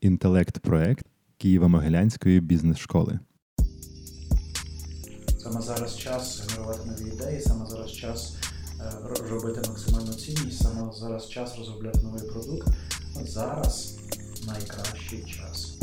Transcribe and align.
інтелект-проект 0.00 1.06
Києво-Могилянської 1.40 2.40
бізнес-школи. 2.40 3.18
Саме 5.38 5.60
зараз 5.60 5.98
час 5.98 6.40
генерувати 6.40 6.80
нові 6.88 7.08
ідеї, 7.14 7.40
саме 7.40 7.66
зараз 7.66 7.92
час 7.92 8.36
е, 8.80 8.92
робити 9.30 9.68
максимальну 9.68 10.12
цінність, 10.14 10.62
саме 10.62 10.92
зараз 10.92 11.28
час 11.28 11.58
розробляти 11.58 11.98
новий 12.02 12.22
продукт. 12.30 12.68
Зараз 13.22 13.98
найкращий 14.46 15.22
час. 15.24 15.78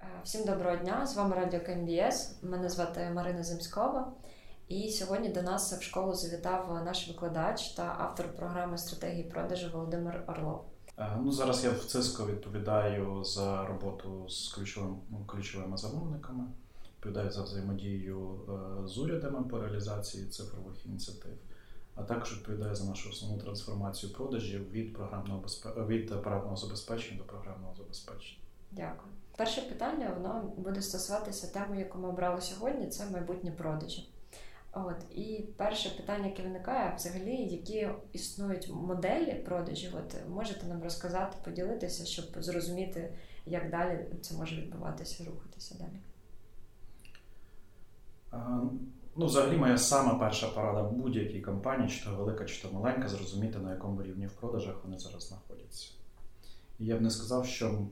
Е, 0.00 0.06
Всім 0.24 0.44
доброго 0.44 0.76
дня! 0.76 1.06
З 1.06 1.16
вами 1.16 1.36
Радіо 1.36 1.60
КМБС. 1.60 2.30
Мене 2.42 2.68
звати 2.68 3.10
Марина 3.14 3.42
Земськова. 3.42 4.12
І 4.68 4.90
сьогодні 4.90 5.28
до 5.28 5.42
нас 5.42 5.72
в 5.72 5.82
школу 5.82 6.14
завітав 6.14 6.82
наш 6.84 7.08
викладач 7.08 7.68
та 7.68 7.96
автор 7.98 8.36
програми 8.36 8.78
стратегії 8.78 9.24
продажу 9.24 9.70
Володимир 9.72 10.24
Орлов. 10.26 10.64
Е, 10.98 11.18
Ну, 11.22 11.32
зараз 11.32 11.64
я 11.64 11.70
в 11.70 11.84
Циско 11.84 12.26
відповідаю 12.26 13.24
за 13.24 13.66
роботу 13.66 14.28
з 14.28 14.48
ключовим, 14.48 14.96
ну, 15.10 15.24
ключовими 15.26 15.76
замовниками, 15.76 16.44
відповідаю 16.96 17.30
за 17.30 17.42
взаємодію 17.42 18.40
е, 18.84 18.88
з 18.88 18.98
урядами 18.98 19.42
по 19.42 19.60
реалізації 19.60 20.26
цифрових 20.26 20.86
ініціатив, 20.86 21.32
а 21.94 22.02
також 22.02 22.36
відповідаю 22.36 22.74
за 22.74 22.84
нашу 22.84 23.10
основну 23.10 23.38
трансформацію 23.38 24.12
продажів 24.12 24.70
від 24.70 24.94
програмного 24.94 25.42
від 25.88 26.12
апаратного 26.12 26.56
забезпечення 26.56 27.18
до 27.18 27.24
програмного 27.24 27.74
забезпечення. 27.74 28.40
Дякую. 28.72 29.12
Перше 29.36 29.62
питання 29.62 30.14
воно 30.14 30.52
буде 30.56 30.82
стосуватися 30.82 31.46
теми, 31.46 31.78
яку 31.78 31.98
ми 31.98 32.08
обрали 32.08 32.40
сьогодні, 32.40 32.86
це 32.86 33.10
майбутні 33.10 33.50
продажі. 33.50 34.08
От 34.72 34.96
і 35.10 35.44
перше 35.56 35.90
питання, 35.90 36.26
яке 36.26 36.42
виникає, 36.42 36.94
взагалі, 36.96 37.36
які 37.36 37.88
існують 38.12 38.68
моделі 38.68 39.34
продажів. 39.34 39.96
От 39.96 40.14
можете 40.28 40.66
нам 40.66 40.82
розказати, 40.82 41.36
поділитися, 41.44 42.04
щоб 42.06 42.24
зрозуміти, 42.42 43.14
як 43.46 43.70
далі 43.70 44.06
це 44.20 44.34
може 44.34 44.56
відбуватися, 44.56 45.24
рухатися 45.24 45.74
далі. 45.78 46.00
Е, 48.32 48.60
Ну, 49.20 49.26
взагалі, 49.26 49.56
моя 49.56 49.78
сама 49.78 50.14
перша 50.14 50.48
порада 50.48 50.82
будь-якій 50.82 51.40
компанії, 51.40 51.88
чи 51.88 52.04
то 52.04 52.16
велика, 52.16 52.44
чи 52.44 52.62
то 52.62 52.74
маленька, 52.74 53.08
зрозуміти, 53.08 53.58
на 53.58 53.70
якому 53.70 54.02
рівні 54.02 54.26
в 54.26 54.32
продажах 54.32 54.74
вони 54.84 54.98
зараз 54.98 55.28
знаходяться. 55.28 55.90
І 56.78 56.86
я 56.86 56.96
б 56.96 57.00
не 57.00 57.10
сказав, 57.10 57.46
що 57.46 57.86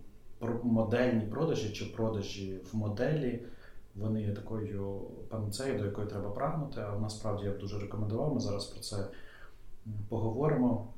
модельні 0.63 1.27
продажі 1.27 1.73
чи 1.73 1.85
продажі 1.85 2.61
в 2.73 2.77
моделі 2.77 3.47
вони 3.97 4.23
є 4.23 4.33
такою 4.33 5.01
панацеєю, 5.29 5.79
до 5.79 5.85
якої 5.85 6.09
треба 6.09 6.31
прагнути, 6.31 6.81
але 6.81 7.01
насправді 7.01 7.45
я 7.45 7.51
б 7.51 7.59
дуже 7.59 7.79
рекомендував. 7.79 8.35
Ми 8.35 8.41
зараз 8.41 8.65
про 8.65 8.81
це 8.81 9.07
поговоримо. 10.09 10.93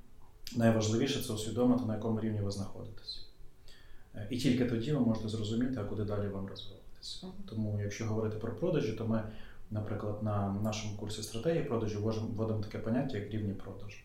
Найважливіше 0.56 1.22
це 1.22 1.32
усвідомити, 1.32 1.84
на 1.84 1.94
якому 1.94 2.20
рівні 2.20 2.40
ви 2.40 2.50
знаходитесь. 2.50 3.26
Е, 4.14 4.26
І 4.30 4.38
тільки 4.38 4.64
тоді 4.64 4.92
ви 4.92 5.00
можете 5.00 5.28
зрозуміти, 5.28 5.80
а 5.80 5.84
куди 5.84 6.04
далі 6.04 6.28
вам 6.28 6.46
розвиватися. 6.46 7.26
Тому, 7.48 7.80
якщо 7.82 8.06
говорити 8.06 8.36
про 8.36 8.54
продажі, 8.54 8.92
то 8.92 9.06
ми, 9.06 9.22
наприклад, 9.70 10.22
на 10.22 10.52
нашому 10.52 10.96
курсі 10.96 11.22
стратегії 11.22 11.64
продажу 11.64 12.02
вводимо 12.02 12.60
таке 12.60 12.78
поняття, 12.78 13.18
як 13.18 13.30
рівні 13.30 13.52
продажу. 13.52 13.98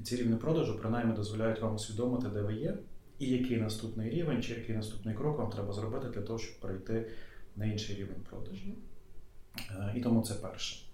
І 0.00 0.02
ці 0.02 0.16
рівні 0.16 0.36
продажу 0.36 0.78
принаймні 0.78 1.16
дозволяють 1.16 1.60
вам 1.60 1.74
усвідомити, 1.74 2.28
де 2.28 2.40
ви 2.40 2.54
є, 2.54 2.78
і 3.18 3.30
який 3.30 3.56
наступний 3.56 4.10
рівень, 4.10 4.42
чи 4.42 4.54
який 4.54 4.76
наступний 4.76 5.14
крок 5.14 5.38
вам 5.38 5.50
треба 5.50 5.72
зробити 5.72 6.08
для 6.08 6.22
того, 6.22 6.38
щоб 6.38 6.60
перейти 6.60 7.10
на 7.56 7.66
інший 7.66 7.96
рівень 7.96 8.20
продажу. 8.30 8.66
Е, 9.70 9.92
І 9.96 10.00
тому 10.00 10.22
це 10.22 10.34
перше. 10.34 10.86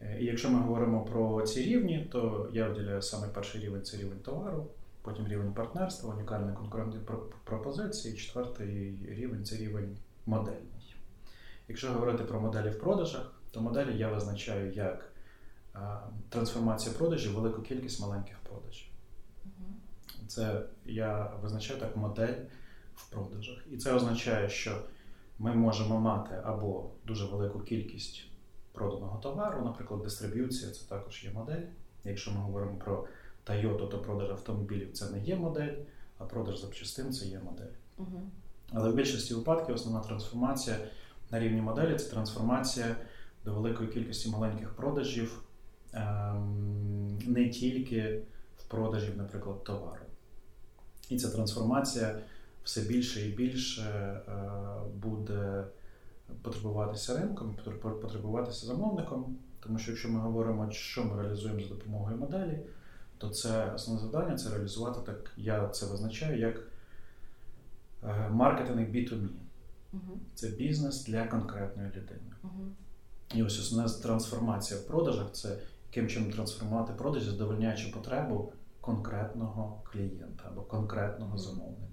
Е, 0.00 0.18
І 0.20 0.24
якщо 0.24 0.50
ми 0.50 0.60
говоримо 0.60 1.04
про 1.04 1.42
ці 1.42 1.62
рівні, 1.62 2.08
то 2.12 2.50
я 2.52 2.68
виділяю 2.68 3.02
саме 3.02 3.28
перший 3.28 3.60
рівень 3.60 3.82
це 3.84 3.96
рівень 3.96 4.18
товару, 4.20 4.66
потім 5.02 5.28
рівень 5.28 5.52
партнерства, 5.52 6.14
унікальної 6.14 6.56
конкурентної 6.56 7.04
про- 7.04 7.26
пропозиції, 7.44 8.14
четвертий 8.16 8.98
рівень 9.08 9.44
це 9.44 9.56
рівень 9.56 9.96
модельний. 10.26 10.96
Якщо 11.68 11.92
говорити 11.92 12.24
про 12.24 12.40
моделі 12.40 12.70
в 12.70 12.78
продажах, 12.80 13.32
то 13.50 13.60
моделі 13.60 13.98
я 13.98 14.08
визначаю 14.12 14.72
як 14.72 15.12
е, 15.74 15.78
трансформація 16.28 16.94
продажів, 16.94 17.32
велику 17.34 17.62
кількість 17.62 18.00
маленьких 18.00 18.36
продажів. 18.38 18.86
Це 20.26 20.62
я 20.84 21.32
визначаю 21.42 21.80
так 21.80 21.96
модель 21.96 22.34
в 22.94 23.10
продажах. 23.10 23.58
І 23.70 23.76
це 23.76 23.92
означає, 23.92 24.48
що 24.48 24.82
ми 25.40 25.54
можемо 25.54 26.00
мати 26.00 26.34
або 26.44 26.90
дуже 27.06 27.26
велику 27.26 27.60
кількість 27.60 28.24
проданого 28.72 29.18
товару, 29.18 29.64
наприклад, 29.64 30.02
дистриб'юція 30.02 30.70
це 30.70 30.88
також 30.88 31.24
є 31.24 31.30
модель. 31.30 31.62
Якщо 32.04 32.30
ми 32.30 32.40
говоримо 32.40 32.76
про 32.76 33.06
Toyota, 33.46 33.88
то 33.88 33.98
продаж 33.98 34.30
автомобілів 34.30 34.92
це 34.92 35.10
не 35.10 35.20
є 35.20 35.36
модель, 35.36 35.74
а 36.18 36.24
продаж 36.24 36.60
запчастин 36.60 37.12
це 37.12 37.26
є 37.26 37.40
модель. 37.44 37.72
Мгм. 37.98 38.30
Але 38.72 38.90
в 38.90 38.94
більшості 38.94 39.34
випадків 39.34 39.74
основна 39.74 40.00
трансформація 40.00 40.76
на 41.30 41.40
рівні 41.40 41.60
моделі 41.60 41.98
це 41.98 42.10
трансформація 42.10 42.96
до 43.44 43.54
великої 43.54 43.90
кількості 43.90 44.30
маленьких 44.30 44.76
продажів, 44.76 45.42
ем, 45.92 47.18
не 47.26 47.48
тільки 47.48 48.22
в 48.58 48.64
продажі, 48.64 49.12
наприклад, 49.16 49.64
товару. 49.64 50.04
І 51.08 51.16
ця 51.18 51.30
трансформація 51.30 52.20
все 52.64 52.80
більше 52.80 53.28
і 53.28 53.32
більше 53.32 53.82
е, 53.82 54.32
потребуватися 56.42 57.18
ринком, 57.18 57.56
потребуватися 57.82 58.66
замовником. 58.66 59.36
Тому 59.60 59.78
що 59.78 59.90
якщо 59.90 60.08
ми 60.08 60.20
говоримо, 60.20 60.70
що 60.70 61.04
ми 61.04 61.22
реалізуємо 61.22 61.60
за 61.60 61.68
допомогою 61.68 62.16
моделі, 62.16 62.60
то 63.18 63.28
це 63.28 63.72
основне 63.72 64.02
завдання 64.02 64.36
це 64.36 64.50
реалізувати 64.50 65.00
так, 65.06 65.32
я 65.36 65.68
це 65.68 65.86
визначаю 65.86 66.38
як 66.38 66.60
е, 68.04 68.28
маркетинг 68.30 68.80
B2B. 68.80 69.28
Мгм. 69.92 70.20
Це 70.34 70.48
бізнес 70.48 71.04
для 71.04 71.26
конкретної 71.26 71.88
людини. 71.88 72.32
Мгм. 72.42 72.72
І 73.34 73.42
ось 73.42 73.60
основна 73.60 73.92
трансформація 73.92 74.80
в 74.80 74.86
продажах 74.86 75.32
це 75.32 75.56
яким 75.90 76.08
чином 76.08 76.32
трансформувати 76.32 76.92
продажі, 76.92 77.30
задовольняючи 77.30 77.88
потребу 77.88 78.52
конкретного 78.80 79.82
клієнта 79.92 80.44
або 80.48 80.60
конкретного 80.60 81.30
Мгм. 81.30 81.38
замовника. 81.38 81.89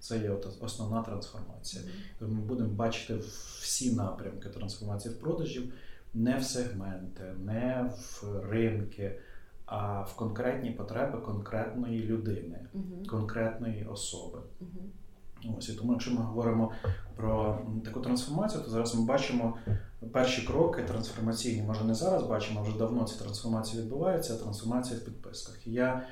Це 0.00 0.18
є 0.18 0.30
от 0.30 0.48
основна 0.60 1.02
трансформація. 1.02 1.82
Тобто 2.18 2.34
Ми 2.34 2.40
будемо 2.40 2.68
бачити 2.68 3.14
всі 3.60 3.94
напрямки 3.94 4.48
трансформації 4.48 5.14
в 5.14 5.20
продажів, 5.20 5.72
не 6.14 6.38
в 6.38 6.44
сегменти, 6.44 7.24
не 7.44 7.90
в 7.96 8.24
ринки, 8.50 9.20
а 9.66 10.00
в 10.00 10.16
конкретні 10.16 10.70
потреби 10.70 11.18
конкретної 11.18 12.02
людини, 12.02 12.66
конкретної 13.08 13.84
особи. 13.84 14.38
Ось 15.58 15.68
і 15.68 15.72
тому, 15.72 15.92
якщо 15.92 16.10
ми 16.10 16.20
говоримо 16.20 16.72
про 17.16 17.58
таку 17.84 18.00
трансформацію, 18.00 18.62
то 18.62 18.70
зараз 18.70 18.94
ми 18.94 19.04
бачимо 19.04 19.56
перші 20.12 20.46
кроки 20.46 20.82
трансформаційні. 20.82 21.62
Може, 21.62 21.84
не 21.84 21.94
зараз 21.94 22.22
бачимо, 22.22 22.60
а 22.60 22.68
вже 22.68 22.78
давно 22.78 23.04
ці 23.04 23.18
трансформації 23.18 23.82
відбуваються, 23.82 24.34
а 24.34 24.36
трансформація 24.36 24.98
в 24.98 25.04
підписках. 25.04 25.66
І 25.66 25.72
я 25.72 26.02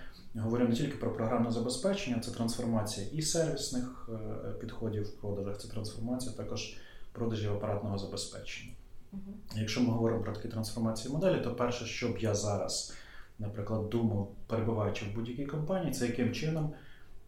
говорю 0.41 0.69
не 0.69 0.75
тільки 0.75 0.97
про 0.97 1.13
програмне 1.13 1.51
забезпечення, 1.51 2.21
це 2.21 2.31
трансформація 2.31 3.07
і 3.13 3.23
сервісних 3.23 4.11
е, 4.13 4.51
підходів 4.53 5.05
в 5.05 5.13
продажах, 5.13 5.59
це 5.59 5.69
трансформація 5.69 6.35
також 6.35 6.77
продажів 7.13 7.53
апаратного 7.53 7.99
забезпечення. 7.99 8.73
Мгм. 9.13 9.35
Якщо 9.57 9.81
ми 9.81 9.91
говоримо 9.91 10.23
про 10.23 10.33
такі 10.33 10.49
трансформації 10.49 11.15
моделі, 11.15 11.41
то 11.45 11.55
перше, 11.55 11.85
що 11.85 12.09
б 12.09 12.19
я 12.19 12.35
зараз, 12.35 12.95
наприклад, 13.39 13.91
думав, 13.91 14.35
перебуваючи 14.47 15.05
в 15.05 15.15
будь-якій 15.15 15.47
компанії, 15.47 15.93
це 15.93 16.07
яким 16.07 16.33
чином 16.33 16.73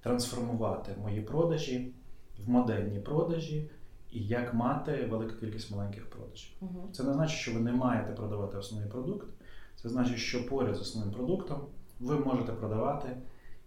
трансформувати 0.03 0.95
мої 1.03 1.21
продажі 1.21 1.93
в 2.39 2.51
модельні 2.51 3.01
продажі 3.01 3.71
і 4.13 4.27
як 4.27 4.55
мати 4.55 5.07
велику 5.11 5.41
кількість 5.41 5.71
маленьких 5.71 6.11
продажів. 6.11 6.51
Мгм. 6.61 6.93
Це 6.93 7.03
не 7.03 7.13
значить, 7.13 7.39
що 7.39 7.55
ви 7.55 7.61
не 7.61 7.73
маєте 7.73 8.13
продавати 8.13 8.59
основний 8.59 8.91
продукт. 8.91 9.29
Це 9.77 9.89
значить, 9.89 10.19
що 10.19 10.47
поряд 10.47 10.77
з 10.77 10.81
основним 10.81 11.15
продуктом 11.15 11.61
ви 12.01 12.19
можете 12.19 12.53
продавати 12.53 13.17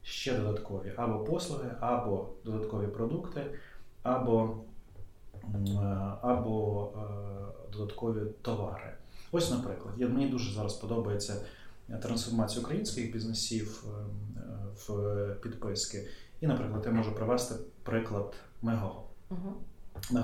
ще 0.04 0.38
додаткові 0.38 0.94
або 0.96 1.24
послуги, 1.24 1.72
або 1.80 2.30
додаткові 2.46 2.88
продукти, 2.88 3.46
або, 4.04 4.58
е, 5.44 5.80
або 6.22 6.90
е, 6.96 7.72
додаткові 7.72 8.20
товари. 8.42 8.94
Ось, 9.32 9.52
наприклад, 9.52 9.94
я, 9.98 10.08
мені 10.08 10.28
дуже 10.28 10.54
зараз 10.54 10.74
подобається 10.74 11.36
трансформація 12.02 12.62
українських 12.62 13.14
бізнесів 13.14 13.84
е, 13.88 13.90
е, 14.40 14.44
в 14.88 15.36
підписки. 15.42 16.08
І, 16.42 16.48
наприклад, 16.48 16.84
я 16.86 16.92
можу 16.92 17.16
привести 17.16 17.56
приклад 17.84 18.34
Мегого. 18.62 19.04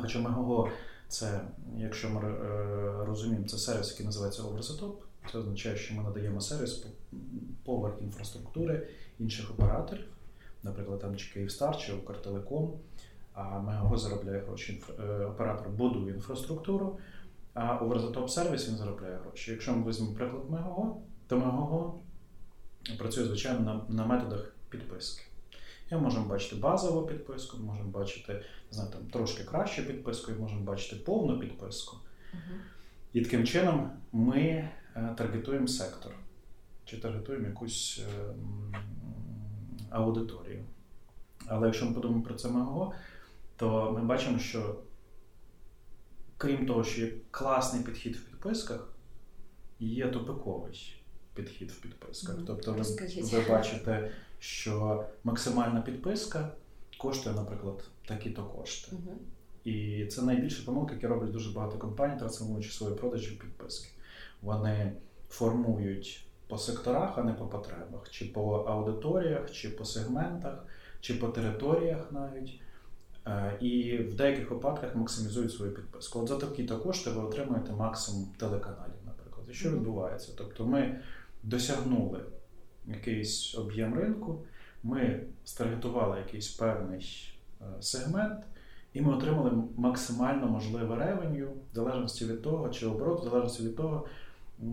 Хоча 0.01 0.19
Мегого 0.19 0.69
це, 1.07 1.41
якщо 1.77 2.09
ми 2.09 2.21
е, 2.21 3.05
розуміємо, 3.05 3.47
це 3.47 3.57
сервіс, 3.57 3.91
який 3.91 4.05
називається 4.05 4.41
Over 4.41 4.57
the 4.57 4.79
Top. 4.81 4.93
Це 5.31 5.37
означає, 5.37 5.75
що 5.75 5.95
ми 5.95 6.03
надаємо 6.03 6.41
сервіс 6.41 6.85
поверх 7.63 8.01
інфраструктури 8.01 8.87
інших 9.19 9.51
операторів, 9.51 10.07
наприклад, 10.63 10.99
там 10.99 11.15
чи 11.15 11.33
Київстар, 11.33 11.77
чи 11.77 11.93
Укртелеком. 11.93 12.79
А 13.33 13.59
Мегого 13.59 13.97
заробляє 13.97 14.39
гроші. 14.39 14.83
Е, 14.99 15.25
Оператор 15.25 15.69
будує 15.69 16.13
інфраструктуру, 16.13 16.97
а 17.53 17.61
Over 17.61 17.99
the 17.99 18.13
Top 18.13 18.27
сервіс 18.27 18.69
він 18.69 18.75
заробляє 18.75 19.17
гроші. 19.17 19.51
Якщо 19.51 19.73
ми 19.73 19.89
візьмемо 19.89 20.13
приклад 20.13 20.49
Мегого, 20.49 21.01
то 21.27 21.37
Мегого 21.37 22.01
працює, 22.97 23.25
звичайно, 23.25 23.59
на, 23.59 23.95
на 23.95 24.05
методах 24.05 24.55
підписки. 24.69 25.23
І 25.91 25.95
ми 25.95 26.01
можемо 26.01 26.25
бачити 26.25 26.55
базову 26.55 27.07
підписку, 27.07 27.57
можемо 27.57 27.89
бачити 27.89 28.33
не 28.33 28.75
знаю, 28.75 28.91
там, 28.91 29.01
трошки 29.01 29.43
кращу 29.43 29.85
підписку, 29.87 30.31
і 30.31 30.35
можемо 30.35 30.61
бачити 30.61 30.95
повну 30.95 31.39
підписку. 31.39 31.97
Мгм. 32.33 32.59
І 33.13 33.21
таким 33.21 33.45
чином 33.45 33.91
ми 34.11 34.69
таргетуємо 34.93 35.67
сектор 35.67 36.11
чи 36.85 36.97
таргетуємо 36.97 37.47
якусь 37.47 38.01
е, 38.07 38.33
аудиторію. 39.89 40.63
Але 41.47 41.67
якщо 41.67 41.85
ми 41.85 41.93
подумаємо 41.93 42.25
про 42.25 42.35
це 42.35 42.49
МГО, 42.49 42.93
то 43.55 43.91
ми 43.91 44.05
бачимо, 44.05 44.39
що 44.39 44.75
крім 46.37 46.65
того, 46.65 46.83
що 46.83 47.01
є 47.01 47.13
класний 47.31 47.83
підхід 47.83 48.15
в 48.15 48.23
підписках, 48.23 48.93
є 49.79 50.07
тупиковий 50.07 50.95
підхід 51.33 51.71
в 51.71 51.81
підписках. 51.81 52.35
Тобто 52.47 52.73
ви, 52.73 52.83
ви 53.21 53.45
бачите, 53.49 54.11
що 54.39 55.05
максимальна 55.23 55.81
підписка 55.81 56.51
коштує, 56.97 57.35
наприклад, 57.35 57.83
такі-то 58.07 58.43
кошти. 58.43 58.95
І 59.63 60.05
це 60.05 60.21
найбільша 60.21 60.65
помилка, 60.65 60.93
яку 60.93 61.07
роблять 61.07 61.31
дуже 61.31 61.51
багато 61.51 61.77
компаній, 61.77 62.19
трансформуючи 62.19 62.71
свої 62.71 62.95
продажі 62.95 63.35
в 63.35 63.39
підписки. 63.39 63.89
Вони 64.41 64.91
формують 65.29 66.25
по 66.47 66.57
секторах, 66.57 67.17
а 67.17 67.23
не 67.23 67.33
по 67.33 67.45
потребах, 67.45 68.09
чи 68.09 68.25
по 68.25 68.55
аудиторіях, 68.55 69.51
чи 69.51 69.69
по 69.69 69.85
сегментах, 69.85 70.65
чи 71.01 71.13
по 71.13 71.27
територіях 71.27 72.11
навіть. 72.11 72.61
Е, 73.27 73.57
І 73.61 73.97
в 73.97 74.15
деяких 74.15 74.51
випадках 74.51 74.95
максимізують 74.95 75.53
свою 75.53 75.73
підписку. 75.73 76.19
От 76.19 76.27
за 76.27 76.37
такі-то 76.37 76.79
кошти 76.79 77.09
ви 77.09 77.21
отримуєте 77.21 77.71
максимум 77.71 78.27
телеканалів, 78.37 78.99
наприклад. 79.05 79.45
І 79.49 79.53
що 79.53 79.71
відбувається? 79.71 80.31
Тобто 80.37 80.65
ми 80.65 80.99
досягнули 81.43 82.19
якийсь 82.87 83.55
об'єм 83.57 83.95
ринку, 83.95 84.39
ми 84.83 85.23
старгетували 85.43 86.17
якийсь 86.17 86.47
певний 86.47 87.33
е, 87.61 87.65
сегмент, 87.81 88.43
і 88.93 89.01
ми 89.01 89.15
отримали 89.15 89.51
максимально 89.77 90.47
можливе 90.47 90.95
ревеню, 90.95 91.47
в 91.71 91.75
залежності 91.75 92.25
від 92.25 92.41
того, 92.41 92.69
чи 92.69 92.87
оборот, 92.87 93.21
в 93.21 93.23
залежності 93.23 93.63
від 93.63 93.75
того, 93.75 94.05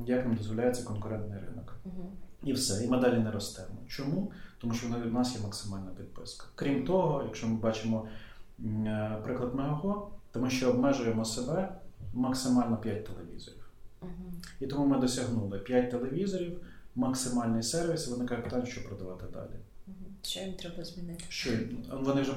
як 0.07 0.27
нам 0.27 0.37
дозволяється 0.37 0.85
конкурентний 0.85 1.39
ринок. 1.41 1.77
Мгм. 1.85 2.09
І 2.43 2.53
все, 2.53 2.85
і 2.85 2.89
ми 2.89 3.01
далі 3.01 3.19
не 3.19 3.31
ростемо. 3.31 3.79
Чому? 3.89 4.33
Тому 4.59 4.75
що 4.75 4.87
в 4.87 5.13
нас 5.13 5.35
є 5.35 5.41
максимальна 5.43 5.91
підписка. 5.91 6.47
Крім 6.55 6.85
того, 6.85 7.23
якщо 7.25 7.49
ми 7.49 7.57
бачимо 7.57 8.09
е, 8.65 9.21
приклад 9.25 9.55
Мегаго, 9.55 10.11
то 10.33 10.41
ми 10.41 10.51
ще 10.51 10.67
обмежуємо 10.67 11.25
себе 11.25 11.69
максимально 12.15 12.77
5 12.77 13.05
телевізорів. 13.05 13.71
Мгм. 14.03 14.43
І 14.61 14.67
тому 14.67 14.87
ми 14.87 14.99
досягнули 14.99 15.59
5 15.59 15.91
телевізорів, 15.91 16.61
максимальний 16.95 17.63
сервіс, 17.63 18.09
і 18.09 18.11
виникає 18.11 18.43
питання, 18.43 18.67
що 18.67 18.85
продавати 18.85 19.25
далі. 19.33 19.61
Що 20.23 20.41
їм 20.41 20.53
треба 20.53 20.85
змінити? 20.85 21.25
Що 21.29 21.51
вони 21.91 22.23
вже 22.23 22.33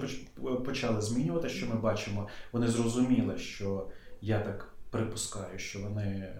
почали 0.66 1.02
змінювати, 1.02 1.50
що 1.50 1.68
ми 1.68 1.76
бачимо. 1.76 2.28
Вони 2.52 2.68
зрозуміли, 2.68 3.38
що 3.38 3.88
я 4.22 4.40
так 4.40 4.74
припускаю, 4.90 5.60
що 5.60 5.80
вони 5.80 6.04
е, 6.04 6.36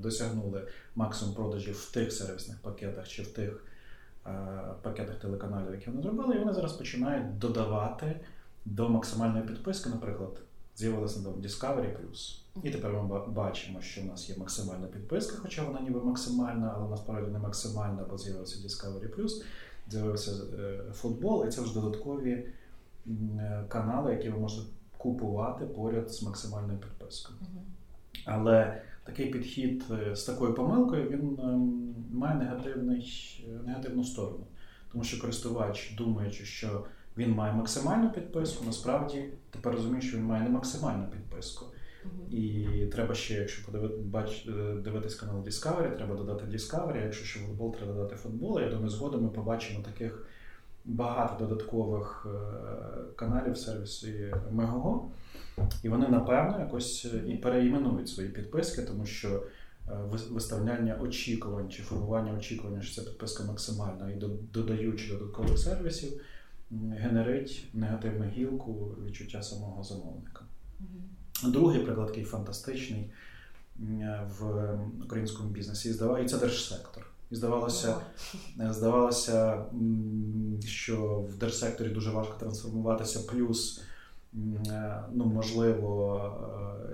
досягнули 0.00 0.68
максимум 0.94 1.34
продажів 1.34 1.74
в 1.74 1.92
тих 1.92 2.12
сервісних 2.12 2.58
пакетах 2.58 3.08
чи 3.08 3.22
в 3.22 3.32
тих 3.32 3.64
е, 4.26 4.30
пакетах 4.82 5.16
телеканалів, 5.16 5.72
які 5.72 5.90
вони 5.90 6.02
зробили, 6.02 6.36
і 6.36 6.38
вони 6.38 6.52
зараз 6.52 6.72
починають 6.72 7.38
додавати 7.38 8.20
до 8.64 8.88
максимальної 8.88 9.44
підписки, 9.44 9.90
наприклад. 9.90 10.40
З'явилася 10.76 11.18
недавно 11.18 11.42
Discovery 11.42 11.96
Plus. 11.96 12.38
І 12.62 12.70
тепер 12.70 12.92
ми 12.92 13.26
бачимо, 13.26 13.80
що 13.80 14.00
в 14.00 14.04
нас 14.04 14.30
є 14.30 14.36
максимальна 14.36 14.86
підписка, 14.86 15.36
хоча 15.42 15.64
вона 15.64 15.80
ніби 15.80 16.00
максимальна, 16.00 16.74
але 16.76 16.88
насправді 16.88 17.30
не 17.30 17.38
максимальна, 17.38 18.04
бо 18.10 18.18
з'явився 18.18 18.68
Discovery 18.68 19.16
Plus 19.16 19.42
з'явився 19.90 20.32
е, 20.58 20.80
футбол, 20.92 21.46
і 21.46 21.50
це 21.50 21.60
вже 21.60 21.74
додаткові 21.74 22.46
е, 23.06 23.64
канали, 23.68 24.12
які 24.12 24.28
ви 24.28 24.38
можете 24.38 24.66
купувати 24.98 25.66
поряд 25.66 26.10
з 26.10 26.22
максимальною 26.22 26.78
підпискою. 26.78 27.38
Але 28.24 28.82
такий 29.06 29.26
підхід 29.26 29.84
е, 29.90 30.16
з 30.16 30.24
такою 30.24 30.54
помилкою 30.54 31.08
він 31.10 31.38
ем, 31.42 31.94
має 32.12 32.34
негативний, 32.36 33.12
е, 33.48 33.66
негативну 33.66 34.04
сторону. 34.04 34.46
Тому 34.92 35.04
що 35.04 35.20
користувач, 35.20 35.94
думаючи, 35.98 36.44
що 36.44 36.84
він 37.16 37.30
має 37.30 37.52
максимальну 37.52 38.10
підписку, 38.10 38.64
насправді 38.64 39.24
тепер 39.50 39.72
розуміє, 39.74 40.00
що 40.02 40.16
він 40.16 40.24
має 40.24 40.42
не 40.42 40.50
максимальну 40.50 41.04
підписку. 41.10 41.66
І 42.30 42.66
треба 42.92 43.14
ще, 43.14 43.34
якщо 43.34 43.72
подиви- 43.72 43.98
бач, 44.04 44.46
е, 44.48 44.74
дивитись 44.84 45.14
канал 45.14 45.36
Discovery, 45.42 45.96
треба 45.96 46.14
додати 46.14 46.44
Discovery, 46.44 47.02
якщо 47.04 47.24
ще 47.24 47.40
футбол, 47.40 47.76
треба 47.76 47.92
додати 47.92 48.16
футбол. 48.16 48.60
Я 48.60 48.68
думаю, 48.70 48.88
згодом 48.88 49.22
ми 49.22 49.28
побачимо 49.28 49.80
таких 49.92 50.26
багато 50.84 51.44
додаткових 51.44 52.26
каналів 53.16 53.52
в 53.52 53.58
сервісі 53.58 54.34
Мегаго. 54.52 55.10
І 55.82 55.88
вони, 55.88 56.08
напевно, 56.08 56.58
якось 56.60 57.06
е, 57.14 57.32
і 57.32 57.36
переіменують 57.36 58.08
свої 58.08 58.28
підписки, 58.28 58.82
тому 58.82 59.06
що 59.06 59.42
е, 59.88 59.92
виставляння 60.30 60.98
очікувань 61.00 61.70
чи 61.70 61.82
формування 61.82 62.34
очікування, 62.34 62.82
що 62.82 62.94
ця 62.94 63.08
підписка 63.10 63.44
максимальна, 63.44 64.10
і 64.10 64.22
додаючи 64.52 65.12
додаткових 65.12 65.58
сервісів, 65.58 66.20
генерить 66.90 67.68
негативну 67.74 68.24
гілку 68.24 68.94
відчуття 69.06 69.42
самого 69.42 69.84
замовника. 69.84 70.44
Мгм. 70.80 71.52
Другий 71.52 71.80
приклад, 71.80 72.08
який 72.08 72.24
фантастичний 72.24 73.10
в 74.38 74.70
українському 75.04 75.48
бізнесі, 75.48 75.88
і 75.88 75.92
здава- 75.92 76.38
держсектор. 76.40 77.06
І 77.30 77.34
здавалося, 77.34 77.96
е, 78.60 78.72
здавалося, 78.72 79.64
що 80.66 81.26
в 81.30 81.38
держсекторі 81.38 81.88
дуже 81.88 82.10
важко 82.10 82.38
трансформуватися, 82.40 83.20
плюс, 83.32 83.78
е, 83.78 83.82
ну, 85.12 85.24
можливо, 85.24 86.20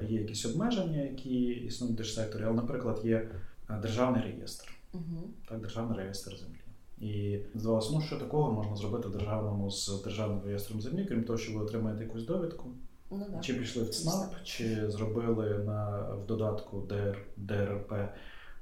е, 0.00 0.04
є 0.06 0.20
якісь 0.20 0.46
обмеження, 0.46 1.02
які 1.02 1.44
існують 1.44 1.94
в 1.94 1.96
держсекторі, 1.96 2.42
але, 2.44 2.54
наприклад, 2.54 3.00
є 3.04 3.30
е, 3.70 3.78
державний 3.82 4.22
реєстр 4.22 4.68
Мгм. 4.92 5.22
так, 5.48 5.60
державний 5.60 5.98
реєстр 5.98 6.36
землі. 6.36 6.58
І 7.00 7.38
здавалося, 7.54 7.90
ну 7.92 8.00
що 8.00 8.16
такого 8.16 8.52
можна 8.52 8.76
зробити 8.76 9.08
в 9.08 9.12
державному 9.12 9.70
з 9.70 10.02
державним 10.04 10.40
реєстром 10.44 10.80
землі, 10.80 11.04
крім 11.04 11.24
того, 11.24 11.38
що 11.38 11.58
ви 11.58 11.64
отримаєте 11.64 12.04
якусь 12.04 12.26
довідку, 12.26 12.70
Ну 13.10 13.26
да. 13.30 13.40
чи 13.40 13.54
пішли 13.54 13.82
в 13.82 13.88
ЦНАП, 13.88 14.34
чи 14.44 14.90
зробили 14.90 15.58
на, 15.58 16.00
в 16.14 16.26
додатку 16.26 16.80
ДР, 16.80 17.18
ДРП, 17.36 17.92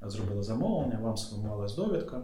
зробили 0.02 0.42
замовлення, 0.42 0.98
вам 1.02 1.16
сформувалась 1.16 1.76
довідка. 1.76 2.22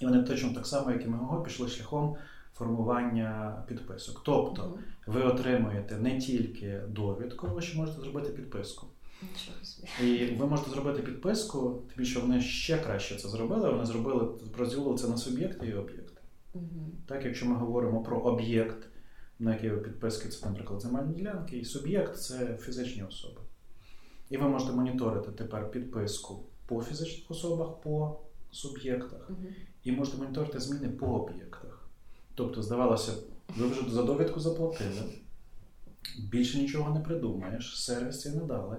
І 0.00 0.04
вони 0.04 0.22
точно 0.22 0.54
так 0.54 0.66
само, 0.66 0.90
як 0.90 1.04
і 1.04 1.08
МГО, 1.08 1.42
пішли 1.42 1.68
шляхом 1.68 2.16
формування 2.56 3.62
підписок. 3.68 4.22
Тобто 4.24 4.62
Мгм. 4.62 4.78
ви 5.06 5.22
отримуєте 5.22 5.96
не 5.96 6.18
тільки 6.18 6.80
довідку, 6.88 7.46
ви 7.46 7.62
ще 7.62 7.78
можете 7.78 8.00
зробити 8.00 8.28
підписку. 8.32 8.86
І 10.02 10.26
ви 10.26 10.46
можете 10.46 10.70
зробити 10.70 11.02
підписку, 11.02 11.82
тим 11.88 11.98
більше 11.98 12.18
вони 12.20 12.40
ще 12.40 12.78
краще 12.78 13.16
це 13.16 13.28
зробили. 13.28 13.70
Вони 13.70 13.86
зробили 13.86 14.28
розділили 14.58 14.98
це 14.98 15.08
на 15.08 15.16
суб'єкти 15.16 15.66
і 15.66 15.74
об'єкти. 15.74 16.20
Мгм. 16.54 16.92
Так, 17.06 17.24
якщо 17.24 17.46
ми 17.46 17.54
говоримо 17.56 18.02
про 18.02 18.18
об'єкт, 18.18 18.88
на 19.38 19.52
який 19.54 19.70
ви 19.70 19.76
підписки, 19.76 20.28
це, 20.28 20.46
наприклад, 20.48 20.80
земельні 20.80 21.14
ділянки, 21.14 21.56
і 21.58 21.64
суб'єкт 21.64 22.16
це 22.16 22.56
фізичні 22.60 23.02
особи. 23.02 23.40
І 24.30 24.36
ви 24.36 24.48
можете 24.48 24.72
моніторити 24.72 25.30
тепер 25.32 25.70
підписку 25.70 26.42
по 26.66 26.82
фізичних 26.82 27.30
особах, 27.30 27.80
по 27.80 28.20
суб'єктах, 28.50 29.30
Мгм. 29.30 29.46
і 29.84 29.92
можете 29.92 30.18
моніторити 30.18 30.60
зміни 30.60 30.88
по 30.88 31.06
об'єктах. 31.06 31.75
Тобто, 32.36 32.62
здавалося, 32.62 33.12
ви 33.56 33.66
вже 33.66 33.90
за 33.90 34.02
довідку 34.02 34.40
заплатили, 34.40 35.02
більше 36.30 36.58
нічого 36.58 36.94
не 36.94 37.00
придумаєш, 37.00 37.84
сервіс 37.84 38.20
цей 38.20 38.32
не 38.32 38.44
дали. 38.44 38.76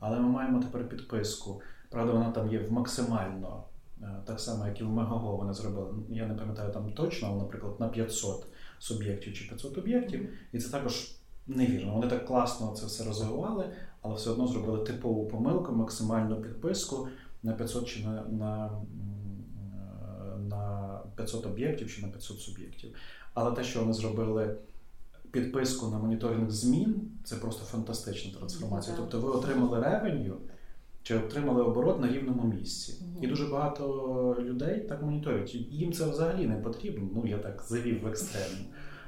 Але 0.00 0.20
ми 0.20 0.28
маємо 0.28 0.62
тепер 0.62 0.88
підписку. 0.88 1.60
Правда, 1.90 2.12
вона 2.12 2.30
там 2.30 2.52
є 2.52 2.58
в 2.58 2.72
максимально, 2.72 3.64
е, 4.02 4.06
так 4.24 4.40
само, 4.40 4.66
як 4.66 4.80
і 4.80 4.84
в 4.84 4.88
Мегаго 4.88 5.36
вони 5.36 5.54
зробили. 5.54 5.94
Я 6.08 6.26
не 6.26 6.34
пам'ятаю 6.34 6.72
там 6.72 6.92
точно, 6.92 7.28
але, 7.28 7.38
наприклад, 7.38 7.80
на 7.80 7.88
500 7.88 8.46
суб'єктів 8.78 9.34
чи 9.34 9.48
500 9.48 9.78
об'єктів. 9.78 10.28
І 10.52 10.58
це 10.58 10.70
також 10.70 11.14
невірно. 11.46 11.94
Вони 11.94 12.06
так 12.06 12.26
класно 12.26 12.72
це 12.76 12.86
все 12.86 13.04
розвивали, 13.04 13.70
але 14.02 14.14
все 14.14 14.30
одно 14.30 14.46
зробили 14.46 14.84
типову 14.84 15.26
помилку, 15.26 15.72
максимальну 15.72 16.42
підписку 16.42 17.08
на 17.42 17.52
500 17.52 17.88
чи 17.88 18.04
на, 18.04 18.24
на 18.24 18.70
500 21.16 21.46
об'єктів 21.46 21.94
чи 21.94 22.02
на 22.02 22.08
500 22.08 22.40
суб'єктів. 22.40 22.94
Але 23.34 23.52
те, 23.52 23.64
що 23.64 23.80
вони 23.80 23.92
зробили 23.92 24.56
підписку 25.30 25.88
на 25.88 25.98
моніторинг 25.98 26.50
змін, 26.50 27.10
це 27.24 27.36
просто 27.36 27.64
фантастична 27.64 28.38
трансформація. 28.38 28.96
Ну. 28.98 29.02
Тобто 29.02 29.26
ви 29.26 29.38
отримали 29.38 29.80
ревеню 29.80 30.36
чи 31.02 31.18
отримали 31.18 31.62
оборот 31.62 32.00
на 32.00 32.08
рівному 32.08 32.54
місці. 32.54 32.94
І 33.20 33.26
дуже 33.26 33.46
багато 33.46 34.36
людей 34.40 34.80
так 34.80 35.02
моніторять. 35.02 35.54
Їм 35.54 35.92
це 35.92 36.10
взагалі 36.10 36.46
не 36.46 36.56
потрібно. 36.56 37.08
Ну 37.14 37.26
я 37.26 37.38
так 37.38 37.64
завів 37.68 38.02
в 38.02 38.06
екстремум. 38.06 38.66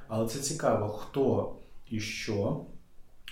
Але 0.09 0.29
це 0.29 0.39
цікаво, 0.39 0.89
хто 0.89 1.55
і 1.91 2.01
що 2.01 2.65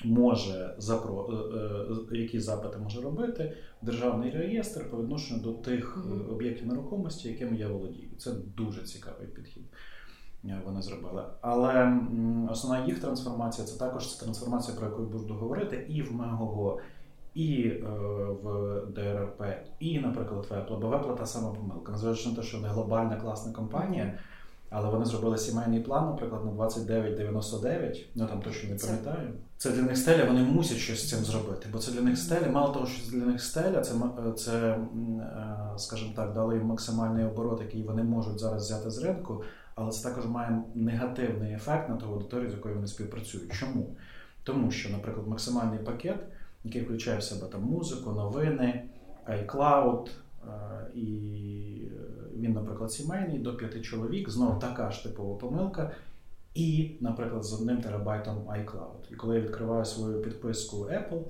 може 0.04 0.74
запро... 0.78 1.28
е, 1.32 2.14
е, 2.14 2.18
які 2.18 2.40
запити 2.40 2.78
може 2.78 3.00
робити 3.00 3.56
державний 3.82 4.30
реєстр 4.30 4.90
по 4.90 5.02
відношенню 5.02 5.40
до 5.42 5.52
тих 5.52 5.96
Мгм. 5.96 6.30
об'єктів 6.30 6.66
нерухомості, 6.66 7.28
якими 7.28 7.56
я 7.56 7.68
володію. 7.68 8.08
Це 8.18 8.32
дуже 8.56 8.82
цікавий 8.82 9.26
підхід. 9.26 9.62
вони 10.64 10.82
зробили. 10.82 11.22
Але 11.40 12.00
основна 12.50 12.86
їх 12.86 13.00
трансформація 13.00 13.66
це 13.66 13.78
також 13.78 14.06
трансформація, 14.06 14.76
про 14.76 14.86
яку 14.86 15.02
я 15.02 15.08
буду 15.08 15.34
говорити, 15.34 15.86
і 15.88 16.02
в 16.02 16.12
Мегого, 16.12 16.80
і 17.34 17.68
в 18.42 18.80
ДРП, 18.94 19.42
і, 19.80 19.98
наприклад, 19.98 20.46
в 20.50 20.52
Apple. 20.52 20.80
Бо 20.80 20.88
в 20.88 20.92
Apple 20.92 21.16
та 21.16 21.26
сама 21.26 21.50
помилка. 21.50 21.92
Незважаючи 21.92 22.28
на 22.28 22.36
те, 22.36 22.42
що 22.42 22.56
вони 22.56 22.68
глобальна 22.68 23.16
класна 23.16 23.52
компанія. 23.52 24.18
Але 24.70 24.88
вони 24.88 25.04
зробили 25.04 25.38
сімейний 25.38 25.80
план, 25.80 26.06
наприклад, 26.06 26.44
на 26.44 26.50
29,99, 26.50 28.06
ну 28.14 28.26
там 28.26 28.42
точно 28.42 28.70
не 28.70 28.76
пам'ятаю. 28.76 29.32
Це 29.64 29.70
для 29.70 29.82
них 29.82 29.96
стеля, 29.96 30.24
вони 30.24 30.42
мусять 30.42 30.76
щось 30.76 31.06
з 31.06 31.08
цим 31.08 31.24
зробити. 31.24 31.68
Бо 31.72 31.78
це 31.78 31.92
для 31.92 32.00
них 32.00 32.18
стеля, 32.18 32.48
мало 32.48 32.72
того, 32.74 32.86
що 32.86 33.10
для 33.10 33.26
них 33.26 33.42
стеля, 33.42 33.80
це, 33.80 33.94
це 34.36 34.52
е, 34.52 34.78
скажімо 35.76 36.12
так, 36.16 36.34
дали 36.34 36.54
їм 36.54 36.66
максимальний 36.66 37.24
оборот, 37.24 37.60
який 37.60 37.82
вони 37.82 38.02
можуть 38.02 38.40
зараз 38.40 38.62
взяти 38.64 38.90
з 38.90 38.98
ринку, 38.98 39.44
але 39.74 39.90
це 39.90 40.08
також 40.08 40.26
має 40.26 40.62
негативний 40.74 41.52
ефект 41.52 41.88
на 41.88 41.96
ту 41.96 42.06
аудиторію, 42.06 42.50
з 42.50 42.52
якою 42.52 42.74
вони 42.74 42.86
співпрацюють. 42.86 43.52
Чому? 43.52 43.96
Тому 44.42 44.70
що, 44.70 44.90
наприклад, 44.90 45.28
максимальний 45.28 45.78
пакет, 45.78 46.18
який 46.64 46.82
включає 46.82 47.18
в 47.18 47.22
себе 47.22 47.46
там 47.46 47.62
музику, 47.62 48.12
новини, 48.12 48.84
iCloud 49.28 50.08
е, 50.08 50.50
і 50.94 51.08
він, 52.36 52.52
наприклад, 52.52 52.92
сімейний 52.92 53.38
до 53.38 53.56
п'яти 53.56 53.80
чоловік, 53.80 54.30
знову 54.30 54.60
така 54.60 54.90
ж 54.90 55.02
типова 55.02 55.38
помилка. 55.38 55.90
І, 56.54 56.90
наприклад, 57.00 57.44
з 57.44 57.52
одним 57.52 57.82
терабайтом 57.82 58.38
iCloud. 58.38 59.12
І 59.12 59.14
коли 59.14 59.36
я 59.36 59.40
відкриваю 59.40 59.84
свою 59.84 60.22
підписку 60.22 60.76
Apple, 60.76 61.22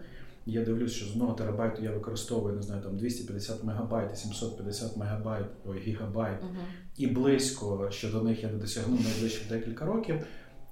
я 0.46 0.64
дивлюсь, 0.64 0.92
що 0.92 1.06
з 1.06 1.10
одного 1.10 1.32
терабайту 1.32 1.82
я 1.82 1.90
використовую 1.90 2.56
не 2.56 2.62
знаю, 2.62 2.82
там 2.82 2.96
250 2.96 3.64
мегабайт, 3.64 4.18
750 4.18 4.96
мегабайт, 4.96 5.46
ой, 5.66 5.80
гігабайт, 5.80 6.40
uh-huh. 6.42 6.64
і 6.96 7.06
близько, 7.06 7.88
що 7.90 8.10
до 8.10 8.22
них 8.22 8.42
я 8.42 8.50
не 8.50 8.58
досягну 8.58 8.94
найближчих 8.96 9.48
декілька 9.48 9.84
років, 9.84 10.26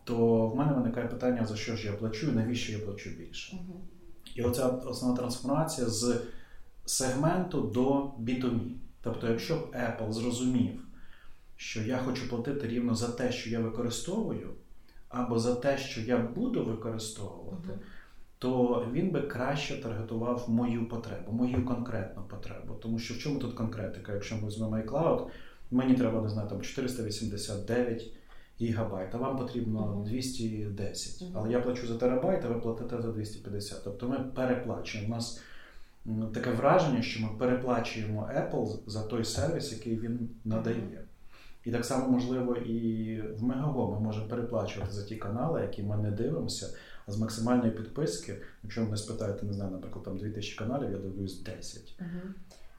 то 0.04 0.46
в 0.46 0.56
мене 0.56 0.72
виникає 0.72 1.08
питання, 1.08 1.46
за 1.46 1.56
що 1.56 1.76
ж 1.76 1.86
я 1.86 1.92
плачу 1.92 2.28
і 2.28 2.32
навіщо 2.32 2.72
я 2.72 2.78
плачу 2.78 3.10
більше. 3.18 3.56
Uh-huh. 3.56 4.36
І 4.36 4.42
оця 4.42 4.68
основна 4.68 5.16
трансформація 5.16 5.86
з 5.86 6.20
сегменту 6.84 7.60
до 7.60 8.02
B2B. 8.02 8.60
Тобто, 9.02 9.28
якщо 9.28 9.56
б 9.56 9.74
Apple 9.74 10.12
зрозумів, 10.12 10.82
що 11.62 11.82
я 11.82 11.98
хочу 11.98 12.28
платити 12.28 12.68
рівно 12.68 12.94
за 12.94 13.08
те, 13.08 13.32
що 13.32 13.50
я 13.50 13.60
використовую, 13.60 14.50
або 15.08 15.38
за 15.38 15.54
те, 15.54 15.78
що 15.78 16.00
я 16.00 16.18
буду 16.18 16.64
використовувати, 16.64 17.68
uh-huh. 17.68 17.78
то 18.38 18.86
він 18.92 19.10
би 19.10 19.22
краще 19.22 19.82
таргетував 19.82 20.44
мою 20.48 20.88
потребу, 20.88 21.32
мою 21.32 21.64
конкретну 21.66 22.22
потребу. 22.22 22.74
Тому 22.74 22.98
що 22.98 23.14
в 23.14 23.18
чому 23.18 23.38
тут 23.38 23.54
конкретика? 23.54 24.12
Якщо 24.12 24.36
ми 24.36 24.48
візьмемо 24.48 24.76
iCloud, 24.76 25.26
мені 25.70 25.94
треба 25.94 26.22
не 26.22 26.28
знаю, 26.28 26.48
там 26.48 26.60
489 26.60 28.10
гігабайт, 28.60 29.14
а 29.14 29.18
вам 29.18 29.38
потрібно 29.38 29.80
uh-huh. 29.80 30.04
210. 30.04 31.22
Uh-huh. 31.22 31.30
Але 31.34 31.50
я 31.52 31.60
плачу 31.60 31.86
за 31.86 31.98
терабайт, 31.98 32.44
а 32.44 32.48
ви 32.48 32.60
платите 32.60 33.02
за 33.02 33.12
250. 33.12 33.84
Тобто 33.84 34.08
ми 34.08 34.18
переплачуємо. 34.18 35.14
У 35.14 35.16
нас 35.16 35.40
таке 36.34 36.50
враження, 36.50 37.02
що 37.02 37.22
ми 37.22 37.28
переплачуємо 37.38 38.30
Apple 38.36 38.78
за 38.86 39.02
той 39.02 39.24
сервіс, 39.24 39.72
який 39.72 39.98
він 39.98 40.28
надає. 40.44 41.04
І 41.64 41.70
так 41.70 41.84
само 41.84 42.08
можливо 42.08 42.56
і 42.56 43.20
в 43.20 43.42
Мегаго 43.42 43.90
ми 43.92 44.00
можемо 44.00 44.28
переплачувати 44.28 44.92
за 44.92 45.04
ті 45.04 45.16
канали, 45.16 45.62
які 45.62 45.82
ми 45.82 45.96
не 45.96 46.10
дивимося. 46.10 46.74
А 47.06 47.12
з 47.12 47.18
максимальної 47.18 47.70
підписки, 47.70 48.36
якщо 48.62 48.82
мене 48.82 48.96
спитаєте, 48.96 49.46
не 49.46 49.52
знаю, 49.52 49.70
наприклад, 49.70 50.04
там 50.04 50.18
2000 50.18 50.56
каналів, 50.56 50.90
я 50.90 50.98
дивлюсь 50.98 51.42
10. 51.42 51.94
Угу. 52.00 52.34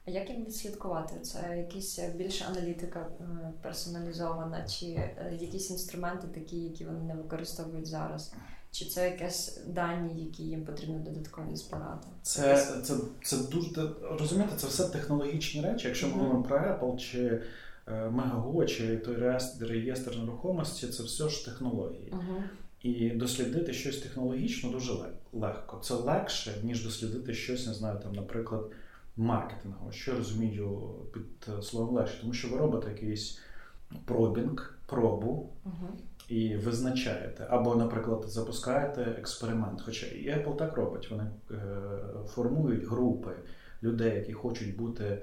А 0.08 0.12
як 0.12 0.30
їм 0.30 0.46
відслідкувати? 0.46 1.20
Це 1.22 1.58
якісь 1.58 2.00
більше 2.16 2.46
аналітика 2.46 3.00
е, 3.00 3.24
персоналізована, 3.62 4.68
чи 4.68 4.86
е, 4.86 5.38
якісь 5.42 5.72
інструменти, 5.72 6.28
такі, 6.28 6.58
які 6.58 6.86
вони 6.86 7.00
не 7.00 7.16
використовують 7.16 7.88
зараз? 7.88 8.34
Чи 8.72 8.86
це 8.86 9.10
якісь 9.10 9.60
дані, 9.68 10.24
які 10.24 10.44
їм 10.44 10.66
потрібно 10.66 11.00
додаткові 11.00 11.56
збирати? 11.56 12.08
Це 12.22 12.58
це, 12.84 12.94
це 13.24 13.38
дуже 13.38 13.90
розумієте, 14.20 14.56
це 14.58 14.68
все 14.68 14.90
технологічні 14.90 15.62
речі. 15.62 15.88
Якщо 15.88 16.08
ми 16.08 16.14
говоримо 16.14 16.44
про 16.44 16.58
Apple 16.58 16.98
чи 16.98 17.42
е, 17.88 17.92
Megago, 17.92 18.66
чи 18.66 18.98
той 18.98 19.16
реєстр 19.60 20.18
нерухомості, 20.18 20.88
це 20.88 21.04
все 21.04 21.30
ж 21.30 21.46
технології. 21.46 22.12
uh 22.12 22.44
І 22.82 23.10
дослідити 23.10 23.74
щось 23.74 23.98
технологічно 23.98 24.72
дуже 24.72 24.94
легко. 25.34 25.80
Це 25.84 25.94
легше, 25.94 26.54
ніж 26.64 26.84
дослідити 26.84 27.34
щось, 27.34 27.68
не 27.68 27.74
знаю, 27.74 28.00
там, 28.04 28.14
наприклад, 28.14 28.72
маркетингове. 29.18 29.92
Що 29.92 30.12
я 30.12 30.18
розумію 30.18 30.96
під 31.14 31.64
словом 31.64 31.96
легше, 31.96 32.22
тому 32.22 32.34
що 32.34 32.48
ви 32.48 32.58
робите 32.58 32.90
якийсь 32.90 33.40
пробінг, 34.06 34.78
пробу. 34.86 35.50
uh 35.66 35.70
і 36.30 36.56
визначаєте. 36.56 37.48
Або, 37.50 37.76
наприклад, 37.76 38.24
запускаєте 38.28 39.02
експеримент. 39.02 39.82
Хоча 39.82 40.06
і 40.06 40.30
Apple 40.30 40.56
так 40.56 40.78
робить. 40.78 41.12
Вони 41.12 41.24
е, 41.52 41.56
формують 42.28 42.86
групи 42.86 43.32
людей, 43.84 44.16
які 44.16 44.34
хочуть 44.34 44.78
бути 44.78 45.04
е, 45.04 45.22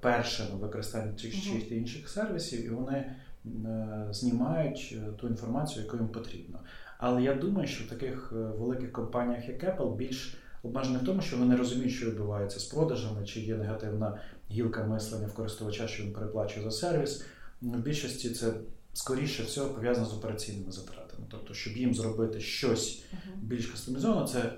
першими 0.00 0.50
в 0.50 0.58
використанні 0.58 1.18
цих 1.18 1.42
чи 1.42 1.74
інших 1.74 2.08
сервісів, 2.08 2.66
і 2.66 2.68
вони 2.68 2.96
е, 2.96 4.08
знімають 4.10 4.96
ту 5.20 5.28
інформацію, 5.28 5.84
яку 5.84 5.96
їм 5.96 6.08
потрібно. 6.08 6.60
Але 6.98 7.22
я 7.22 7.34
думаю, 7.34 7.68
що 7.68 7.84
в 7.84 7.88
таких 7.88 8.32
великих 8.32 8.92
компаніях, 8.92 9.48
як 9.48 9.64
Apple, 9.64 9.96
більш 9.96 10.38
обмежене 10.62 10.98
в 10.98 11.04
тому, 11.04 11.22
що 11.22 11.36
вони 11.36 11.48
не 11.48 11.56
розуміють, 11.56 11.92
що 11.92 12.10
відбувається 12.10 12.60
з 12.60 12.64
продажами, 12.64 13.26
чи 13.26 13.40
є 13.40 13.56
негативна 13.56 14.18
гілка 14.50 14.84
мислення 14.84 15.26
в 15.26 15.34
користувача, 15.34 15.88
що 15.88 16.02
він 16.02 16.12
переплачує 16.12 16.64
за 16.64 16.70
сервіс. 16.70 17.24
В 17.62 17.78
більшості 17.78 18.30
це 18.30 18.52
скоріше 18.92 19.42
всього 19.42 19.74
пов'язано 19.74 20.06
з 20.06 20.14
операційними 20.14 20.72
затратами. 20.72 21.26
Тобто, 21.30 21.54
щоб 21.54 21.76
їм 21.76 21.94
зробити 21.94 22.40
щось 22.40 23.04
більш 23.36 23.66
кастомізовано, 23.66 24.26
це 24.26 24.52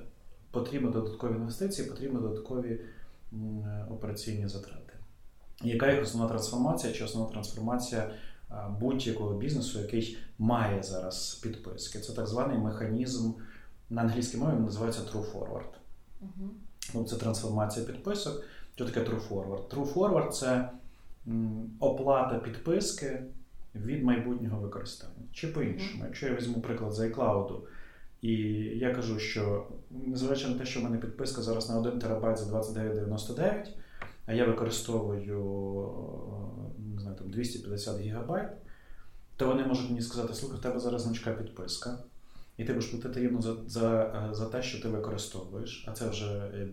потрібно 0.50 0.90
додаткові 0.90 1.32
інвестиції, 1.32 1.88
потрібні 1.88 2.20
додаткові 2.20 2.80
операційні 3.90 4.48
затрати. 4.48 4.83
Яка 5.62 5.92
їх 5.92 6.02
основна 6.02 6.28
трансформація 6.28 6.92
чи 6.92 7.04
основна 7.04 7.30
трансформація 7.30 8.10
будь-якого 8.80 9.34
бізнесу, 9.34 9.80
який 9.80 10.18
має 10.38 10.82
зараз 10.82 11.34
підписки? 11.42 11.98
Це 11.98 12.12
так 12.12 12.26
званий 12.26 12.58
механізм 12.58 13.32
на 13.90 14.02
англійській 14.02 14.36
мові 14.36 14.60
називається 14.60 15.02
True 15.02 15.32
Forward. 15.32 15.70
Uh-huh. 16.22 16.48
Ну, 16.94 17.04
Це 17.04 17.16
трансформація 17.16 17.86
підписок. 17.86 18.44
Що 18.74 18.84
таке 18.84 19.00
True 19.00 19.28
Forward? 19.28 19.68
True 19.68 19.94
Forward 19.94 20.30
це 20.30 20.70
оплата 21.80 22.38
підписки 22.38 23.22
від 23.74 24.04
майбутнього 24.04 24.60
використання. 24.60 25.12
Чи 25.32 25.48
по-іншому, 25.48 26.02
mm-hmm. 26.02 26.06
якщо 26.06 26.26
я 26.26 26.34
візьму 26.34 26.60
приклад 26.60 26.92
з 26.92 27.00
iCloud, 27.00 27.58
і 28.20 28.32
я 28.78 28.94
кажу, 28.94 29.18
що 29.18 29.66
незважаючи 29.90 30.48
на 30.48 30.58
те, 30.58 30.66
що 30.66 30.80
в 30.80 30.82
мене 30.82 30.98
підписка 30.98 31.42
зараз 31.42 31.68
на 31.68 31.78
1 31.78 31.98
терабайт 31.98 32.38
за 32.38 32.58
29,99, 32.58 33.66
а 34.26 34.32
я 34.32 34.44
використовую 34.44 35.20
не 36.94 37.00
знаю, 37.00 37.16
там 37.16 37.30
250 37.30 38.00
гігабайт, 38.00 38.48
то 39.36 39.46
вони 39.46 39.64
можуть 39.66 39.90
мені 39.90 40.02
сказати, 40.02 40.34
слухай, 40.34 40.58
в 40.58 40.62
тебе 40.62 40.80
зараз 40.80 41.02
значка 41.02 41.32
підписка. 41.32 41.98
І 42.56 42.64
ти 42.64 42.72
будеш 42.72 42.88
платити 42.88 43.20
рівно 43.20 43.42
за 43.42 43.56
за, 43.66 44.28
за 44.32 44.46
те, 44.46 44.62
що 44.62 44.82
ти 44.82 44.88
використовуєш, 44.88 45.84
а 45.88 45.92
це 45.92 46.08
вже 46.08 46.26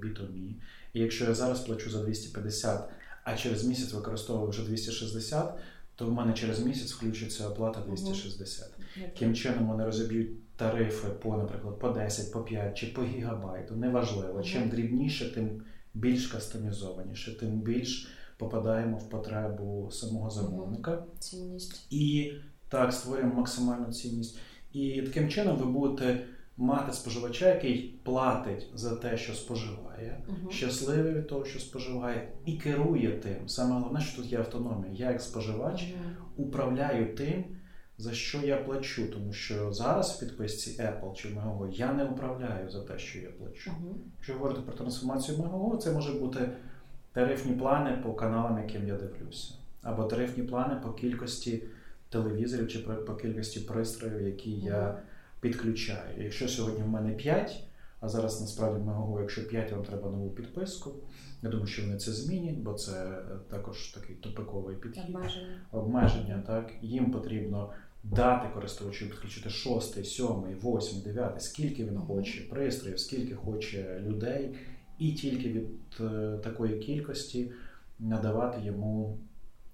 B2B. 0.04 0.54
І 0.94 1.00
якщо 1.00 1.26
я 1.26 1.34
зараз 1.34 1.60
плачу 1.60 1.90
за 1.90 2.04
250, 2.04 2.90
а 3.24 3.36
через 3.36 3.66
місяць 3.66 3.94
використовую 3.94 4.50
вже 4.50 4.66
260, 4.66 5.60
то 5.96 6.06
в 6.06 6.12
мене 6.12 6.34
через 6.34 6.60
місяць 6.60 6.92
включиться 6.92 7.48
оплата 7.48 7.82
260. 7.88 8.70
Угу. 8.78 9.06
Тим 9.20 9.36
чином 9.36 9.68
вони 9.68 9.86
розіб'ють 9.86 10.56
тарифи 10.56 11.08
по, 11.08 11.38
наприклад, 11.38 11.80
по 11.80 11.90
10, 11.90 12.32
по 12.32 12.42
5 12.42 12.78
чи 12.78 12.88
по 12.88 13.04
гігабайту. 13.04 13.76
Неважливо. 13.76 14.44
Чим 14.44 14.70
дрібніше, 14.70 15.34
тим 15.34 15.64
більш 15.94 16.28
кастомізованіше, 16.28 17.40
тим 17.40 17.62
більш 17.62 18.08
попадаємо 18.38 18.98
в 18.98 19.10
потребу 19.10 19.90
самого 19.92 20.30
замовника. 20.30 21.04
Цінність. 21.20 21.86
І 21.90 22.34
так 22.70 22.94
створюємо 22.94 23.36
максимальну 23.36 23.94
цінність. 23.94 24.40
І 24.74 25.02
таким 25.02 25.30
чином 25.30 25.58
ви 25.58 25.66
будете 25.66 26.26
мати 26.58 26.94
споживача, 26.94 27.48
який 27.48 28.00
платить 28.04 28.68
за 28.74 28.96
те, 28.96 29.18
що 29.18 29.34
споживає, 29.34 30.24
uh-huh. 30.30 30.52
щасливий 30.52 31.14
від 31.14 31.28
того, 31.28 31.46
що 31.46 31.60
споживає, 31.60 32.32
і 32.46 32.54
керує 32.54 33.12
тим. 33.12 33.50
Саме 33.50 33.74
головне, 33.74 34.02
що 34.02 34.22
тут 34.22 34.32
є 34.32 34.38
автономія. 34.38 34.94
Я, 34.94 35.12
як 35.12 35.22
споживач, 35.22 35.82
uh-huh. 35.82 36.44
управляю 36.44 37.16
тим, 37.16 37.44
за 38.02 38.14
що 38.14 38.38
я 38.38 38.58
плачу. 38.58 39.08
Тому 39.14 39.34
що 39.34 39.74
зараз 39.74 40.12
в 40.12 40.20
підписці 40.20 40.82
Apple 40.82 41.14
чи 41.14 41.28
Megogo 41.28 41.72
я 41.72 41.94
не 41.94 42.06
управляю 42.06 42.70
за 42.70 42.84
те, 42.84 43.00
що 43.00 43.20
я 43.20 43.30
плачу. 43.30 43.72
Uh-huh. 43.72 43.94
Якщо 44.18 44.34
говорити 44.34 44.62
про 44.62 44.74
трансформацію 44.74 45.38
Megogo, 45.38 45.78
це 45.78 45.92
може 45.92 46.14
бути 46.14 46.50
тарифні 47.14 47.54
плани 47.54 47.98
по 48.04 48.14
каналам, 48.14 48.58
яким 48.58 48.88
я 48.88 48.96
дивлюся, 48.96 49.54
або 49.82 50.04
тарифні 50.04 50.44
плани 50.44 50.76
по 50.84 50.94
кількості 50.94 51.64
телевізорів 52.10 52.68
чи 52.68 52.80
по 52.80 53.16
кількості 53.16 53.60
пристроїв, 53.60 54.22
які 54.22 54.52
я 54.52 55.02
підключаю. 55.40 56.24
Якщо 56.24 56.48
сьогодні 56.48 56.84
в 56.84 56.88
мене 56.88 57.12
5, 57.12 57.64
а 58.00 58.10
зараз 58.10 58.42
насправді 58.42 58.90
говоримо, 58.90 59.20
якщо 59.20 59.48
5, 59.48 59.72
вам 59.72 59.84
треба 59.84 60.10
нову 60.10 60.30
підписку. 60.30 60.92
Я 61.42 61.50
думаю, 61.50 61.68
що 61.68 61.82
вони 61.82 61.98
це 61.98 62.12
змінять, 62.12 62.58
бо 62.58 62.74
це 62.74 63.18
також 63.50 63.88
такий 63.88 64.16
тупиковий 64.16 64.76
підхід. 64.76 65.04
Обмеження. 65.16 65.62
Обмеження, 65.72 66.44
так. 66.48 66.72
Їм 66.82 67.12
потрібно 67.12 67.70
дати 68.04 68.48
користувачу 68.54 69.10
підключити 69.10 69.50
шостий, 69.50 70.04
сьомий, 70.06 70.56
восьмий, 70.56 71.04
дев'ятий, 71.04 71.42
скільки 71.42 71.86
він 71.86 71.98
хоче 71.98 72.42
пристроїв, 72.42 73.00
скільки 73.00 73.36
хоче 73.36 74.00
людей, 74.00 74.56
і 75.00 75.12
тільки 75.12 75.50
від 75.50 75.68
е, 76.00 76.38
такої 76.44 76.80
кількості 76.80 77.52
надавати 78.00 78.62
йому 78.62 79.18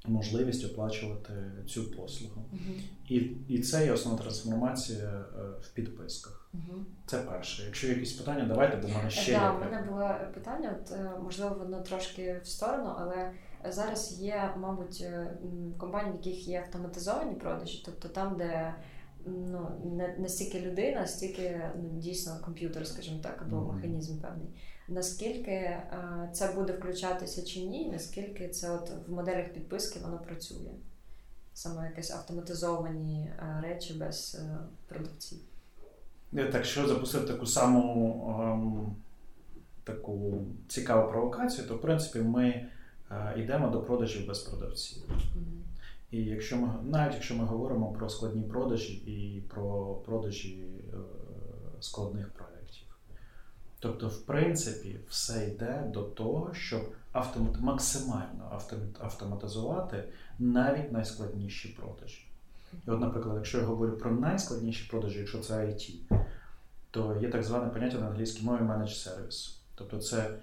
можливість 0.05 0.65
оплачувати 0.65 1.33
цю 1.67 1.91
послугу. 1.91 2.45
Мгм. 2.51 2.75
І, 3.09 3.15
і 3.47 3.59
це 3.59 3.85
є 3.85 3.91
основна 3.91 4.21
трансформація 4.21 5.07
е, 5.07 5.41
в 5.61 5.69
підписках. 5.73 6.49
Мгм. 6.53 6.85
Це 7.05 7.17
перше. 7.17 7.63
Якщо 7.65 7.87
є 7.87 7.93
якісь 7.93 8.13
питання, 8.13 8.45
давайте, 8.45 8.77
бо 8.77 8.87
мене 8.87 9.09
ще 9.09 9.33
Так, 9.33 9.41
є. 9.41 9.49
у 9.49 9.71
мене 9.71 9.87
було 9.89 10.09
питання, 10.33 10.75
от 10.81 10.91
е, 10.91 11.11
можливо, 11.23 11.55
воно 11.55 11.81
трошки 11.81 12.41
в 12.43 12.47
сторону, 12.47 12.93
але 12.97 13.31
зараз 13.69 14.19
є, 14.21 14.53
мабуть, 14.57 15.01
е, 15.01 15.37
компанії, 15.77 16.13
в 16.13 16.25
яких 16.25 16.47
є 16.47 16.59
автоматизовані 16.59 17.35
продажі, 17.35 17.83
тобто 17.85 18.07
там, 18.07 18.37
де 18.37 18.75
ну, 19.25 19.71
не, 19.85 20.15
не 20.17 20.29
стільки 20.29 20.59
людина, 20.59 21.07
стільки 21.07 21.61
ну, 21.75 21.89
дійсно 21.89 22.37
комп'ютер, 22.45 22.87
скажімо 22.87 23.19
так, 23.23 23.41
або 23.41 23.73
механізм 23.73 24.21
певний. 24.21 24.47
Наскільки 24.87 25.51
е, 25.51 26.29
це 26.33 26.53
буде 26.53 26.73
включатися 26.73 27.45
чи 27.45 27.59
ні, 27.59 27.89
наскільки 27.91 28.47
це 28.47 28.71
от 28.71 28.91
в 29.07 29.13
моделях 29.13 29.53
підписки 29.53 29.99
воно 29.99 30.19
працює? 30.19 30.71
Саме 31.53 31.85
якісь 31.89 32.11
автоматизовані 32.11 33.23
е, 33.23 33.61
речі 33.63 33.93
без 33.93 34.35
е, 34.39 34.57
продавців. 34.87 35.39
Е, 36.33 36.45
Так, 36.45 36.65
що 36.65 36.87
запустити 36.87 37.27
таку 37.27 37.45
саму 37.45 38.35
ем, 38.39 38.95
таку 39.83 40.45
цікаву 40.67 41.11
провокацію, 41.11 41.67
то 41.67 41.75
в 41.75 41.81
принципі 41.81 42.19
ми 42.19 42.67
йдемо 43.37 43.69
до 43.69 43.81
продажів 43.81 44.27
без 44.27 44.39
продавців. 44.39 45.03
І 46.11 46.23
якщо 46.23 46.57
ми 46.57 46.69
навіть 46.83 47.13
якщо 47.13 47.35
ми 47.35 47.45
говоримо 47.45 47.91
про 47.91 48.09
складні 48.09 48.41
продажі 48.41 48.93
і 48.93 49.41
про 49.41 49.95
продажі 49.95 50.65
е, 50.93 50.97
складних 51.79 52.29
проєктів. 52.29 52.87
Тобто, 53.79 54.07
в 54.07 54.25
принципі, 54.25 54.99
все 55.09 55.47
йде 55.47 55.91
до 55.93 56.03
того, 56.03 56.53
щоб 56.53 56.81
автомат, 57.11 57.59
максимально 57.59 58.49
автомат, 58.51 58.95
автоматизувати 58.99 60.03
навіть 60.39 60.91
найскладніші 60.91 61.67
продажі. 61.67 62.27
І 62.87 62.91
от, 62.91 62.99
наприклад, 62.99 63.35
якщо 63.35 63.57
я 63.57 63.63
говорю 63.63 63.97
про 63.97 64.11
найскладніші 64.11 64.89
продажі, 64.89 65.19
якщо 65.19 65.39
це 65.39 65.53
IT, 65.53 65.93
то 66.91 67.17
є 67.21 67.29
так 67.29 67.43
зване 67.43 67.69
поняття 67.69 67.97
на 67.97 68.07
англійській 68.07 68.45
мові 68.45 68.61
managed 68.61 69.07
service. 69.07 69.59
Тобто 69.75 69.97
це 69.97 70.39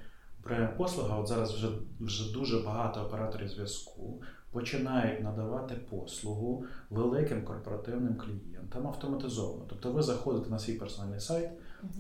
послуга, 0.79 1.19
от 1.19 1.29
зараз 1.29 1.53
вже, 1.53 1.69
вже 2.01 2.33
дуже 2.33 2.59
багато 2.59 3.01
операторів 3.01 3.49
зв'язку 3.49 4.23
починають 4.51 5.23
надавати 5.23 5.75
послугу 5.75 6.65
великим 6.91 7.45
корпоративним 7.45 8.17
клієнтам 8.17 8.87
автоматизовано. 8.87 9.65
Тобто 9.69 9.93
ви 9.93 10.03
заходите 10.03 10.51
на 10.51 10.59
свій 10.59 10.75
персональний 10.75 11.21
сайт, 11.21 11.51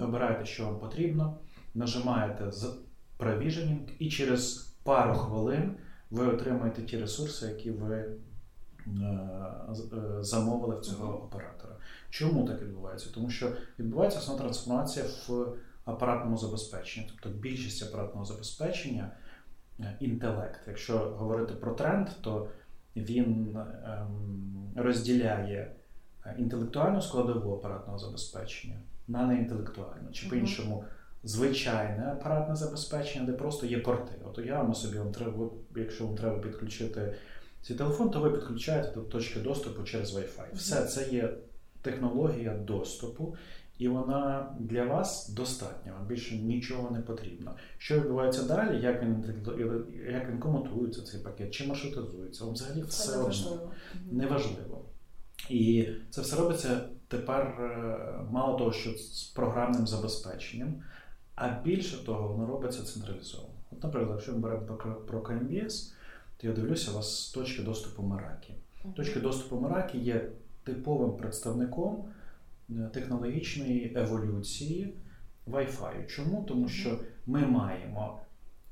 обираєте, 0.01 0.47
що 0.47 0.65
вам 0.65 0.79
потрібно, 0.79 1.37
нажимаєте 1.75 2.53
з 2.53 2.79
Provisioning, 3.19 3.89
і 3.99 4.09
через 4.09 4.55
пару 4.83 5.15
хвилин 5.15 5.77
ви 6.11 6.27
отримаєте 6.27 6.83
ті 6.83 6.99
ресурси, 6.99 7.47
які 7.47 7.71
ви 7.71 7.95
е, 7.97 8.11
е, 8.89 10.23
замовили 10.23 10.77
в 10.77 10.81
цього 10.81 11.25
оператора. 11.25 11.77
Чому 12.11 12.47
так 12.47 12.63
відбувається? 12.63 13.11
Тому 13.15 13.31
що 13.31 13.53
відбувається 13.79 14.19
основна 14.19 14.43
трансформація 14.43 15.05
в 15.29 15.47
апаратному 15.85 16.37
забезпеченні. 16.37 17.11
Тобто 17.11 17.39
більшість 17.39 17.83
апаратного 17.83 18.25
забезпечення 18.25 19.11
е, 19.81 19.97
інтелект. 20.01 20.61
Якщо 20.67 20.99
говорити 20.99 21.55
про 21.55 21.75
тренд, 21.75 22.09
то 22.21 22.49
він 22.97 23.57
ем, 23.85 24.73
розділяє 24.77 25.73
е, 26.27 26.35
інтелектуальну 26.39 27.03
складову 27.03 27.55
апаратного 27.55 27.99
забезпечення 27.99 28.77
на 29.09 29.27
неінтелектуальну, 29.27 30.13
чи 30.13 30.29
по-іншому 30.29 30.85
звичайне 31.25 32.13
апаратне 32.13 32.57
забезпечення, 32.57 33.27
де 33.27 33.33
просто 33.33 33.67
є 33.67 33.79
порти. 33.79 34.13
От 34.25 34.39
уявимо 34.39 34.75
собі, 34.75 34.99
вам 34.99 35.13
треба, 35.13 35.51
якщо 35.77 36.07
вам 36.07 36.17
треба 36.17 36.39
підключити 36.39 37.15
цей 37.63 37.77
телефон, 37.77 38.11
то 38.11 38.21
ви 38.21 38.31
підключаєте 38.31 38.91
до 38.95 39.01
точки 39.01 39.41
доступу 39.41 39.83
через 39.83 40.17
Wi-Fi. 40.17 40.45
Все 40.55 40.85
це 40.85 41.09
є 41.09 41.35
технологія 41.83 42.55
доступу, 42.55 43.37
і 43.79 43.89
вона 43.89 44.55
для 44.61 44.85
вас 44.85 45.29
достатня, 45.29 45.93
вам 45.93 46.07
більше 46.07 46.37
нічого 46.37 46.91
не 46.91 47.01
потрібно. 47.01 47.55
Що 47.79 48.01
відбувається 48.01 48.43
далі, 48.43 48.83
як 48.83 49.03
він, 49.03 49.25
як 50.13 50.29
він 50.31 50.39
комутується 50.39 51.03
цей 51.03 51.21
пакет, 51.21 51.51
чи 51.55 51.67
маршрутизується, 51.67 52.45
вам 52.45 52.55
взагалі 52.55 52.83
все 52.83 53.19
одно 53.19 53.71
неважливо. 54.11 54.85
І 55.49 55.89
це 56.11 56.21
все 56.21 56.37
робиться 56.37 56.81
тепер 57.09 57.41
е, 57.41 57.99
мало 58.31 58.59
того, 58.59 58.73
що 58.73 58.91
з 58.91 59.25
програмним 59.25 59.87
забезпеченням, 59.87 60.75
а 61.35 61.61
більше 61.65 62.05
того, 62.05 62.29
воно 62.29 62.47
робиться 62.47 62.83
централізовано. 62.83 63.55
От, 63.73 63.85
наприклад, 63.85 64.13
якщо 64.13 64.33
ми 64.33 64.39
беремо 64.39 64.67
про- 65.07 65.21
KMBS, 65.21 65.93
то 66.37 66.47
я 66.47 66.53
дивлюся, 66.53 66.91
у 66.91 66.95
вас 66.95 67.31
точки 67.31 67.63
доступу. 67.63 68.03
Мгм. 68.03 68.95
Точки 68.97 69.21
доступу 69.21 69.57
Meraki 69.57 69.97
є 69.97 70.31
типовим 70.65 71.17
представником 71.17 72.05
технологічної 72.93 73.93
еволюції 73.97 74.95
Wi-Fi. 75.47 76.07
Чому? 76.07 76.45
Тому 76.49 76.69
що 76.69 76.99
ми 77.27 77.47
маємо 77.47 78.21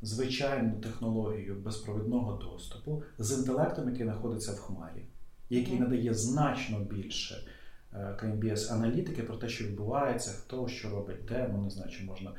звичайну 0.03 0.73
технологію 0.81 1.55
безпровідного 1.55 2.33
доступу 2.37 3.03
з 3.19 3.39
інтелектом, 3.39 3.89
який 3.89 4.05
знаходиться 4.07 4.53
в 4.53 4.59
хмарі, 4.59 5.05
який 5.51 5.81
надає 5.81 6.15
значно 6.15 6.79
більше 6.79 7.45
е, 7.93 7.97
KMBS 7.97 8.73
аналітики 8.73 9.23
про 9.23 9.37
те, 9.37 9.49
що 9.49 9.65
відбувається, 9.65 10.31
хто 10.31 10.69
що 10.69 10.91
робить, 10.91 11.25
де, 11.29 11.51
ну 11.53 11.63
не 11.63 11.71
знаю, 11.71 11.91
чи 11.91 12.05
можна 12.05 12.33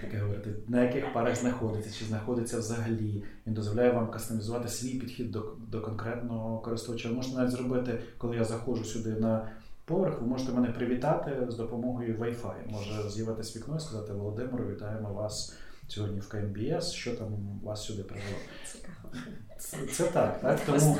таке 0.00 0.18
говорити, 0.18 0.54
на 0.68 0.82
яких 0.82 1.12
парах 1.12 1.36
знаходиться, 1.36 1.98
чи 1.98 2.04
знаходиться 2.04 2.58
взагалі. 2.58 3.24
Він 3.46 3.54
дозволяє 3.54 3.90
вам 3.90 4.10
кастомізувати 4.10 4.68
свій 4.68 4.98
підхід 4.98 5.30
до, 5.30 5.56
до 5.68 5.80
конкретного 5.80 6.58
користувача. 6.58 7.08
Можете 7.08 7.36
навіть 7.36 7.50
зробити, 7.50 7.98
коли 8.18 8.36
я 8.36 8.44
заходжу 8.44 8.84
сюди 8.84 9.10
на 9.10 9.50
поверх, 9.84 10.20
ви 10.20 10.26
можете 10.26 10.52
мене 10.52 10.68
привітати 10.68 11.46
з 11.48 11.56
допомогою 11.56 12.16
Wi-Fi. 12.16 12.70
Може 12.70 13.10
з'явитись 13.10 13.56
вікно 13.56 13.76
і 13.76 13.80
сказати 13.80 14.12
Володимир, 14.12 14.66
вітаємо 14.66 15.12
вас 15.12 15.56
сьогодні 15.88 16.20
в 16.20 16.28
КМБС, 16.28 16.92
що 16.92 17.16
там 17.16 17.60
вас 17.62 17.84
сюди 17.84 18.02
привело. 18.02 18.36
Цікаво. 18.72 19.14
Це, 19.58 19.86
це 19.86 20.04
так, 20.04 20.40
так? 20.40 20.60
Тому, 20.66 20.98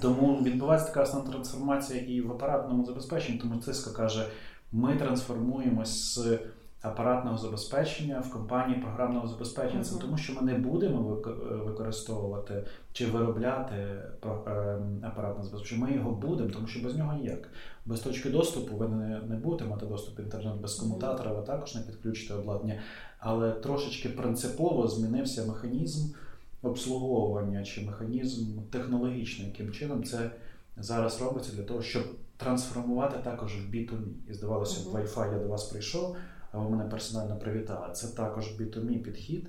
тому 0.00 0.42
відбувається 0.42 0.88
така 0.88 1.02
основна 1.02 1.30
трансформація 1.30 2.00
і 2.00 2.20
в 2.20 2.32
апаратному 2.32 2.84
забезпеченні. 2.84 3.38
Тому 3.38 3.60
Циско 3.60 3.92
каже, 3.92 4.28
ми 4.72 4.96
трансформуємось 4.96 6.14
з 6.14 6.38
апаратного 6.82 7.38
забезпечення 7.38 8.20
в 8.20 8.32
компанії 8.32 8.80
програмного 8.80 9.26
забезпечення. 9.26 9.84
Це 9.84 9.96
тому, 9.96 10.16
що 10.16 10.32
ми 10.32 10.42
не 10.42 10.58
будемо 10.58 10.98
вик- 11.02 11.64
використовувати 11.64 12.64
чи 12.92 13.06
виробляти 13.06 13.74
ем, 14.22 15.00
апаратне 15.02 15.44
забезпечення. 15.44 15.86
Ми 15.86 15.92
його 15.92 16.10
будемо, 16.10 16.50
тому 16.50 16.66
що 16.66 16.82
без 16.82 16.96
нього 16.96 17.12
ніяк. 17.12 17.48
Без 17.86 18.00
точки 18.00 18.30
доступу 18.30 18.76
ви 18.76 18.88
не, 18.88 19.20
не 19.28 19.36
будете 19.36 19.64
мати 19.64 19.86
доступ 19.86 20.18
в 20.18 20.20
інтернет 20.20 20.60
без 20.60 20.74
комутатора, 20.74 21.32
ви 21.32 21.42
також 21.42 21.74
не 21.74 21.82
підключите 21.82 22.34
обладнання. 22.34 22.80
Але 23.18 23.52
трошечки 23.52 24.08
принципово 24.08 24.88
змінився 24.88 25.44
механізм 25.46 26.14
обслуговування 26.62 27.64
чи 27.64 27.86
механізм 27.86 28.58
технологічний, 28.70 29.46
яким 29.48 29.72
чином 29.72 30.04
це 30.04 30.30
зараз 30.76 31.22
робиться 31.22 31.52
для 31.56 31.62
того, 31.62 31.82
щоб 31.82 32.02
трансформувати 32.36 33.16
також 33.24 33.56
в 33.56 33.74
B2B. 33.74 34.02
І 34.30 34.34
здавалося 34.34 34.90
б. 34.90 34.92
Wi-Fi 34.92 35.32
я 35.32 35.38
до 35.38 35.48
вас 35.48 35.64
прийшов, 35.64 36.16
а 36.52 36.58
ви 36.58 36.70
мене 36.70 36.84
персонально 36.84 37.36
привітали. 37.36 37.92
Це 37.92 38.08
також 38.08 38.44
B2B 38.60 39.02
підхід 39.02 39.48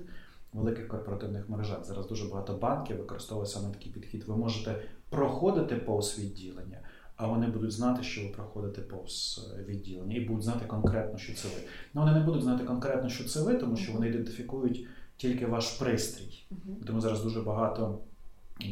великих 0.52 0.88
корпоративних 0.88 1.48
мережах. 1.48 1.84
Зараз 1.84 2.06
дуже 2.06 2.28
багато 2.28 2.54
банків 2.54 2.96
використовує 2.96 3.46
саме 3.46 3.70
такий 3.70 3.92
підхід. 3.92 4.24
Ви 4.26 4.36
можете 4.36 4.82
проходити 5.08 5.76
повз 5.76 6.18
відділення. 6.18 6.78
А 7.16 7.26
вони 7.26 7.46
будуть 7.46 7.72
знати, 7.72 8.02
що 8.02 8.22
ви 8.22 8.28
проходите 8.28 8.80
повз 8.80 9.40
е, 9.58 9.64
відділення, 9.64 10.16
і 10.16 10.20
будуть 10.20 10.44
знати 10.44 10.64
конкретно, 10.66 11.18
що 11.18 11.34
це 11.34 11.48
ви. 11.48 11.54
Ну 11.94 12.00
вони 12.00 12.12
не 12.12 12.20
будуть 12.20 12.42
знати 12.42 12.64
конкретно, 12.64 13.08
що 13.08 13.24
це 13.24 13.42
ви, 13.42 13.54
тому 13.54 13.76
що 13.76 13.92
вони 13.92 14.08
ідентифікують 14.08 14.86
тільки 15.16 15.46
ваш 15.46 15.70
пристрій. 15.70 16.46
Тому 16.86 17.00
зараз 17.00 17.22
дуже 17.22 17.40
багато 17.40 17.98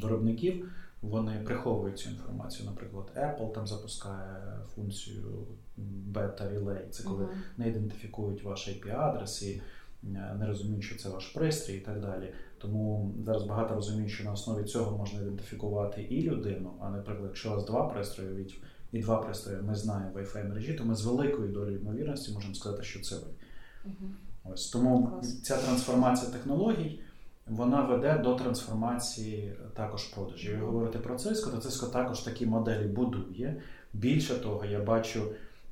виробників 0.03 0.69
вони 1.03 1.41
приховують 1.45 1.99
цю 1.99 2.11
інформацію. 2.11 2.69
Наприклад, 2.71 3.13
Apple 3.17 3.53
там 3.53 3.67
запускає 3.67 4.59
функцію 4.75 5.47
Beta 6.13 6.55
Relay. 6.55 6.89
Це 6.91 7.03
коли 7.05 7.25
Мгм. 7.25 7.33
не 7.57 7.69
ідентифікують 7.69 8.43
ваш 8.45 8.69
IP-адрес 8.69 9.43
і 9.43 9.63
е, 10.05 10.37
не 10.39 10.47
розуміють, 10.47 10.85
що 10.85 10.99
це 10.99 11.09
ваш 11.09 11.27
пристрій 11.27 11.75
і 11.77 11.81
так 11.81 12.01
далі. 12.01 12.33
Тому 12.59 13.15
зараз 13.25 13.43
багато 13.43 13.75
розуміють, 13.75 14.11
що 14.11 14.25
на 14.25 14.33
основі 14.33 14.65
цього 14.65 14.99
можна 14.99 15.21
ідентифікувати 15.21 16.03
і 16.03 16.23
людину. 16.23 16.73
А 16.81 16.91
наприклад, 16.91 17.27
якщо 17.29 17.51
у 17.51 17.55
вас 17.55 17.65
два 17.67 17.89
пристрої 17.89 18.35
від 18.35 18.55
і 18.93 18.99
два 19.01 19.17
пристрої, 19.17 19.63
ми 19.63 19.75
знаємо 19.75 20.19
Wi-Fi 20.19 20.49
мережі, 20.49 20.75
то 20.75 20.85
ми 20.85 20.95
з 20.95 21.05
великою 21.05 21.53
долею 21.53 21.79
ймовірності 21.81 22.33
можемо 22.33 22.55
сказати, 22.55 22.83
що 22.83 23.01
це 23.01 23.15
ви. 23.17 23.27
Мгм. 23.85 24.17
Ось 24.45 24.71
тому 24.71 25.07
Клас. 25.07 25.43
ця 25.43 25.57
трансформація 25.57 26.31
технологій 26.31 27.01
вона 27.47 27.83
веде 27.83 28.19
до 28.19 28.35
трансформації 28.35 29.55
також 29.75 30.05
продажів. 30.05 30.59
Ви 30.59 30.67
говорите 30.67 30.99
про 30.99 31.15
Cisco, 31.15 31.51
то 31.51 31.57
Cisco 31.57 31.91
також 31.91 32.21
такі 32.21 32.47
моделі 32.47 32.87
будує. 32.87 33.63
Більше 33.93 34.35
того, 34.35 34.65
я 34.65 34.81
бачу, 34.81 35.23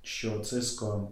що 0.02 0.30
Cisco, 0.30 1.06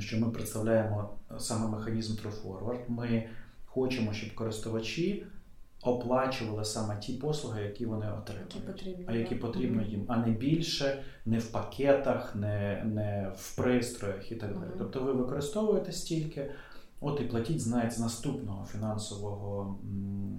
що 0.00 0.18
ми 0.18 0.30
представляємо 0.30 1.10
саме 1.38 1.68
механізм 1.68 2.12
True 2.12 2.42
Forward, 2.42 2.80
Ми 2.88 3.28
хочемо, 3.66 4.12
щоб 4.12 4.34
користувачі 4.34 5.26
оплачували 5.82 6.64
саме 6.64 6.96
ті 6.96 7.12
послуги, 7.12 7.62
які 7.62 7.86
вони 7.86 8.06
отримують, 8.12 8.54
які 8.54 8.66
потрібні, 8.66 9.04
а 9.08 9.12
які 9.12 9.34
потрібно 9.34 9.82
їм, 9.82 10.04
а 10.08 10.16
не 10.16 10.30
більше, 10.30 11.02
не 11.26 11.38
в 11.38 11.52
пакетах, 11.52 12.34
не 12.36 12.82
не 12.84 13.32
в 13.36 13.56
пристроях 13.56 14.32
і 14.32 14.34
так 14.34 14.58
далі. 14.58 14.70
Тобто 14.78 15.00
ви 15.00 15.12
використовуєте 15.12 15.92
стільки, 15.92 16.50
от 17.02 17.20
і 17.20 17.24
платіть, 17.24 17.60
знаєте, 17.60 17.94
з 17.94 17.98
наступного 17.98 18.66
фінансового 18.66 19.78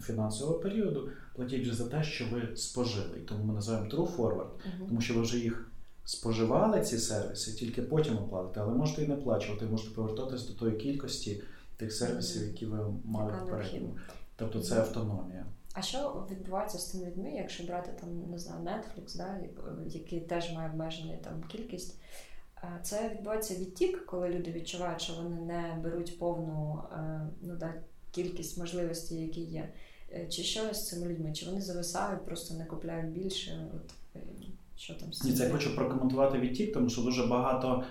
фінансового 0.02 0.60
періоду, 0.60 1.10
платіть 1.36 1.62
вже 1.62 1.74
за 1.74 1.90
те, 1.90 2.04
що 2.04 2.26
ви 2.32 2.56
спожили. 2.56 3.18
І 3.18 3.22
тому 3.22 3.44
ми 3.44 3.54
називаємо 3.54 3.90
True 3.90 4.16
Forward, 4.16 4.50
тому 4.88 5.02
що 5.02 5.14
ви 5.14 5.22
вже 5.22 5.40
їх. 5.40 5.70
Споживали 6.06 6.82
ці 6.82 6.98
сервіси, 6.98 7.54
тільки 7.54 7.82
потім 7.82 8.18
оплатите, 8.18 8.62
але 8.62 8.74
можете 8.74 9.04
і 9.04 9.08
не 9.08 9.16
плачувати, 9.16 9.66
можете 9.66 9.96
повертатись 9.96 10.48
до 10.48 10.54
тої 10.54 10.78
кількості 10.78 11.44
тих 11.78 11.94
сервісів, 11.94 12.48
які 12.48 12.66
ви 12.66 12.94
мали 13.06 13.34
попередньо. 13.40 13.90
Тобто 14.36 14.60
це 14.60 14.80
автономія. 14.80 15.46
А 15.74 15.82
що 15.82 16.28
відбувається 16.32 16.78
з 16.78 16.86
тими 16.86 17.06
людьми, 17.06 17.32
якщо 17.32 17.64
брати 17.64 17.92
там, 18.00 18.32
не 18.32 18.38
знаю, 18.38 18.62
Netflix, 18.64 19.18
да, 19.18 19.40
який 19.88 20.20
теж 20.20 20.54
має 20.54 20.70
обмежену 20.70 21.18
там 21.24 21.44
кількість? 21.44 21.96
Це 22.84 23.10
відбувається 23.10 23.56
відтік, 23.56 24.06
коли 24.06 24.30
люди 24.30 24.52
відчувають, 24.52 25.02
що 25.02 25.14
вони 25.14 25.42
не 25.42 25.80
беруть 25.84 26.20
повну 26.20 26.84
е, 26.94 27.22
ну, 27.42 27.56
да, 27.56 27.74
кількість 28.12 28.58
можливостей, 28.58 29.22
які 29.22 29.42
є. 29.42 29.70
Е, 30.12 30.28
чи 30.28 30.44
що 30.44 30.74
з 30.74 30.88
цими 30.88 31.08
людьми? 31.08 31.34
Чи 31.34 31.46
вони 31.46 31.62
зависають, 31.62 32.26
просто 32.26 32.54
не 32.54 32.66
купляють 32.66 33.12
більше? 33.12 33.68
От, 33.76 33.94
е, 34.16 34.20
що 34.78 34.94
там 34.94 35.10
Ні, 35.24 35.34
це 35.34 35.44
я 35.44 35.50
хочу 35.50 35.76
прокоментувати 35.76 36.40
відтік, 36.40 36.74
тому 36.74 36.90
що 36.90 37.02
дуже 37.02 37.26
багато 37.26 37.84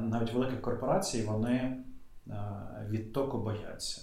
навіть 0.00 0.32
великих 0.32 0.62
корпорацій 0.62 1.22
вони 1.22 1.76
відтоку 2.88 3.38
бояться. 3.38 4.02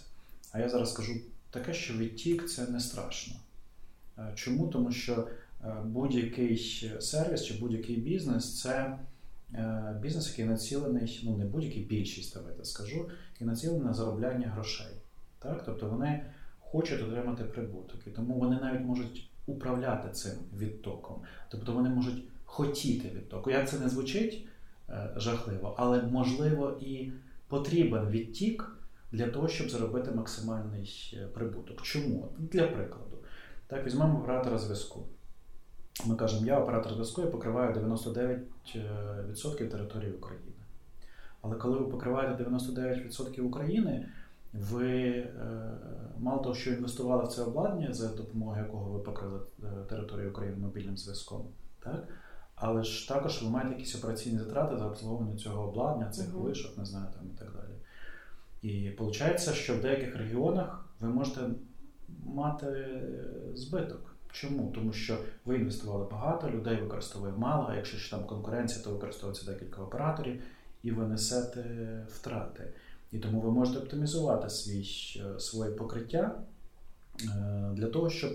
А 0.51 0.59
я 0.59 0.69
зараз 0.69 0.91
скажу 0.91 1.13
таке, 1.49 1.73
що 1.73 1.93
відтік 1.93 2.49
це 2.49 2.67
не 2.67 2.79
страшно. 2.79 3.35
Чому? 4.35 4.67
Тому 4.67 4.91
що 4.91 5.27
будь-який 5.85 6.57
сервіс 6.99 7.43
чи 7.43 7.53
будь-який 7.53 7.95
бізнес 7.95 8.61
це 8.61 8.97
бізнес, 10.01 10.29
який 10.29 10.45
націлений, 10.45 11.21
ну 11.23 11.37
не 11.37 11.45
будь-який 11.45 11.83
більшість, 11.83 12.33
давайте 12.33 12.65
скажу, 12.65 13.09
який 13.33 13.47
націлений 13.47 13.85
на 13.85 13.93
заробляння 13.93 14.47
грошей. 14.47 14.95
Так? 15.39 15.63
Тобто 15.65 15.89
вони 15.89 16.25
хочуть 16.59 17.01
отримати 17.01 17.43
прибуток, 17.43 18.07
і 18.07 18.09
тому 18.09 18.39
вони 18.39 18.59
навіть 18.61 18.85
можуть 18.85 19.29
управляти 19.45 20.09
цим 20.11 20.33
відтоком. 20.57 21.21
Тобто 21.49 21.73
вони 21.73 21.89
можуть 21.89 22.23
хотіти 22.45 23.09
відтоку. 23.09 23.51
Як 23.51 23.69
це 23.69 23.79
не 23.79 23.89
звучить 23.89 24.47
жахливо, 25.15 25.75
але 25.77 26.01
можливо 26.01 26.77
і 26.81 27.11
потрібен 27.47 28.09
відтік 28.09 28.77
для 29.11 29.27
того, 29.27 29.47
щоб 29.47 29.69
заробити 29.69 30.11
максимальний 30.11 31.13
е, 31.17 31.27
прибуток. 31.27 31.81
Чому? 31.81 32.29
Для 32.37 32.67
прикладу. 32.67 33.17
Так, 33.67 33.85
візьмемо 33.85 34.19
оператора 34.19 34.57
зв'язку. 34.57 35.05
Ми 36.05 36.15
кажемо, 36.15 36.45
я 36.45 36.59
оператор 36.59 36.93
зв'язку, 36.93 37.21
я 37.21 37.27
покриваю 37.27 37.73
99% 37.73 39.69
території 39.69 40.11
України. 40.11 40.51
Але 41.41 41.55
коли 41.55 41.77
ви 41.77 41.85
покриваєте 41.85 42.43
99% 42.43 43.41
України, 43.41 44.09
ви 44.53 45.09
е, 45.09 45.31
мало 46.19 46.43
того, 46.43 46.55
що 46.55 46.71
інвестували 46.71 47.23
в 47.23 47.27
це 47.27 47.43
обладнання, 47.43 47.93
за 47.93 48.07
допомогою 48.07 48.63
якого 48.63 48.91
ви 48.91 48.99
покрили 48.99 49.39
е, 49.63 49.65
територію 49.89 50.29
України 50.29 50.57
мобільним 50.57 50.97
зв'язком, 50.97 51.47
так? 51.79 52.07
але 52.55 52.83
ж 52.83 53.07
також 53.09 53.43
ви 53.43 53.49
маєте 53.49 53.73
якісь 53.73 53.95
операційні 53.95 54.39
затрати 54.39 54.77
за 54.77 54.85
обслуговування 54.85 55.37
цього 55.37 55.67
обладнання, 55.69 56.11
цих 56.11 56.27
uh-huh. 56.27 56.41
вишок, 56.41 56.77
не 56.77 56.85
знаю, 56.85 57.07
там 57.13 57.29
і 57.35 57.39
так 57.39 57.47
далі. 57.53 57.75
І 58.61 58.89
виходить, 58.89 59.53
що 59.53 59.75
в 59.75 59.81
деяких 59.81 60.15
регіонах 60.15 60.89
ви 60.99 61.09
можете 61.09 61.41
мати 62.25 63.01
збиток. 63.53 64.10
Чому? 64.31 64.71
Тому 64.75 64.93
що 64.93 65.17
ви 65.45 65.55
інвестували 65.55 66.07
багато, 66.11 66.49
людей 66.49 66.81
використовує 66.81 67.33
мало, 67.37 67.67
а 67.69 67.75
якщо 67.75 67.97
ще 67.97 68.15
там 68.15 68.25
конкуренція, 68.25 68.83
то 68.83 68.91
використовується 68.91 69.51
декілька 69.51 69.81
операторів, 69.81 70.41
і 70.83 70.91
ви 70.91 71.07
несете 71.07 71.63
втрати. 72.07 72.67
І 73.11 73.19
тому 73.19 73.41
ви 73.41 73.51
можете 73.51 73.79
оптимізувати 73.79 74.49
свій, 74.49 74.85
своє 75.39 75.71
покриття 75.71 76.35
е, 77.21 77.71
для 77.73 77.87
того, 77.87 78.09
щоб 78.09 78.31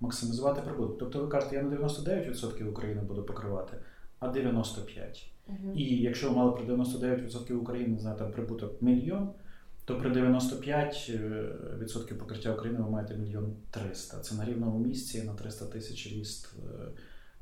максимізувати 0.00 0.60
прибуток. 0.60 0.98
Тобто 0.98 1.22
ви 1.22 1.28
кажете, 1.28 1.56
я 1.56 1.62
на 1.62 1.76
99% 1.76 2.68
України 2.68 3.02
буду 3.02 3.22
покривати, 3.22 3.76
а 4.18 4.28
95%. 4.28 5.26
Угу. 5.48 5.72
І 5.74 5.84
якщо 5.84 6.28
ви 6.28 6.36
мали 6.36 6.52
при 6.52 6.74
99% 6.74 7.54
України, 7.54 7.98
знаєте, 7.98 8.24
прибуток 8.24 8.82
мільйон 8.82 9.30
то 9.90 9.96
при 9.96 10.10
95% 10.10 12.14
покриття 12.14 12.52
України 12.52 12.78
ви 12.78 12.90
маєте 12.90 13.14
мільйон 13.14 13.56
300. 13.70 14.20
Це 14.20 14.34
на 14.34 14.44
рівному 14.44 14.78
місці 14.78 15.22
на 15.22 15.34
300 15.34 15.66
тисяч 15.66 16.06
ріст 16.06 16.54
е, 16.58 16.62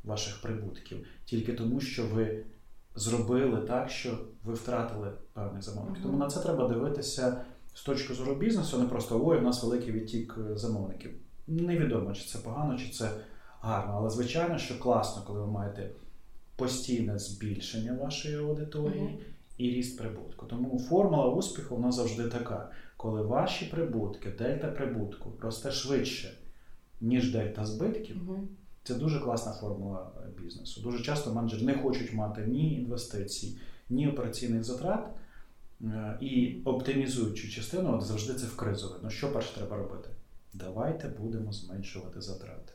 ваших 0.04 0.42
прибутків. 0.42 1.06
Тільки 1.24 1.52
тому, 1.52 1.80
що 1.80 2.06
ви 2.06 2.44
зробили 2.94 3.60
так, 3.60 3.90
що 3.90 4.18
ви 4.44 4.54
втратили 4.54 5.12
певних 5.32 5.62
замовників. 5.62 6.02
Тому 6.02 6.18
на 6.18 6.26
це 6.26 6.40
треба 6.40 6.68
дивитися 6.68 7.44
з 7.74 7.82
точки 7.82 8.14
зору 8.14 8.34
бізнесу, 8.34 8.78
не 8.78 8.86
просто 8.86 9.26
ой, 9.26 9.38
у 9.38 9.42
нас 9.42 9.62
великий 9.62 9.92
відтік 9.92 10.38
е, 10.50 10.58
замовників. 10.58 11.10
Невідомо, 11.46 12.12
чи 12.12 12.24
це 12.24 12.38
погано, 12.38 12.78
чи 12.78 12.88
це 12.88 13.10
гарно. 13.60 13.94
Але 13.96 14.10
звичайно, 14.10 14.58
що 14.58 14.78
класно, 14.78 15.22
коли 15.26 15.40
ви 15.40 15.46
маєте 15.46 15.90
постійне 16.56 17.18
збільшення 17.18 17.92
вашої 17.92 18.36
аудиторії 18.36 19.18
і 19.58 19.70
ріст 19.70 19.98
прибутку. 19.98 20.46
Тому 20.46 20.78
формула 20.78 21.28
успіху 21.28 21.76
вона 21.76 21.92
завжди 21.92 22.28
така, 22.28 22.70
коли 22.96 23.22
ваші 23.22 23.64
прибутки, 23.64 24.30
дельта 24.30 24.68
прибутку 24.68 25.32
росте 25.40 25.72
швидше, 25.72 26.38
ніж 27.00 27.32
дельта 27.32 27.66
збитків. 27.66 28.16
Угу. 28.30 28.48
Це 28.84 28.94
дуже 28.94 29.20
класна 29.20 29.52
формула 29.52 30.10
бізнесу. 30.42 30.80
Дуже 30.80 31.04
часто 31.04 31.34
менеджери 31.34 31.62
не 31.62 31.74
хочуть 31.74 32.12
мати 32.14 32.46
ні 32.46 32.74
інвестицій, 32.74 33.58
ні 33.90 34.08
операційних 34.08 34.64
затрат 34.64 35.08
е, 35.82 36.18
і 36.20 36.62
оптимізуючу 36.64 37.50
частину, 37.50 37.96
от 37.96 38.02
завжди 38.02 38.34
це 38.34 38.46
в 38.46 38.56
кризу. 38.56 38.96
Ну 39.02 39.10
що 39.10 39.32
перше 39.32 39.54
треба 39.54 39.76
робити? 39.76 40.08
Давайте 40.54 41.08
будемо 41.08 41.52
зменшувати 41.52 42.20
затрати. 42.20 42.72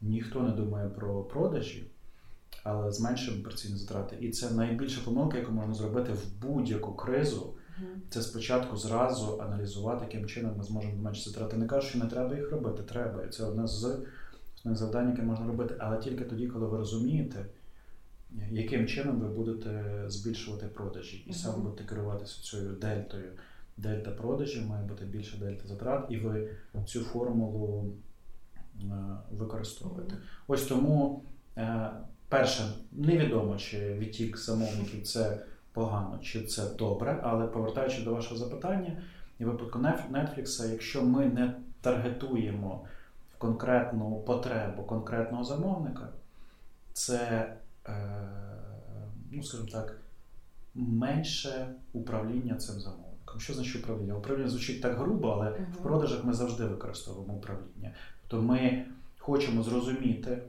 Ніхто 0.00 0.42
не 0.42 0.50
думає 0.50 0.88
про 0.88 1.22
продажі 1.22 1.90
але 2.64 2.92
зменшуємо 2.92 3.40
операційні 3.42 3.76
затрати. 3.76 4.16
І 4.20 4.30
це 4.30 4.50
найбільша 4.50 5.00
помилка, 5.04 5.38
яку 5.38 5.52
можна 5.52 5.74
зробити 5.74 6.12
в 6.12 6.42
будь-яку 6.42 6.94
кризу. 6.94 7.54
Це 8.10 8.22
спочатку 8.22 8.76
зразу 8.76 9.38
аналізувати, 9.40 10.04
яким 10.04 10.26
чином 10.26 10.54
ми 10.56 10.64
зможемо 10.64 10.96
зменшити 10.96 11.30
затрати. 11.30 11.56
Не 11.56 11.66
кажу, 11.66 11.88
що 11.88 11.98
не 11.98 12.06
треба 12.06 12.36
їх 12.36 12.50
робити, 12.50 12.82
треба. 12.82 13.24
І 13.24 13.28
це 13.28 13.44
одне 13.44 13.66
з 13.66 13.84
основних 14.56 14.78
завдань, 14.78 15.10
яке 15.10 15.22
можна 15.22 15.46
робити, 15.46 15.74
але 15.78 15.98
тільки 15.98 16.24
тоді, 16.24 16.46
коли 16.46 16.66
ви 16.66 16.78
розумієте, 16.78 17.46
яким 18.50 18.86
чином 18.86 19.20
ви 19.20 19.28
будете 19.28 20.04
збільшувати 20.06 20.66
продажі, 20.66 21.24
і 21.26 21.32
саме 21.32 21.58
будете 21.58 21.84
керуватися 21.84 22.42
цією 22.42 22.72
дельтою. 22.72 23.32
Дельта 23.76 24.10
продажів 24.10 24.66
має 24.66 24.86
бути 24.86 25.04
більше 25.04 25.38
дельта 25.38 25.68
затрат, 25.68 26.06
і 26.10 26.16
ви 26.16 26.50
цю 26.86 27.00
формулу 27.00 27.92
е, 28.80 28.86
використовуєте. 29.30 30.16
Ось 30.48 30.66
тому 30.66 31.24
е, 31.56 31.90
Перше, 32.30 32.72
невідомо, 32.92 33.56
чи 33.56 33.94
відтік 33.94 34.38
замовників 34.38 35.02
це 35.02 35.38
погано, 35.72 36.18
чи 36.22 36.42
це 36.42 36.74
добре, 36.78 37.20
але 37.22 37.46
повертаючи 37.46 38.02
до 38.02 38.14
вашого 38.14 38.36
запитання, 38.36 39.02
і 39.38 39.44
випадку 39.44 39.78
Netflix, 39.78 40.70
якщо 40.70 41.02
ми 41.02 41.26
не 41.26 41.54
таргетуємо 41.80 42.84
конкретну 43.38 44.22
потребу 44.26 44.82
конкретного 44.82 45.44
замовника, 45.44 46.08
це, 46.92 47.52
е, 47.86 47.92
ну 49.30 49.42
скажімо 49.42 49.68
так, 49.72 49.96
менше 50.74 51.74
управління 51.92 52.54
цим 52.54 52.80
замовником. 52.80 53.40
Що 53.40 53.54
значить 53.54 53.82
управління? 53.82 54.14
Управління 54.14 54.50
звучить 54.50 54.82
так 54.82 54.98
грубо, 54.98 55.28
але 55.28 55.46
uh-huh. 55.46 55.72
в 55.72 55.82
продажах 55.82 56.24
ми 56.24 56.32
завжди 56.32 56.64
використовуємо 56.64 57.34
управління. 57.34 57.92
Тобто 58.28 58.46
ми 58.46 58.84
хочемо 59.18 59.62
зрозуміти 59.62 60.42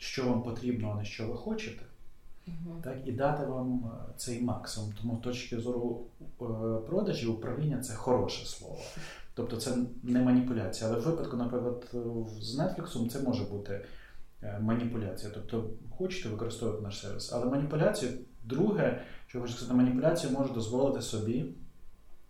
що 0.00 0.24
вам 0.24 0.42
потрібно, 0.42 0.92
а 0.94 0.98
не 0.98 1.04
що 1.04 1.26
ви 1.26 1.34
хочете, 1.34 1.82
uh 2.48 2.82
так, 2.82 2.96
і 3.04 3.12
дати 3.12 3.46
вам 3.46 3.84
е, 3.84 4.12
цей 4.16 4.42
максимум. 4.42 4.92
Тому 5.00 5.16
з 5.16 5.24
точки 5.24 5.58
зору 5.58 6.06
е, 6.20 6.44
продажів 6.86 7.30
управління 7.30 7.78
це 7.78 7.94
хороше 7.94 8.46
слово. 8.46 8.78
Тобто 9.34 9.56
це 9.56 9.76
не 10.02 10.22
маніпуляція. 10.22 10.90
Але 10.90 11.00
в 11.00 11.02
випадку, 11.02 11.36
наприклад, 11.36 11.94
з 12.40 12.58
Netflix 12.58 13.08
це 13.08 13.20
може 13.20 13.44
бути 13.44 13.84
е, 14.42 14.58
маніпуляція. 14.60 15.32
Тобто, 15.34 15.70
хочете 15.90 16.28
використовувати 16.28 16.82
наш 16.82 17.00
сервіс. 17.00 17.32
Але 17.32 17.46
маніпуляцію, 17.46 18.12
друге, 18.44 19.00
що 19.26 19.40
хочу 19.40 19.52
сказати, 19.52 19.76
маніпуляцію 19.76 20.32
може 20.32 20.54
дозволити 20.54 21.02
собі 21.02 21.44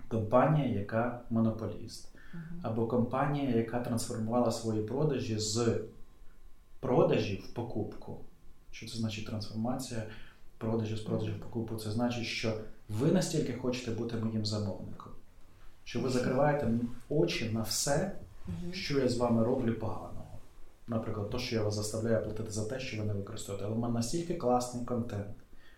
компанія, 0.08 0.80
яка 0.80 1.20
монополіст, 1.30 2.14
або 2.62 2.86
компанія, 2.86 3.56
яка 3.56 3.80
трансформувала 3.80 4.50
свої 4.50 4.82
продажі 4.82 5.38
з 5.38 5.80
продажі 6.80 7.44
в 7.44 7.54
покупку. 7.54 8.20
Що 8.70 8.86
це 8.86 8.96
значить 8.96 9.26
трансформація 9.26 10.06
продажів 10.58 10.98
з 10.98 11.00
продажів 11.00 11.40
покупу? 11.40 11.76
Це 11.76 11.90
значить, 11.90 12.24
що 12.24 12.60
ви 12.88 13.12
настільки 13.12 13.52
хочете 13.52 13.90
бути 13.90 14.16
моїм 14.16 14.46
замовником, 14.46 15.12
що 15.84 16.00
ви 16.00 16.08
закриваєте 16.08 16.70
очі 17.08 17.50
на 17.50 17.62
все, 17.62 18.16
що 18.72 18.98
я 18.98 19.08
з 19.08 19.16
вами 19.16 19.44
роблю 19.44 19.74
поганого. 19.74 20.38
Наприклад, 20.88 21.30
то, 21.30 21.38
що 21.38 21.56
я 21.56 21.62
вас 21.62 21.74
заставляю 21.74 22.24
платити 22.24 22.50
за 22.50 22.64
те, 22.68 22.80
що 22.80 22.98
ви 22.98 23.04
не 23.04 23.12
використовуєте. 23.12 23.66
Але 23.66 23.74
в 23.74 23.78
мене 23.78 23.94
настільки 23.94 24.34
класний 24.34 24.84
контент 24.84 25.36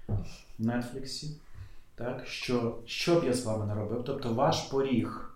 в 0.09 0.13
Netflix, 0.61 1.33
так, 1.95 2.27
що 2.27 2.79
що 2.87 3.21
б 3.21 3.25
я 3.25 3.33
з 3.33 3.45
вами 3.45 3.67
не 3.67 3.75
робив, 3.75 4.03
тобто 4.07 4.35
ваш 4.35 4.61
поріг 4.61 5.32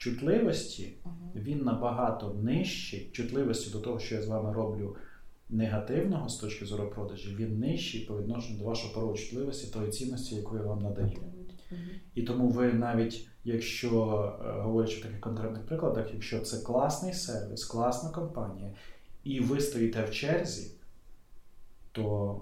чутливості, 0.00 0.92
він 1.34 1.62
набагато 1.62 2.34
нижчий, 2.34 3.10
чутливості 3.12 3.70
до 3.70 3.80
того, 3.80 3.98
що 3.98 4.14
я 4.14 4.22
з 4.22 4.26
вами 4.26 4.52
роблю 4.52 4.96
негативного 5.48 6.28
з 6.28 6.36
точки 6.36 6.66
зору 6.66 6.90
продажі, 6.90 7.36
він 7.36 7.58
нижчий 7.58 8.00
по 8.00 8.18
відношенню 8.18 8.58
до 8.58 8.64
вашого 8.64 8.94
порогу 8.94 9.14
чутливості 9.14 9.72
тої 9.72 9.90
цінності, 9.90 10.34
яку 10.34 10.56
я 10.56 10.62
вам 10.62 10.78
надаю. 10.78 11.12
І 12.14 12.22
тому 12.22 12.48
ви 12.48 12.72
навіть, 12.72 13.28
якщо 13.44 13.90
е, 14.44 14.60
говорячи 14.60 15.00
в 15.00 15.02
таких 15.02 15.20
конкретних 15.20 15.66
прикладах, 15.66 16.14
якщо 16.14 16.40
це 16.40 16.58
класний 16.58 17.12
сервіс, 17.12 17.64
класна 17.64 18.10
компанія, 18.10 18.74
і 19.24 19.40
ви 19.40 19.60
стоїте 19.60 20.04
в 20.04 20.10
черзі, 20.10 20.70
то 21.92 22.36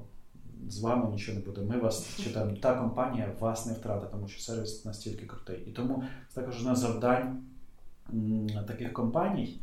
з 0.68 0.80
вами 0.80 1.10
нічого 1.10 1.38
не 1.38 1.44
буде. 1.44 1.60
Ми 1.60 1.78
вас 1.78 2.20
чи 2.24 2.30
там 2.30 2.56
та 2.56 2.74
компанія 2.74 3.34
вас 3.40 3.66
не 3.66 3.72
втратить, 3.72 4.10
тому 4.10 4.28
що 4.28 4.40
сервіс 4.40 4.84
настільки 4.84 5.26
крутий. 5.26 5.64
І 5.66 5.70
тому 5.70 6.04
це 6.28 6.40
також 6.40 6.60
одне 6.60 6.74
завдань 6.74 7.42
таких 8.66 8.92
компаній. 8.92 9.60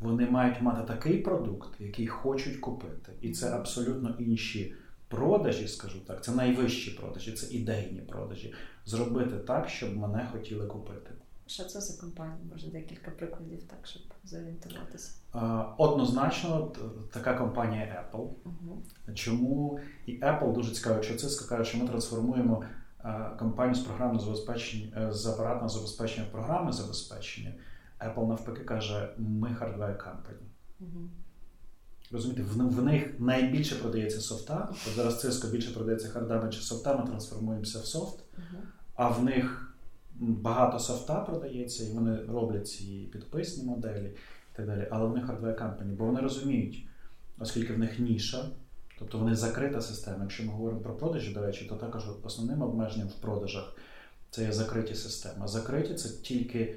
Вони 0.00 0.30
мають 0.30 0.62
мати 0.62 0.86
такий 0.86 1.18
продукт, 1.18 1.80
який 1.80 2.06
хочуть 2.06 2.56
купити. 2.56 3.12
І 3.20 3.32
це 3.32 3.50
абсолютно 3.50 4.14
інші 4.18 4.74
продажі, 5.08 5.68
скажу 5.68 6.00
так, 6.00 6.24
це 6.24 6.32
найвищі 6.32 6.90
продажі, 6.90 7.32
це 7.32 7.54
ідейні 7.54 8.00
продажі. 8.00 8.54
Зробити 8.84 9.36
так, 9.36 9.68
щоб 9.68 9.96
мене 9.96 10.28
хотіли 10.32 10.66
купити. 10.66 11.10
Що 11.46 11.64
це 11.64 11.80
за 11.80 12.00
компанія? 12.00 12.38
Може 12.52 12.70
декілька 12.70 13.10
прикладів, 13.10 13.62
так, 13.62 13.86
щоб 13.86 14.02
зорієнтуватися? 14.24 15.10
Однозначно, 15.78 16.72
така 17.12 17.34
компанія 17.34 18.06
Apple. 18.12 18.28
Угу. 18.44 18.82
Чому 19.14 19.80
і 20.06 20.20
Apple 20.20 20.52
дуже 20.52 20.74
цікаво, 20.74 20.94
якщо 20.94 21.16
це 21.16 21.48
каже, 21.48 21.64
що 21.64 21.78
ми 21.78 21.88
трансформуємо 21.88 22.64
компанію 23.38 23.74
з 23.74 23.80
програмного 23.80 24.24
забезпечення 24.24 25.12
з 25.12 25.26
апаратного 25.26 25.68
забезпечення 25.68 26.26
в 26.28 26.32
програми 26.32 26.72
забезпечення. 26.72 27.54
Apple 28.00 28.28
навпаки 28.28 28.64
каже, 28.64 29.14
ми 29.18 29.48
hardware 29.48 29.96
company. 29.96 30.42
Угу. 30.80 31.08
Розумієте, 32.10 32.42
в, 32.42 32.68
в 32.68 32.84
них 32.84 33.20
найбільше 33.20 33.74
продається 33.74 34.20
софта. 34.20 34.72
Зараз 34.96 35.24
Cisco 35.24 35.50
більше 35.50 35.74
продається 35.74 36.08
хардами 36.08 36.52
чи 36.52 36.60
софта, 36.60 36.96
ми 36.96 37.06
трансформуємося 37.06 37.78
в 37.78 37.84
софт, 37.84 38.24
угу. 38.36 38.62
а 38.94 39.08
в 39.08 39.24
них 39.24 39.65
багато 40.20 40.78
софта 40.78 41.20
продається, 41.20 41.84
і 41.84 41.92
вони 41.92 42.16
роблять 42.16 42.68
ці 42.68 43.08
підписні 43.12 43.64
моделі 43.64 44.06
і 44.52 44.56
так 44.56 44.66
далі. 44.66 44.88
Але 44.90 45.06
в 45.06 45.14
них 45.14 45.26
hardware 45.26 45.58
company, 45.58 45.96
бо 45.96 46.04
вони 46.04 46.20
розуміють, 46.20 46.86
оскільки 47.38 47.72
в 47.72 47.78
них 47.78 47.98
ніша, 47.98 48.50
тобто 48.98 49.18
вони 49.18 49.34
закрита 49.34 49.80
система. 49.80 50.22
Якщо 50.22 50.44
ми 50.44 50.52
говоримо 50.52 50.80
про 50.80 50.96
продажі, 50.96 51.34
до 51.34 51.40
речі, 51.46 51.64
то 51.64 51.74
також 51.74 52.04
основним 52.22 52.62
обмеженням 52.62 53.08
в 53.08 53.14
продажах 53.14 53.76
це 54.30 54.44
є 54.44 54.52
закриті 54.52 54.94
системи. 54.94 55.48
Закриті 55.48 55.94
це 55.94 56.22
тільки. 56.22 56.74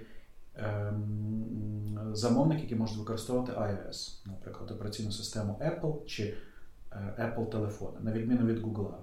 Ем, 0.55 1.69
замовники, 2.13 2.61
які 2.61 2.75
можуть 2.75 2.97
використовувати 2.97 3.51
iOS, 3.51 4.25
наприклад, 4.25 4.71
операційну 4.71 5.11
систему 5.11 5.59
Apple 5.61 6.05
чи 6.05 6.33
е, 6.91 6.95
Apple 7.19 7.49
телефони, 7.49 7.97
на 8.01 8.11
відміну 8.11 8.45
від 8.45 8.59
Google. 8.59 8.93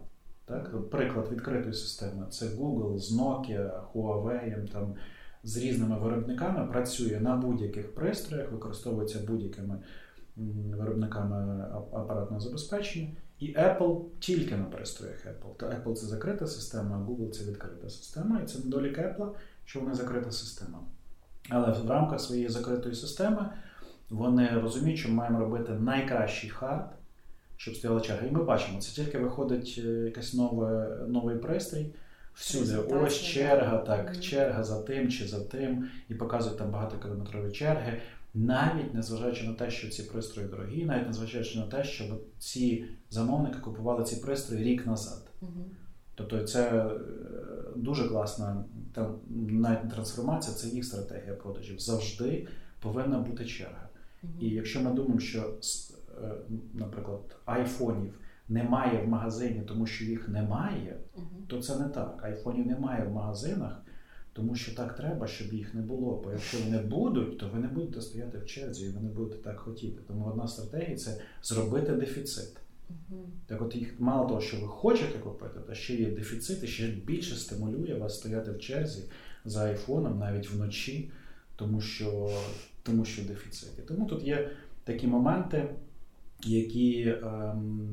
Так? 0.47 0.91
Приклад 0.91 1.29
відкритої 1.33 1.75
системи 1.75 2.27
це 2.31 2.47
Google 2.47 2.99
з 2.99 3.19
Nokia, 3.19 3.71
Huawei, 3.95 4.73
там, 4.73 4.95
з 5.43 5.57
різними 5.57 5.99
виробниками 5.99 6.67
працює 6.67 7.21
на 7.21 7.37
будь-яких 7.37 7.95
пристроях, 7.95 8.53
використовується 8.53 9.19
будь-якими 9.27 9.79
виробниками 10.77 11.67
апаратного 11.93 12.41
забезпечення. 12.41 13.09
І 13.39 13.55
Apple 13.55 14.05
тільки 14.19 14.57
на 14.57 14.65
пристроях 14.65 15.27
Apple. 15.27 15.57
То 15.57 15.67
Apple 15.67 15.95
це 15.95 16.07
закрита 16.07 16.47
система, 16.47 16.97
а 16.97 17.11
Google 17.11 17.31
це 17.31 17.45
відкрита 17.45 17.91
система. 17.91 18.41
І 18.41 18.47
це 18.47 18.59
недолік 18.59 18.99
Apple, 18.99 19.29
що 19.65 19.81
вона 19.81 19.95
закрита 19.95 20.31
система. 20.31 20.79
Але 21.49 21.73
в 21.73 21.91
рамках 21.91 22.21
своєї 22.21 22.49
закритої 22.49 22.95
системи 22.95 23.51
вони 24.11 24.49
розуміють, 24.49 24.99
що 24.99 25.09
ми 25.09 25.15
маємо 25.15 25.39
робити 25.39 25.73
найкращий 25.73 26.51
хард, 26.51 26.96
щоб 27.57 27.77
стояла 27.77 28.01
черга. 28.01 28.27
І 28.27 28.31
ми 28.31 28.45
бачимо, 28.45 28.81
це 28.81 29.03
тільки 29.03 29.19
виходить 29.19 29.81
е, 29.85 29.89
якийсь 29.89 30.35
новий, 30.35 30.87
новий 31.09 31.37
пристрій. 31.37 31.87
Всюди, 32.35 32.77
ось 32.77 33.21
черга, 33.21 33.79
так, 33.79 34.21
черга 34.21 34.65
за 34.65 34.83
тим 34.83 35.11
чи 35.11 35.27
за 35.29 35.41
тим, 35.45 35.89
і 36.09 36.15
показують 36.15 36.59
там 36.59 36.71
багатокілометрові 36.71 37.53
черги, 37.53 38.01
навіть 38.35 38.95
незважаючи 38.95 39.45
на 39.45 39.53
те, 39.53 39.71
що 39.71 39.89
ці 39.89 40.03
пристрої 40.03 40.49
дорогі, 40.49 40.85
навіть 40.85 41.07
незважаючи 41.07 41.59
на 41.59 41.67
те, 41.67 41.85
що 41.85 42.05
ці 42.39 42.85
замовники 43.11 43.59
купували 43.59 44.05
ці 44.05 44.17
пристрої 44.17 44.65
рік 44.65 44.87
назад. 44.87 45.23
Тобто 46.15 46.43
це 46.43 46.71
е, 46.71 46.91
дуже 47.77 48.09
класна 48.09 48.65
навіть 49.29 49.91
трансформація, 49.91 50.57
це 50.57 50.69
їх 50.69 50.85
стратегія 50.85 51.35
продажів. 51.35 51.79
Завжди 51.79 52.49
повинна 52.81 53.19
бути 53.19 53.45
черга. 53.45 53.89
І 54.41 54.49
якщо 54.49 54.81
ми 54.81 54.91
думаємо, 54.91 55.21
що, 55.21 55.55
наприклад, 56.75 57.37
айфонів 57.45 58.15
немає 58.49 59.03
в 59.03 59.09
магазині, 59.09 59.63
тому 59.69 59.87
що 59.87 60.05
їх 60.05 60.29
немає, 60.29 60.97
mm-hmm. 61.17 61.47
то 61.47 61.63
це 61.63 61.79
не 61.79 61.89
так. 61.89 62.21
Айфонів 62.23 62.67
немає 62.67 63.05
в 63.05 63.13
магазинах, 63.13 63.83
тому 64.33 64.55
що 64.55 64.75
так 64.75 64.97
треба, 64.97 65.27
щоб 65.27 65.53
їх 65.53 65.75
не 65.75 65.83
було. 65.83 66.23
Бо 66.25 66.31
якщо 66.31 66.59
вони 66.65 66.79
будуть, 66.79 67.39
то 67.39 67.49
ви 67.49 67.59
не 67.59 67.69
будете 67.69 68.01
стояти 68.01 68.39
в 68.39 68.47
черзі, 68.47 68.87
і 68.87 68.89
ви 68.89 69.01
не 69.01 69.09
будете 69.09 69.43
так 69.43 69.59
хотіти. 69.59 70.03
Тому 70.09 70.27
одна 70.27 70.49
стратегія 70.49 70.97
це 70.97 71.21
зробити 71.43 71.93
дефіцит. 71.93 72.57
Угу. 72.91 73.21
Так 73.47 73.63
от 73.63 73.77
їх 73.77 74.01
мало 74.01 74.29
того, 74.29 74.41
що 74.41 74.61
ви 74.61 74.69
хочете 74.69 75.19
купити, 75.19 75.61
та 75.61 75.75
ще 75.75 75.95
є 75.95 76.11
дефіцит, 76.11 76.65
і 76.65 76.67
ще 76.67 76.89
більше 76.89 77.35
стимулює 77.35 77.95
вас 77.95 78.19
стояти 78.19 78.51
в 78.51 78.59
черзі 78.59 79.03
за 79.45 79.65
айфоном 79.65 80.19
навіть 80.19 80.51
вночі, 80.51 81.11
тому 81.57 81.81
що 81.81 82.31
тому 82.83 83.05
що 83.05 83.23
дефіцит. 83.23 83.79
І 83.79 83.83
тому 83.83 84.07
тут 84.07 84.25
є 84.25 84.51
такі 84.85 85.07
моменти, 85.07 85.69
які 86.45 87.17
ем, 87.23 87.91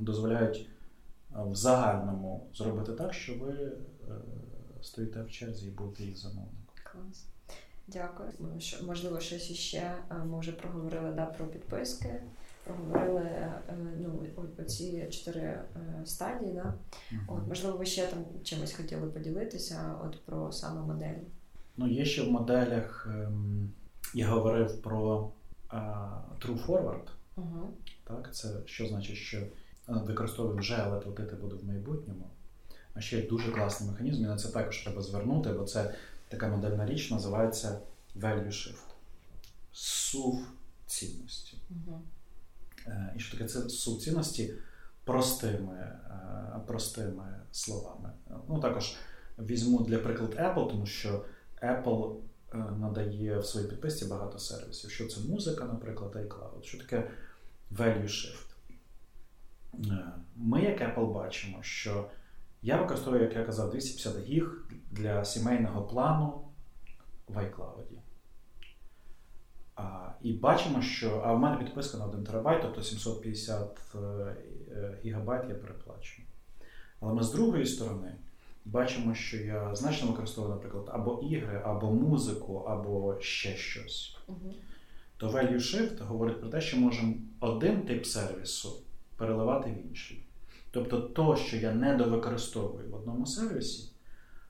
дозволяють 0.00 0.56
е, 0.56 1.38
в 1.50 1.54
загальному 1.54 2.46
зробити 2.54 2.92
так, 2.92 3.14
що 3.14 3.34
ви 3.34 3.52
е, 3.52 3.72
стоїте 4.82 5.22
в 5.22 5.30
черзі 5.30 5.66
і 5.66 5.70
будете 5.70 6.04
їх 6.04 6.18
замовником. 6.18 6.58
Клас. 6.92 7.26
Дякую. 7.86 8.28
Можливо, 8.86 9.20
щось 9.20 9.50
іще 9.50 9.94
е, 10.10 10.14
ми 10.14 10.40
вже 10.40 10.52
проговорили 10.52 11.12
да, 11.12 11.26
про 11.26 11.46
підписки 11.46 12.20
проговорили 12.64 13.52
ну, 14.00 14.26
оці 14.58 15.06
чотири 15.10 15.60
стадії. 16.04 16.52
Да? 16.52 16.74
От, 17.28 17.48
Можливо, 17.48 17.78
ви 17.78 17.86
ще 17.86 18.06
там 18.06 18.18
чимось 18.42 18.72
хотіли 18.72 19.06
поділитися 19.06 19.94
от 20.04 20.24
про 20.24 20.52
саме 20.52 20.80
модель. 20.80 21.18
Ну, 21.76 21.88
є 21.88 22.04
ще 22.04 22.22
в 22.22 22.30
моделях, 22.30 23.08
ем, 23.10 23.72
я 24.14 24.28
говорив 24.28 24.82
про 24.82 25.30
True 26.40 26.66
Forward. 26.66 27.08
Угу. 27.36 27.74
Так, 28.04 28.34
Це 28.34 28.48
що 28.66 28.86
значить, 28.86 29.16
що 29.16 29.46
використовую 29.86 30.56
вже, 30.56 30.76
але 30.76 31.00
платити 31.00 31.36
буду 31.36 31.58
в 31.58 31.64
майбутньому. 31.64 32.30
А 32.94 33.00
ще 33.00 33.22
дуже 33.22 33.52
класний 33.52 33.90
механізм, 33.90 34.22
і 34.22 34.26
на 34.26 34.36
це 34.36 34.48
також 34.48 34.82
треба 34.82 35.02
звернути, 35.02 35.52
бо 35.52 35.64
це 35.64 35.94
така 36.28 36.48
модельна 36.48 36.86
річ, 36.86 37.10
називається 37.10 37.80
Value 38.16 38.46
Shift. 38.46 38.94
Сув 39.72 40.46
цінності. 40.86 41.58
Угу. 41.70 42.02
Е, 42.86 43.14
і 43.16 43.20
що 43.20 43.38
таке 43.38 43.48
це 43.48 43.68
суцінності 43.68 44.54
простими 45.04 45.74
е, 45.74 46.60
простими 46.66 47.24
словами. 47.52 48.10
Ну, 48.48 48.60
Також 48.60 48.96
візьму 49.38 49.84
для 49.84 49.98
приклад 49.98 50.34
Apple, 50.34 50.68
тому 50.68 50.86
що 50.86 51.24
Apple 51.62 52.16
е, 52.54 52.56
надає 52.56 53.38
в 53.38 53.46
своїй 53.46 53.66
підписці 53.66 54.04
багато 54.04 54.38
сервісів. 54.38 54.90
Що 54.90 55.06
це 55.06 55.20
музика, 55.20 55.64
наприклад, 55.64 56.16
iCloud. 56.16 56.62
Що 56.62 56.78
таке 56.78 57.10
value 57.76 58.08
shift? 58.08 58.54
Ми, 60.36 60.62
як 60.62 60.80
Apple, 60.80 61.12
бачимо, 61.12 61.58
що 61.60 62.06
я 62.62 62.76
використовую, 62.76 63.22
як 63.22 63.36
я 63.36 63.44
казав, 63.44 63.70
250 63.70 64.24
гіг 64.24 64.66
для 64.90 65.24
сімейного 65.24 65.82
плану 65.82 66.40
в 67.28 67.36
iCloud. 67.36 67.84
А, 69.76 70.10
І 70.22 70.32
бачимо, 70.32 70.82
що 70.82 71.22
а 71.24 71.32
в 71.32 71.38
мене 71.38 71.56
підписка 71.56 71.98
на 71.98 72.04
1 72.04 72.24
терабайт, 72.24 72.62
тобто 72.62 72.82
750 72.82 73.80
е, 73.94 73.98
е, 73.98 74.98
гігабайт 75.04 75.48
я 75.48 75.54
переплачую. 75.54 76.28
Але 77.00 77.14
ми 77.14 77.22
з 77.22 77.32
другої 77.32 77.66
сторони 77.66 78.14
бачимо, 78.64 79.14
що 79.14 79.36
я 79.36 79.74
значно 79.74 80.08
використовую, 80.10 80.54
наприклад, 80.54 80.90
або 80.92 81.20
ігри, 81.22 81.62
або 81.64 81.92
музику, 81.92 82.56
або 82.56 83.20
ще 83.20 83.56
щось. 83.56 84.16
Угу. 84.26 84.54
То 85.24 85.30
Value 85.30 85.58
Shift 85.58 86.06
говорить 86.06 86.40
про 86.40 86.48
те, 86.48 86.60
що 86.60 86.76
можемо 86.76 87.14
один 87.40 87.82
тип 87.82 88.06
сервісу 88.06 88.82
переливати 89.16 89.70
в 89.70 89.86
інший. 89.88 90.26
Тобто, 90.70 91.00
то, 91.00 91.36
що 91.36 91.56
я 91.56 91.74
недовикористовую 91.74 92.90
в 92.90 92.94
одному 92.94 93.26
сервісі, 93.26 93.92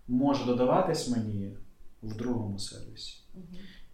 може 0.09 0.45
додаватись 0.45 1.09
мені 1.09 1.57
в 2.03 2.17
другому 2.17 2.59
сервісі. 2.59 3.19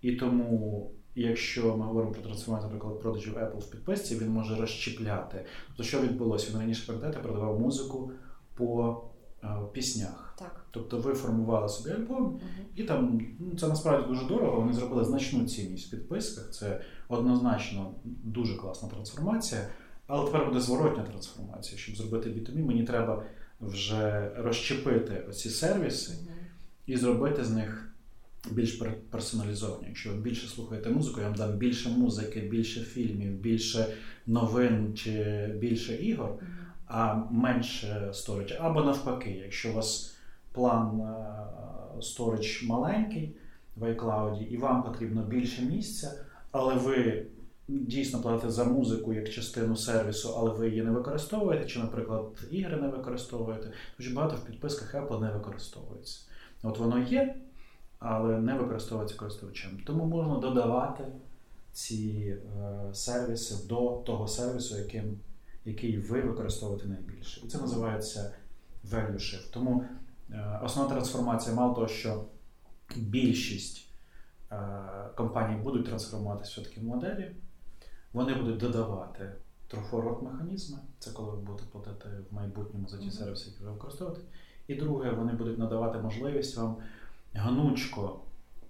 І 0.03 0.13
тому, 0.13 0.91
якщо 1.15 1.77
ми 1.77 1.85
говоримо 1.85 2.13
про 2.13 2.23
трансформацію, 2.23 2.73
наприклад, 2.73 3.01
продажів 3.01 3.37
Apple 3.37 3.59
в 3.59 3.71
підписці, 3.71 4.19
він 4.19 4.29
може 4.29 4.57
розчіпляти. 4.57 5.45
Тобто, 5.67 5.83
що 5.83 6.01
відбулося? 6.01 6.51
Він 6.53 6.61
раніше 6.61 6.87
пам'ятаєте, 6.87 7.21
продавав 7.21 7.61
музику 7.61 8.13
по 8.55 9.01
е, 9.45 9.49
піснях. 9.73 10.30
Тобто 10.71 10.99
ви 10.99 11.15
формували 11.15 11.69
собі 11.69 11.91
альбом, 11.91 12.25
Угу. 12.25 12.41
і 12.77 12.83
там 12.83 13.21
ну, 13.39 13.59
це 13.59 13.69
насправді 13.69 14.09
дуже 14.09 14.27
дорого. 14.27 14.61
Вони 14.61 14.73
зробили 14.73 15.05
значну 15.05 15.47
цінність 15.47 15.87
в 15.87 15.91
підписках. 15.91 16.51
Це 16.51 16.81
однозначно 17.09 17.95
дуже 18.05 18.57
класна 18.57 18.89
трансформація. 18.89 19.69
Але 20.07 20.27
тепер 20.27 20.47
буде 20.47 20.61
зворотня 20.61 21.03
трансформація. 21.03 21.79
Щоб 21.79 21.97
зробити 21.97 22.29
B2B, 22.29 22.65
мені 22.65 22.85
треба 22.85 23.23
вже 23.61 24.33
розчепити 24.37 25.25
оці 25.29 25.51
сервіси 25.51 26.13
і 26.87 26.97
зробити 26.97 27.45
з 27.45 27.51
них 27.51 27.93
більш 28.51 28.83
персоналізовані. 29.11 29.85
Якщо 29.89 30.11
ви 30.11 30.17
більше 30.17 30.47
слухаєте 30.47 30.91
музику, 30.91 31.21
я 31.21 31.27
вам 31.27 31.37
дам 31.37 31.53
більше 31.53 31.89
музики, 31.89 32.41
більше 32.41 32.81
фільмів, 32.81 33.33
більше 33.33 33.87
новин 34.27 34.95
чи 34.97 35.47
більше 35.59 35.95
ігор, 35.95 36.31
а 36.87 37.15
менше 37.31 38.11
storage. 38.13 38.57
Або 38.61 38.83
навпаки, 38.83 39.41
якщо 39.45 39.71
у 39.71 39.73
вас 39.73 40.17
план 40.53 41.17
storage 42.01 42.63
маленький 42.63 43.37
в 43.77 43.83
iCloud, 43.83 44.49
і 44.49 44.57
вам 44.57 44.83
потрібно 44.83 45.23
більше 45.23 45.63
місця, 45.63 46.25
але 46.51 46.75
ви 46.75 47.27
дійсно 47.69 48.21
платите 48.21 48.51
за 48.51 48.65
музику 48.65 49.13
як 49.13 49.31
частину 49.31 49.77
сервісу, 49.77 50.35
але 50.39 50.51
ви 50.51 50.69
її 50.69 50.83
не 50.83 50.91
використовуєте, 50.91 51.67
чи, 51.67 51.79
наприклад, 51.79 52.27
ігри 52.51 52.77
не 52.77 52.89
використовуєте, 52.89 53.73
дуже 53.99 54.15
багато 54.15 54.37
в 54.37 54.45
підписках 54.45 54.95
Apple 54.95 55.21
не 55.21 55.31
використовується. 55.31 56.21
От 56.63 56.79
воно 56.79 56.99
є, 56.99 57.37
але 57.99 58.41
не 58.41 58.55
використовується 58.55 59.17
користувачем. 59.17 59.71
Тому 59.87 60.05
можна 60.05 60.39
додавати 60.39 61.05
ці 61.73 62.37
е, 62.37 62.95
сервіси 62.95 63.69
до 63.69 64.03
того 64.07 64.29
сервісу, 64.29 64.79
яким, 64.79 65.19
який 65.65 65.99
ви 65.99 66.21
використовуєте 66.21 66.89
найбільше. 66.89 67.41
І 67.45 67.49
це 67.49 67.59
називається 67.59 68.33
value 68.91 69.15
shift. 69.15 69.51
Тому 69.51 69.81
е, 69.83 69.89
основна 70.63 70.95
трансформація, 70.95 71.57
мало 71.57 71.75
того, 71.75 71.89
що 71.89 72.25
більшість 72.97 73.89
е, 74.53 74.57
компаній 75.17 75.63
будуть 75.63 75.87
трансформуватися 75.87 76.51
все-таки 76.51 76.81
в 76.81 76.85
моделі, 76.85 77.37
вони 78.13 78.35
будуть 78.35 78.57
додавати 78.57 79.33
трохорот 79.69 80.23
механізми, 80.23 80.79
це 80.99 81.11
коли 81.11 81.31
ви 81.31 81.37
будете 81.37 81.65
платити 81.73 82.09
в 82.31 82.35
майбутньому 82.35 82.89
за 82.89 82.99
ті 82.99 83.11
сервіси, 83.11 83.51
які 83.51 83.65
ви 83.65 83.71
використовуєте. 83.71 84.23
І 84.69 84.75
друге, 84.75 85.11
вони 85.11 85.33
будуть 85.33 85.59
надавати 85.59 85.99
можливість 85.99 86.57
вам 86.57 86.77
гнучко 87.35 88.21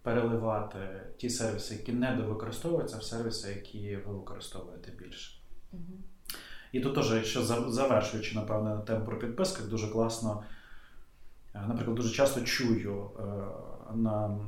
переливати 0.02 0.78
ті 1.16 1.30
сервіси, 1.30 1.74
які 1.74 1.92
не 1.92 2.16
довикористовуються, 2.16 2.98
в 2.98 3.02
сервіси, 3.02 3.48
які 3.48 3.96
ви 3.96 4.12
використовуєте 4.12 4.92
більше. 4.98 5.40
І 6.72 6.80
тут 6.80 6.94
теж, 6.94 7.12
якщо 7.12 7.42
завершуючи, 7.70 8.34
напевне, 8.34 8.70
на 8.70 8.80
тему 8.80 9.04
про 9.04 9.18
підписках, 9.18 9.68
дуже 9.68 9.88
класно. 9.88 10.44
Е, 11.54 11.64
Наприклад, 11.68 11.96
дуже 11.96 12.14
часто 12.14 12.40
чую 12.40 13.10
е, 13.18 13.22
на, 13.94 14.38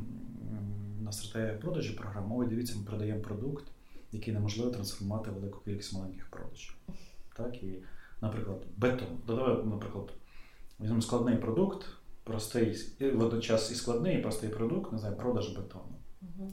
на 1.00 1.12
стратегіях 1.12 1.60
продажі 1.60 1.92
програм, 1.92 2.32
ой, 2.32 2.46
дивіться, 2.46 2.78
ми 2.78 2.84
продаємо 2.84 3.20
продукт, 3.20 3.64
який 4.12 4.34
неможливо 4.34 4.70
трансформувати 4.70 5.30
в 5.30 5.34
велику 5.34 5.60
кількість 5.64 5.94
маленьких 5.94 6.30
продажів. 6.30 6.76
Так, 7.36 7.62
і, 7.62 7.82
наприклад, 8.20 8.66
бетон. 8.76 9.08
Додавай, 9.26 9.64
наприклад, 9.64 10.12
візьмемо 10.80 11.02
складний 11.02 11.36
продукт, 11.36 11.86
простий, 12.24 12.76
водночас 13.14 13.70
і 13.70 13.74
складний, 13.74 14.18
і 14.18 14.22
простий 14.22 14.50
продукт, 14.50 14.92
не 14.92 14.98
знаю, 14.98 15.16
продаж 15.16 15.48
бетону. 15.48 15.98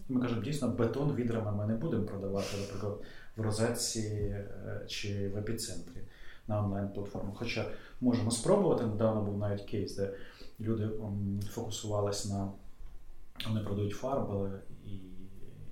І 0.09 0.13
ми 0.13 0.21
кажемо, 0.21 0.41
дійсно, 0.41 0.67
бетон 0.67 1.15
відрами 1.15 1.51
ми 1.51 1.65
не 1.65 1.75
будемо 1.75 2.03
продавати, 2.03 2.57
наприклад, 2.61 3.01
в 3.37 3.41
розетці 3.41 3.99
е, 3.99 4.85
чи 4.87 5.29
в 5.29 5.37
епіцентрі 5.37 6.01
на 6.47 6.63
онлайн-платформах. 6.63 7.35
Хоча 7.35 7.65
можемо 8.01 8.31
спробувати. 8.31 8.85
Недавно 8.85 9.21
був 9.21 9.37
навіть 9.37 9.61
кейс, 9.61 9.95
де 9.95 10.13
люди 10.59 10.83
м, 10.83 11.39
фокусувалися 11.51 12.29
на 12.29 12.51
вони 13.47 13.59
продають 13.59 13.93
фарби 13.93 14.59
і 14.85 14.99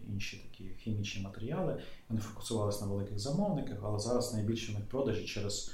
інші 0.10 0.38
такі 0.38 0.69
хімічні 0.78 1.23
матеріали. 1.23 1.82
Вони 2.10 2.21
фокусувалися 2.21 2.86
на 2.86 2.91
великих 2.91 3.19
замовниках, 3.19 3.78
але 3.84 4.00
зараз 4.00 4.34
найбільше 4.34 4.71
в 4.71 4.76
них 4.76 4.86
продажі 4.88 5.26
через 5.26 5.71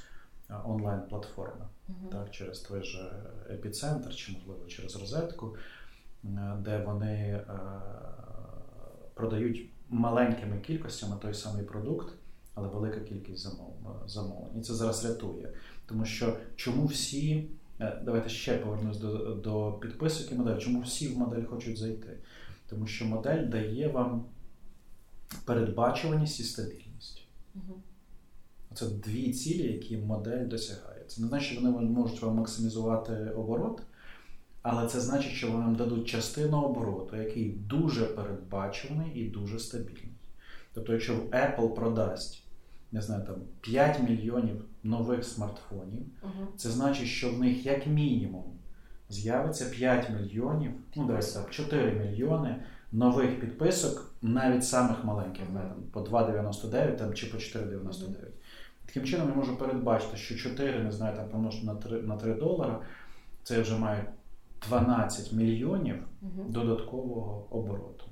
е, 0.50 0.54
онлайн-платформи 0.64 1.64
так, 2.12 2.30
через 2.30 2.60
той 2.60 2.82
же 2.82 3.12
епіцентр, 3.50 4.14
чи, 4.14 4.32
можливо, 4.32 4.66
через 4.66 4.96
розетку, 4.96 5.56
е, 6.24 6.56
де 6.60 6.78
вони 6.78 7.14
е, 7.14 7.44
продають 9.14 9.70
маленькими 9.88 10.60
кількостями 10.60 11.16
той 11.22 11.34
самий 11.34 11.64
продукт, 11.64 12.14
але 12.54 12.68
велика 12.68 13.00
кількість 13.00 13.42
замов, 13.42 13.76
замовлень. 14.06 14.58
І 14.58 14.62
це 14.62 14.74
зараз 14.74 15.04
рятує. 15.04 15.52
Тому 15.86 16.04
що 16.04 16.36
чому 16.56 16.86
всі, 16.86 17.48
давайте 17.78 18.28
ще 18.28 18.58
повернусь 18.58 18.98
до, 18.98 19.34
до 19.34 19.72
підписок 19.72 20.32
і 20.32 20.34
моделі, 20.34 20.60
чому 20.60 20.80
всі 20.80 21.08
в 21.08 21.18
модель 21.18 21.44
хочуть 21.44 21.78
зайти? 21.78 22.18
Тому 22.68 22.86
що 22.86 23.04
модель 23.04 23.48
дає 23.48 23.88
вам 23.88 24.24
передбачуваність 25.44 26.40
і 26.40 26.42
стабільність. 26.42 27.28
Це 28.74 28.86
дві 28.86 29.32
цілі, 29.32 29.72
які 29.72 29.96
модель 29.96 30.48
досягає. 30.48 31.04
Це 31.06 31.22
не 31.22 31.28
значить, 31.28 31.52
що 31.52 31.60
вони 31.60 31.86
можуть 31.86 32.22
вам 32.22 32.34
максимізувати 32.34 33.12
оборот, 33.36 33.82
але 34.62 34.88
це 34.88 35.00
значить, 35.00 35.32
що 35.32 35.50
вони 35.50 35.64
вам 35.64 35.76
дадуть 35.76 36.08
частину 36.08 36.62
обороту, 36.62 37.16
який 37.16 37.50
дуже 37.50 38.04
передбачуваний 38.04 39.12
і 39.14 39.30
дуже 39.30 39.58
стабільний. 39.58 40.14
Тобто, 40.74 40.92
якщо 40.92 41.14
Apple 41.14 41.74
продасть, 41.74 42.43
не 42.94 43.02
знаю, 43.02 43.24
там 43.26 43.36
5 43.60 44.02
мільйонів 44.02 44.64
нових 44.82 45.24
смартфонів, 45.24 46.02
це 46.56 46.70
значить, 46.70 47.06
що 47.06 47.30
в 47.30 47.40
них 47.40 47.66
як 47.66 47.86
мінімум 47.86 48.44
з'явиться 49.08 49.64
5 49.64 50.10
мільйонів, 50.10 50.70
ну 50.96 51.06
десь 51.06 51.32
так, 51.32 51.50
4 51.50 51.92
мільйони 51.92 52.56
нових 52.92 53.40
підписок, 53.40 54.14
навіть 54.22 54.64
самих 54.64 55.04
маленьких, 55.04 55.50
не, 55.54 55.60
там, 55.60 55.82
по 55.92 56.00
2,99 56.00 56.96
там, 56.96 57.14
чи 57.14 57.26
по 57.26 57.38
4,99. 57.38 58.14
Таким 58.86 59.04
чином 59.04 59.28
я 59.28 59.34
можу 59.34 59.56
передбачити, 59.56 60.16
що 60.16 60.36
4, 60.36 60.84
не 60.84 60.92
знаю, 60.92 61.16
там 61.16 61.28
помножити 61.28 61.66
на 61.66 61.74
3, 61.74 62.02
на 62.02 62.16
3 62.16 62.34
долара, 62.34 62.80
це 63.42 63.60
вже 63.60 63.78
має 63.78 64.06
12 64.68 65.32
мільйонів 65.32 65.96
додаткового 66.48 67.46
обороту. 67.50 68.04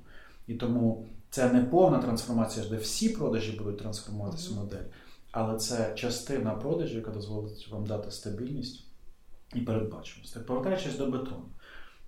І 0.47 0.53
тому 0.53 1.05
це 1.33 1.53
не 1.53 1.61
повна 1.61 1.99
трансформація, 1.99 2.65
де 2.69 2.75
всі 2.75 3.09
продажі 3.09 3.51
будуть 3.51 3.77
трансформуватися 3.77 4.51
в 4.51 4.55
модель, 4.55 4.85
але 5.31 5.57
це 5.57 5.95
частина 5.95 6.51
продажів, 6.51 6.95
яка 6.95 7.11
дозволить 7.11 7.67
вам 7.71 7.85
дати 7.85 8.11
стабільність 8.11 8.83
і 9.53 9.61
передбачуваність. 9.61 10.33
Так, 10.33 10.45
повертаючись 10.45 10.97
до 10.97 11.05
бетону. 11.05 11.45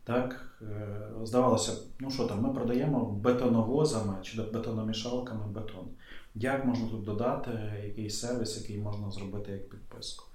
Так, 0.03 0.59
е, 0.61 0.97
здавалося, 1.23 1.71
ну 1.99 2.11
що 2.11 2.25
там, 2.25 2.41
ми 2.41 2.53
продаємо 2.53 3.05
бетоновозами 3.05 4.15
чи 4.21 4.41
бетономішалками 4.41 5.47
бетон. 5.47 5.87
Як 6.35 6.65
можна 6.65 6.87
тут 6.87 7.03
додати 7.03 7.51
якийсь 7.85 8.19
сервіс, 8.19 8.61
який 8.61 8.77
можна 8.77 9.11
зробити 9.11 9.51
як 9.51 9.69
підписку? 9.69 10.25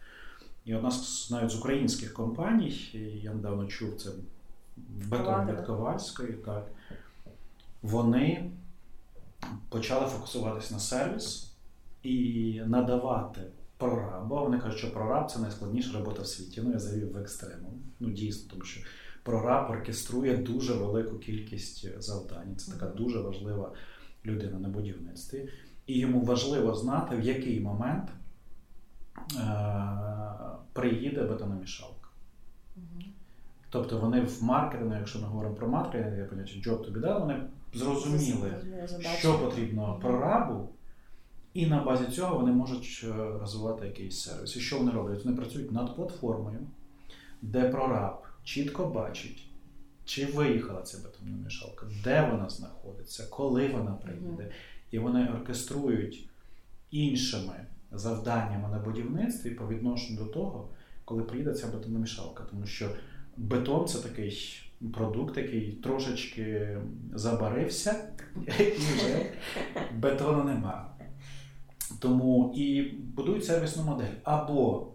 І 0.64 0.74
одна 0.74 0.90
з 0.90 1.30
навіть 1.30 1.50
з 1.50 1.58
українських 1.58 2.12
компаній, 2.12 2.90
я 3.22 3.34
недавно 3.34 3.66
чув 3.66 3.96
це 3.96 4.10
бетон 4.76 5.46
від? 5.46 5.66
Ковальської, 5.66 6.32
так, 6.32 6.66
вони 7.82 8.50
почали 9.68 10.06
фокусуватись 10.06 10.70
на 10.70 10.78
сервіс 10.78 11.54
і 12.02 12.60
надавати 12.66 13.40
прораб. 13.76 14.28
Бо 14.28 14.44
вони 14.44 14.58
кажуть, 14.58 14.78
що 14.78 14.92
прораб 14.92 15.30
це 15.30 15.38
найскладніша 15.38 15.98
робота 15.98 16.22
в 16.22 16.26
світі. 16.26 16.60
Ну, 16.64 16.72
я 16.72 16.78
завів 16.78 17.12
в 17.12 17.16
екстремум. 17.16 17.82
Ну, 18.00 18.10
дійсно, 18.10 18.50
тому 18.50 18.64
що 18.64 18.80
прораб 19.22 19.70
оркеструє 19.70 20.36
дуже 20.36 20.74
велику 20.74 21.18
кількість 21.18 22.02
завдань. 22.02 22.56
Це 22.56 22.72
така 22.72 22.86
дуже 22.86 23.20
важлива 23.20 23.72
людина 24.24 24.58
на 24.58 24.68
будівництві. 24.68 25.48
І 25.86 25.98
йому 25.98 26.20
важливо 26.20 26.74
знати, 26.74 27.16
в 27.16 27.20
який 27.20 27.60
момент 27.60 28.08
е- 29.36 30.00
приїде 30.72 31.22
бетономішалка. 31.22 32.08
Тобто 33.70 33.98
вони 33.98 34.20
в 34.20 34.42
маркетингу, 34.42 34.94
якщо 34.94 35.18
ми 35.18 35.26
говоримо 35.26 35.54
про 35.54 35.68
маркетинг, 35.68 36.18
я 36.18 36.24
поняття 36.24 36.70
job 36.70 36.78
to 36.78 36.92
be 36.92 37.00
done, 37.00 37.20
вони 37.20 37.42
зрозуміли, 37.74 38.54
що 39.18 39.38
потрібно 39.38 39.98
прорабу, 40.02 40.68
і 41.54 41.66
на 41.66 41.84
базі 41.84 42.04
цього 42.04 42.38
вони 42.38 42.52
можуть 42.52 43.04
е, 43.04 43.12
розвивати 43.40 43.86
якийсь 43.86 44.20
сервіс. 44.20 44.56
І 44.56 44.60
що 44.60 44.78
вони 44.78 44.90
роблять? 44.90 45.24
Вони 45.24 45.36
працюють 45.36 45.72
над 45.72 45.96
платформою, 45.96 46.60
де 47.42 47.68
прораб 47.68 48.22
чітко 48.44 48.86
бачить, 48.86 49.48
чи 50.04 50.26
виїхала 50.26 50.82
ця 50.82 50.98
бетономішалка, 50.98 51.86
де 52.04 52.30
вона 52.30 52.48
знаходиться, 52.48 53.26
коли 53.30 53.68
вона 53.68 53.92
приїде. 53.92 54.50
І 54.90 54.98
вони 54.98 55.28
оркеструють 55.28 56.28
іншими 56.90 57.66
завданнями 57.92 58.68
на 58.68 58.78
будівництві 58.78 59.50
по 59.50 59.68
відношенню 59.68 60.18
до 60.18 60.24
того, 60.24 60.68
коли 61.04 61.22
приїде 61.22 61.52
ця 61.52 61.66
бетономішалка. 61.66 62.44
Тому 62.50 62.66
що 62.66 62.90
бетон 63.36 63.86
це 63.86 63.98
такий 63.98 64.62
продукт, 64.94 65.36
який 65.36 65.72
трошечки 65.72 66.78
забарився, 67.14 68.08
і 68.46 68.62
вже 68.72 69.26
бетону 69.94 70.44
нема. 70.44 70.86
Тому 71.98 72.52
і 72.56 72.82
будують 72.92 73.44
сервісну 73.44 73.82
модель. 73.82 74.14
Або 74.24 74.86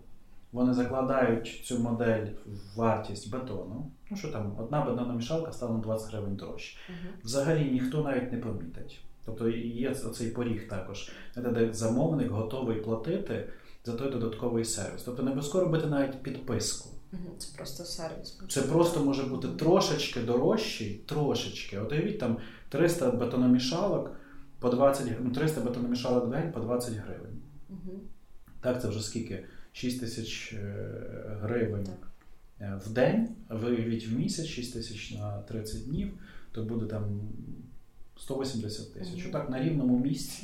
вони 0.51 0.73
закладають 0.73 1.61
цю 1.65 1.79
модель 1.79 2.25
в 2.45 2.77
вартість 2.77 3.31
бетону, 3.31 3.91
ну 4.11 4.17
що 4.17 4.27
там 4.27 4.55
одна 4.59 4.85
бетономішалка 4.85 5.51
стала 5.51 5.71
на 5.71 5.79
20 5.79 6.11
гривень 6.11 6.35
дорожче. 6.35 6.77
Взагалі 7.23 7.71
ніхто 7.71 8.03
навіть 8.03 8.31
не 8.31 8.37
помітить. 8.37 9.01
Тобто 9.25 9.49
є 9.49 9.89
оцей 9.89 10.29
поріг 10.29 10.67
також, 10.67 11.11
де 11.37 11.73
замовник 11.73 12.31
готовий 12.31 12.81
платити 12.81 13.49
за 13.83 13.93
той 13.93 14.11
додатковий 14.11 14.65
сервіс. 14.65 15.03
Тобто 15.03 15.23
не 15.23 15.31
обов'язково 15.31 15.63
робити 15.63 15.87
навіть 15.87 16.23
підписку. 16.23 16.94
Це 17.37 17.57
просто 17.57 17.83
сервіс. 17.83 18.39
Це 18.49 18.61
просто 18.61 19.05
може 19.05 19.23
бути 19.23 19.47
трошечки 19.47 20.21
дорожчий, 20.21 21.01
трошечки. 21.05 21.79
От 21.79 21.91
уявіть 21.91 22.19
там 22.19 22.37
300 22.69 23.11
бетономішалок 23.11 24.11
по 24.59 24.69
20 24.69 25.11
ну, 25.21 25.31
300 25.31 25.61
бетономішалок 25.61 26.25
в 26.25 26.29
день 26.29 26.51
по 26.51 26.59
20 26.59 26.93
гривень. 26.93 27.41
Угу. 27.69 27.99
Так, 28.61 28.81
це 28.81 28.87
вже 28.87 29.01
скільки? 29.01 29.45
6 29.71 29.99
тисяч 29.99 30.53
е, 30.53 31.37
гривень 31.41 31.83
Так. 31.83 32.11
Е, 32.59 32.81
в 32.85 32.89
день, 32.89 33.29
виявіть 33.49 34.07
в 34.07 34.13
місяць 34.13 34.45
6 34.45 34.73
тисяч 34.73 35.11
на 35.11 35.41
30 35.41 35.85
днів, 35.85 36.13
то 36.51 36.63
буде 36.63 36.85
там 36.85 37.21
180 38.17 38.93
тисяч. 38.93 39.19
Мгм. 39.19 39.29
Отак 39.29 39.49
на 39.49 39.63
рівному 39.63 39.99
місці. 39.99 40.43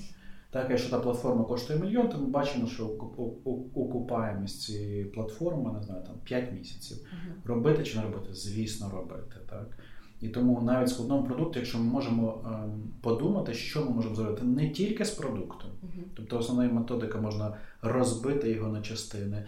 Так, 0.52 0.68
якщо 0.70 0.90
та 0.90 1.00
платформа 1.00 1.44
коштує 1.44 1.80
мільйон, 1.80 2.10
то 2.10 2.18
ми 2.18 2.26
бачимо, 2.26 2.68
що 2.68 2.86
оку- 2.88 3.16
оку- 3.46 3.70
окупаємість 3.76 4.62
цієї 4.62 5.06
платформи, 5.06 5.72
не 5.74 5.84
знаю, 5.84 6.04
там 6.04 6.16
5 6.24 6.54
місяців. 6.54 6.98
Угу. 7.02 7.36
Робити 7.46 7.84
чи 7.84 7.98
не 7.98 8.04
робити? 8.04 8.34
Звісно, 8.34 8.90
робити. 8.94 9.36
Так? 9.50 9.78
І 10.22 10.28
тому 10.30 10.62
навіть 10.62 10.88
в 10.90 10.92
складному 10.92 11.24
продукті, 11.24 11.60
якщо 11.60 11.78
ми 11.78 11.84
можемо 11.84 12.42
ем, 12.46 12.84
подумати, 13.02 13.54
що 13.54 13.86
ми 13.86 13.92
можемо 13.92 14.16
зробити 14.16 14.46
не 14.46 14.70
тільки 14.70 15.06
з 15.06 15.12
продуктом, 15.12 15.70
Угу. 15.84 15.92
тобто 16.16 16.38
основна 16.38 16.74
методика 16.74 17.18
можна 17.22 17.58
розбити 17.82 18.52
його 18.52 18.70
на 18.70 18.82
частини, 18.82 19.46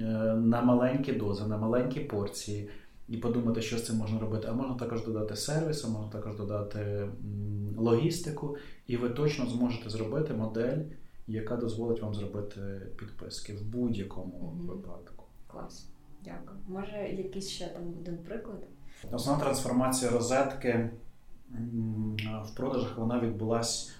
е, 0.00 0.04
на 0.34 0.62
маленькі 0.62 1.12
дози, 1.12 1.46
на 1.46 1.56
маленькі 1.58 2.00
порції, 2.00 2.68
і 3.08 3.16
подумати, 3.16 3.62
що 3.62 3.78
з 3.78 3.86
цим 3.86 3.96
можна 3.96 4.18
робити. 4.20 4.48
А 4.50 4.52
можна 4.52 4.74
також 4.74 5.04
додати 5.04 5.36
сервіс, 5.36 5.84
а 5.84 5.88
можна 5.88 6.08
також 6.12 6.36
додати 6.36 7.08
логістику, 7.76 8.56
і 8.86 8.96
ви 8.96 9.08
точно 9.10 9.46
зможете 9.46 9.90
зробити 9.90 10.34
модель, 10.34 10.78
яка 11.26 11.56
дозволить 11.56 12.02
вам 12.02 12.14
зробити 12.14 12.60
підписки 12.98 13.54
в 13.54 13.62
будь-якому 13.66 14.52
Мгм. 14.56 14.66
випадку. 14.66 15.24
Клас. 15.46 15.86
Дякую. 16.24 16.58
Може, 16.68 17.08
якийсь 17.16 17.48
ще 17.48 17.66
там 17.68 17.82
один 18.00 18.18
приклад? 18.18 18.58
Основна 19.12 19.42
трансформація 19.44 20.10
розетки 20.10 20.90
в 22.44 22.54
продажах 22.56 22.98
вона 22.98 23.20
відбулася 23.20 23.92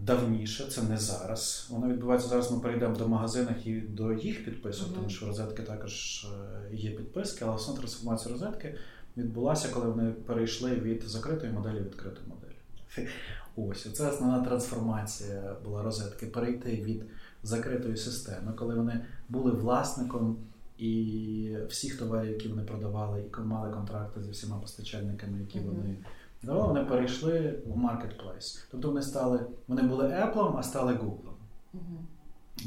давніше, 0.00 0.66
це 0.70 0.82
не 0.82 0.96
зараз. 0.98 1.66
Вона 1.70 1.88
відбувається 1.92 2.28
зараз. 2.28 2.50
Ми 2.52 2.60
перейдемо 2.60 2.96
до 2.96 3.08
магазинів 3.08 3.68
і 3.68 3.80
до 3.80 4.12
їх 4.12 4.44
підписок, 4.44 4.86
Мгм. 4.86 4.96
тому 4.96 5.08
що 5.10 5.24
в 5.24 5.28
розетки 5.28 5.62
також 5.62 6.24
е, 6.70 6.74
є 6.76 6.90
підписки, 6.90 7.44
але 7.44 7.54
основна 7.54 7.78
трансформація 7.80 8.32
розетки 8.32 8.74
відбулася, 9.16 9.68
коли 9.68 9.86
вони 9.86 10.10
перейшли 10.12 10.70
від 10.70 11.02
закритої 11.02 11.52
моделі 11.52 11.80
в 11.80 11.84
відкриту 11.84 12.20
модель. 12.28 13.06
Ось 13.56 13.92
це 13.92 14.08
основна 14.08 14.44
трансформація 14.44 15.56
була 15.64 15.82
розетки. 15.82 16.26
Перейти 16.26 16.70
від 16.70 17.02
закритої 17.42 17.96
системи, 17.96 18.52
коли 18.52 18.74
вони 18.74 19.00
були 19.28 19.50
власником 19.50 20.36
і 20.78 21.56
всіх 21.68 21.98
товарів, 21.98 22.30
які 22.32 22.48
вони 22.48 22.62
продавали, 22.62 23.24
і 23.38 23.40
мали 23.40 23.74
контракти 23.74 24.22
зі 24.22 24.30
всіма 24.30 24.56
постачальниками, 24.58 25.38
які 25.40 25.58
Мгм. 25.60 25.68
вони 25.68 25.96
давали, 26.42 26.68
вони 26.68 26.84
перейшли 26.84 27.62
в 27.66 27.76
маркетплейс. 27.76 28.66
Тобто 28.70 28.88
вони 28.88 29.02
стали, 29.02 29.46
вони 29.68 29.82
були 29.82 30.04
Apple, 30.04 30.58
а 30.58 30.62
стали 30.62 30.92
Google. 30.92 31.32
Угу. 31.74 32.04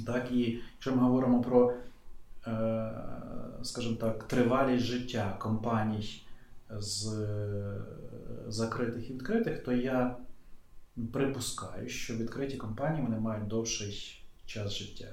Так, 0.06 0.32
і 0.32 0.60
якщо 0.74 0.96
ми 0.96 1.02
говоримо 1.02 1.42
про, 1.42 1.74
е, 2.48 2.92
скажімо 3.64 3.96
так, 3.96 4.24
тривалість 4.24 4.86
життя 4.86 5.38
компаній 5.40 6.22
з 6.70 7.18
закритих 8.48 9.10
і 9.10 9.14
відкритих, 9.14 9.64
то 9.64 9.74
я 9.74 10.18
припускаю, 11.14 11.90
що 11.90 12.16
відкриті 12.16 12.58
компанії 12.58 13.04
вони 13.04 13.20
мають 13.20 13.48
довший 13.48 14.24
час 14.46 14.74
життя. 14.74 15.08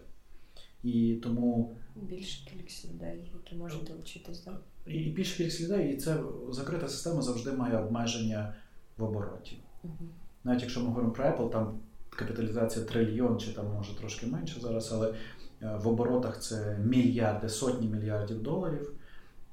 І 0.82 1.20
тому 1.22 1.76
Більша 1.96 2.50
кількість 2.50 2.92
людей, 2.92 3.30
які 3.34 3.54
можуть 3.54 3.84
долучитись, 3.84 4.40
так? 4.40 4.60
І 4.86 5.10
більше 5.10 5.36
кількість 5.36 5.60
людей, 5.60 5.92
і 5.92 5.96
це 5.96 6.16
закрита 6.50 6.88
система 6.88 7.22
завжди 7.22 7.52
має 7.52 7.76
обмеження 7.76 8.54
в 8.96 9.04
обороті. 9.04 9.58
Угу. 9.84 10.08
Навіть 10.44 10.62
якщо 10.62 10.80
ми 10.80 10.86
говоримо 10.86 11.12
про 11.12 11.24
Apple, 11.24 11.50
там 11.50 11.78
капіталізація 12.10 12.84
трильйон, 12.84 13.40
чи 13.40 13.52
там 13.52 13.66
може 13.74 13.96
трошки 13.96 14.26
менше 14.26 14.60
зараз, 14.60 14.92
але 14.92 15.14
е, 15.62 15.78
в 15.82 15.88
оборотах 15.88 16.40
це 16.40 16.78
мільярди, 16.84 17.48
сотні 17.48 17.88
мільярдів 17.88 18.42
доларів. 18.42 18.92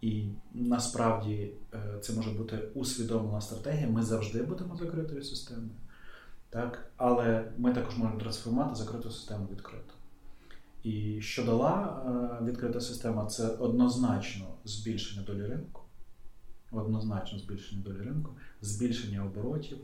І 0.02 0.26
насправді 0.54 1.52
е, 1.74 2.00
це 2.02 2.14
може 2.14 2.32
бути 2.32 2.58
усвідомлена 2.74 3.42
стратегія. 3.42 3.88
Ми 3.88 4.04
завжди 4.04 4.44
будемо 4.44 4.76
закритою 4.76 5.24
системою. 5.24 5.70
Так? 6.50 6.92
Але 6.98 7.52
ми 7.58 7.74
також 7.74 7.98
можемо 7.98 8.20
трансформувати 8.20 8.76
закриту 8.76 9.12
систему 9.12 9.48
відкриту. 9.52 9.94
І 10.84 11.22
що 11.22 11.46
дала 11.46 12.04
е, 12.42 12.46
відкрита 12.46 12.82
система, 12.82 13.26
це 13.26 13.48
однозначно 13.48 14.46
збільшення 14.66 15.26
долі 15.26 15.46
ринку, 15.46 15.82
однозначно 16.72 17.40
збільшення 17.40 17.82
долі 17.84 17.98
ринку, 17.98 18.32
збільшення 18.62 19.26
оборотів, 19.26 19.78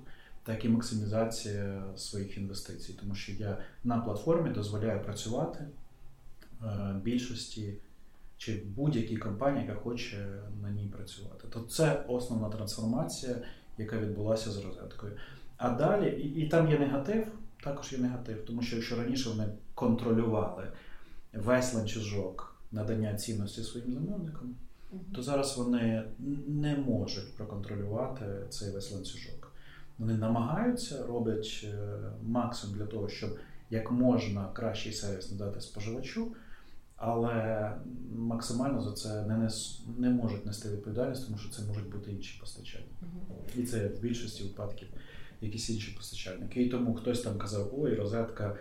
так 0.44 0.66
і 0.66 0.70
максимізація 0.70 1.84
своїх 1.96 2.38
інвестицій. 2.38 2.94
Тому 2.94 3.16
що 3.16 3.32
я 3.32 3.58
на 3.84 3.98
платформі 3.98 4.50
дозволяю 4.50 5.04
працювати 5.04 5.68
е, 6.64 7.00
більшості 7.04 7.74
чи 8.38 8.64
будь-якій 8.76 9.18
компанії, 9.18 9.66
яка 9.68 9.80
хоче 9.80 10.28
на 10.62 10.70
ній 10.70 10.88
працювати. 10.88 11.48
То 11.50 11.60
це 11.60 12.04
основна 12.08 12.50
трансформація, 12.50 13.36
яка 13.78 13.98
відбулася 13.98 14.52
з 14.52 14.58
розеткою. 14.58 15.12
А 15.58 15.70
далі, 15.70 16.10
і, 16.10 16.42
і 16.42 16.48
там 16.48 16.72
є 16.72 16.80
негатив, 16.80 17.28
також 17.64 17.94
є 17.94 17.98
негатив, 17.98 18.46
тому 18.46 18.62
що 18.62 18.76
якщо 18.76 18.96
раніше 18.96 19.30
вони 19.30 19.48
контролювали 19.76 20.68
весь 21.34 21.74
ланцюжок 21.74 22.56
надання 22.72 23.16
цінності 23.16 23.64
своїм 23.64 23.94
замовникам, 23.94 24.56
то 25.16 25.22
зараз 25.22 25.58
вони 25.58 26.04
не 26.48 26.76
можуть 26.76 27.36
проконтролювати 27.36 28.26
цей 28.50 28.72
весь 28.72 28.92
ланцюжок. 28.92 29.52
Вони 29.98 30.14
намагаються, 30.14 31.06
роблять 31.08 31.62
е, 31.64 31.98
максимум 32.24 32.78
для 32.78 32.86
того, 32.86 33.10
щоб 33.10 33.38
як 33.70 33.92
можна 33.92 34.48
кращий 34.54 34.94
сервіс 34.94 35.32
надати 35.32 35.62
споживачу, 35.62 36.32
але 36.96 37.72
максимально 38.16 38.82
за 38.82 38.92
це 38.92 39.26
не, 39.26 39.38
нес, 39.38 39.82
не 39.98 40.10
можуть 40.10 40.46
нести 40.46 40.70
відповідальність, 40.70 41.26
тому 41.26 41.38
що 41.38 41.50
це 41.50 41.62
можуть 41.62 41.92
бути 41.92 42.12
інші 42.12 42.40
постачальники. 42.40 42.94
Угу. 43.02 43.38
І 43.56 43.64
це 43.64 43.88
в 43.88 44.00
більшості 44.00 44.44
випадків 44.44 44.88
якісь 45.42 45.70
інші 45.70 45.92
постачальники. 45.92 46.64
І 46.64 46.70
тому 46.70 46.96
хтось 46.96 47.22
там 47.22 47.38
казав, 47.38 47.74
ой, 47.78 47.96
розетка 47.96 48.58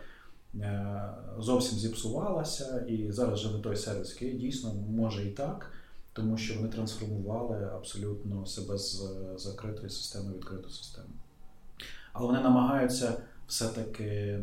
зовсім 1.39 1.79
зіпсувалася, 1.79 2.85
і 2.89 3.13
зараз 3.13 3.53
не 3.53 3.59
той 3.59 3.77
сервіс, 3.77 4.11
який 4.11 4.39
дійсно 4.39 4.75
може 4.75 5.27
і 5.27 5.31
так, 5.31 5.73
тому 6.13 6.37
що 6.37 6.55
вони 6.55 6.69
трансформували 6.69 7.71
абсолютно 7.75 8.47
себе 8.47 8.79
з 8.79 9.03
закритої 9.37 9.91
системи 9.91 10.33
в 10.33 10.37
відкриту 10.37 10.71
систему. 10.71 11.09
Але 12.13 12.27
вони 12.27 12.41
намагаються 12.41 13.23
все-таки 13.47 14.05
е, 14.05 14.43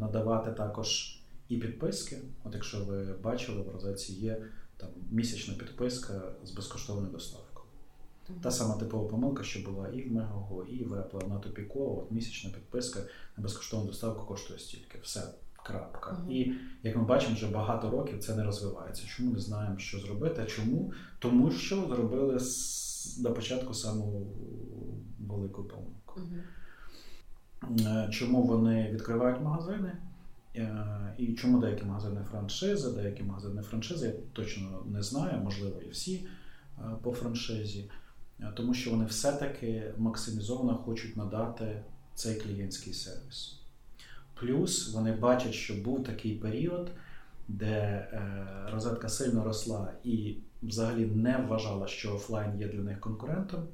надавати 0.00 0.50
також 0.50 1.20
і 1.48 1.56
підписки. 1.56 2.18
От 2.44 2.54
якщо 2.54 2.84
ви 2.84 3.04
бачили, 3.22 3.62
в 3.62 3.68
розетці 3.68 4.12
є 4.12 4.42
там 4.76 4.88
місячна 5.10 5.54
підписка 5.54 6.22
з 6.44 6.50
безкоштовною 6.50 7.12
доставкою. 7.12 7.49
Та 8.42 8.50
сама 8.50 8.74
типова 8.74 9.08
помилка, 9.08 9.42
що 9.42 9.70
була 9.70 9.88
і 9.88 10.08
в 10.08 10.12
Мегаго, 10.12 10.64
і 10.64 10.84
в 10.84 10.92
Apple, 10.92 11.22
вона 11.22 11.40
тупікова, 11.40 12.02
от 12.02 12.10
місячна 12.10 12.50
підписка 12.50 13.00
на 13.36 13.42
безкоштовну 13.42 13.86
доставку 13.86 14.26
коштує 14.26 14.58
стільки. 14.58 14.98
Все, 15.02 15.22
крапка. 15.62 16.12
Мгм. 16.12 16.30
І 16.30 16.52
як 16.82 16.96
ми 16.96 17.04
бачимо, 17.04 17.34
вже 17.34 17.46
багато 17.46 17.90
років 17.90 18.18
це 18.18 18.36
не 18.36 18.44
розвивається. 18.44 19.06
Чому 19.06 19.30
не 19.32 19.38
знаємо, 19.38 19.78
що 19.78 19.98
зробити? 19.98 20.42
А 20.42 20.46
чому? 20.46 20.92
Тому 21.18 21.50
що 21.50 21.76
зробили 21.76 22.38
на 23.18 23.30
початку 23.30 23.74
саму 23.74 24.26
велику 25.18 25.64
помилку. 25.64 26.20
Е, 27.80 28.08
Чому 28.10 28.42
вони 28.42 28.90
відкривають 28.92 29.42
магазини? 29.42 29.92
Е, 30.56 31.14
І 31.18 31.34
чому 31.34 31.58
деякі 31.58 31.84
магазини 31.84 32.20
франшизи, 32.30 32.90
деякі 32.90 33.22
магазини 33.22 33.62
франшизи, 33.62 34.06
я 34.06 34.12
точно 34.32 34.82
не 34.86 35.02
знаю, 35.02 35.40
можливо, 35.44 35.80
і 35.86 35.90
всі 35.90 36.26
е, 36.78 36.82
по 37.02 37.12
франшизі, 37.12 37.90
тому 38.56 38.74
що 38.74 38.90
вони 38.90 39.04
все-таки 39.04 39.94
максимізовано 39.98 40.76
хочуть 40.76 41.16
надати 41.16 41.82
цей 42.14 42.40
клієнтський 42.40 42.94
сервіс. 42.94 43.60
Плюс 44.34 44.92
вони 44.94 45.12
бачать, 45.12 45.54
що 45.54 45.74
був 45.74 46.04
такий 46.04 46.34
період, 46.34 46.90
де 47.48 47.68
е, 47.68 48.46
розетка 48.72 49.08
сильно 49.08 49.44
росла 49.44 49.92
і 50.04 50.36
взагалі 50.62 51.06
не 51.06 51.36
вважала, 51.36 51.86
що 51.86 52.14
офлайн 52.14 52.60
є 52.60 52.68
для 52.68 52.80
них 52.80 53.00
конкурентом. 53.00 53.68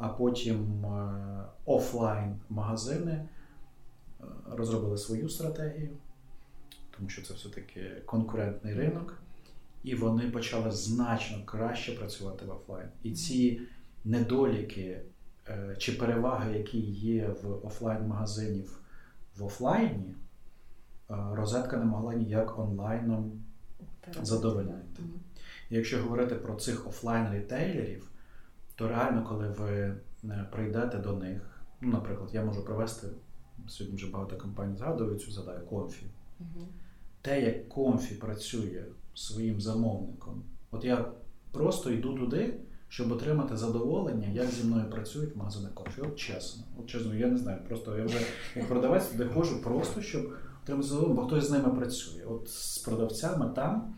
А 0.00 0.08
потім 0.18 0.84
е, 0.84 1.44
офлайн-магазини 1.66 3.12
е, 3.12 3.26
розробили 4.50 4.98
свою 4.98 5.28
стратегію, 5.28 5.90
тому 6.96 7.08
що 7.08 7.22
це 7.22 7.34
все-таки 7.34 8.02
конкурентний 8.06 8.74
ринок, 8.74 9.18
і 9.84 9.94
вони 9.94 10.30
почали 10.30 10.70
значно 10.70 11.44
краще 11.44 11.92
працювати 11.92 12.44
в 12.44 12.50
офлайн. 12.50 12.88
І 13.02 13.12
ці 13.12 13.60
недоліки 14.04 15.00
е, 15.48 15.76
чи 15.78 15.92
переваги, 15.92 16.58
які 16.58 16.78
є 16.90 17.28
в 17.42 17.66
офлайн-магазинів 17.66 18.80
в 19.36 19.44
офлайні, 19.44 20.14
розетка 21.08 21.76
не 21.76 21.84
могла 21.84 22.14
ніяк 22.14 22.58
онлайном 22.58 23.42
задовольнити. 24.22 25.02
І 25.70 25.76
якщо 25.76 26.02
говорити 26.02 26.34
про 26.34 26.54
цих 26.54 26.86
офлайн-рітейлерів, 26.86 28.02
то 28.74 28.88
реально, 28.88 29.24
коли 29.28 29.48
ви 29.48 29.70
е, 30.24 30.46
прийдете 30.52 30.98
до 30.98 31.12
них, 31.12 31.60
ну, 31.80 31.90
наприклад, 31.90 32.30
я 32.32 32.44
можу 32.44 32.64
провести, 32.64 33.06
сьогодні 33.68 33.96
вже 33.96 34.10
багато 34.10 34.36
компаній 34.36 34.76
згадують 34.76 35.22
цю 35.22 35.32
задаю 35.32 35.60
конфі. 35.60 36.06
Угу. 36.40 36.68
Те, 37.22 37.42
як 37.42 37.68
конфі 37.68 38.14
працює 38.14 38.84
своїм 39.14 39.60
замовником, 39.60 40.42
от 40.70 40.84
я 40.84 41.04
просто 41.52 41.90
йду 41.90 42.14
туди, 42.14 42.54
щоб 42.88 43.12
отримати 43.12 43.56
задоволення, 43.56 44.28
як 44.28 44.46
зі 44.50 44.64
мною 44.64 44.90
працюють 44.90 45.36
магазини 45.36 45.68
конфі. 45.74 46.00
От 46.00 46.16
чесно, 46.16 46.64
от 46.80 46.86
чесно, 46.86 47.14
я 47.14 47.26
не 47.26 47.36
знаю. 47.36 47.58
Просто 47.68 47.98
я 47.98 48.04
вже 48.04 48.18
як 48.56 48.68
продавець 48.68 49.06
туди 49.06 49.24
ходжу 49.24 49.62
просто, 49.62 50.02
щоб 50.02 50.32
отримати 50.62 50.88
задоволення, 50.88 51.20
бо 51.20 51.26
хтось 51.26 51.44
з 51.44 51.50
ними 51.50 51.70
працює. 51.70 52.24
От 52.24 52.48
з 52.48 52.78
продавцями 52.78 53.50
там 53.56 53.94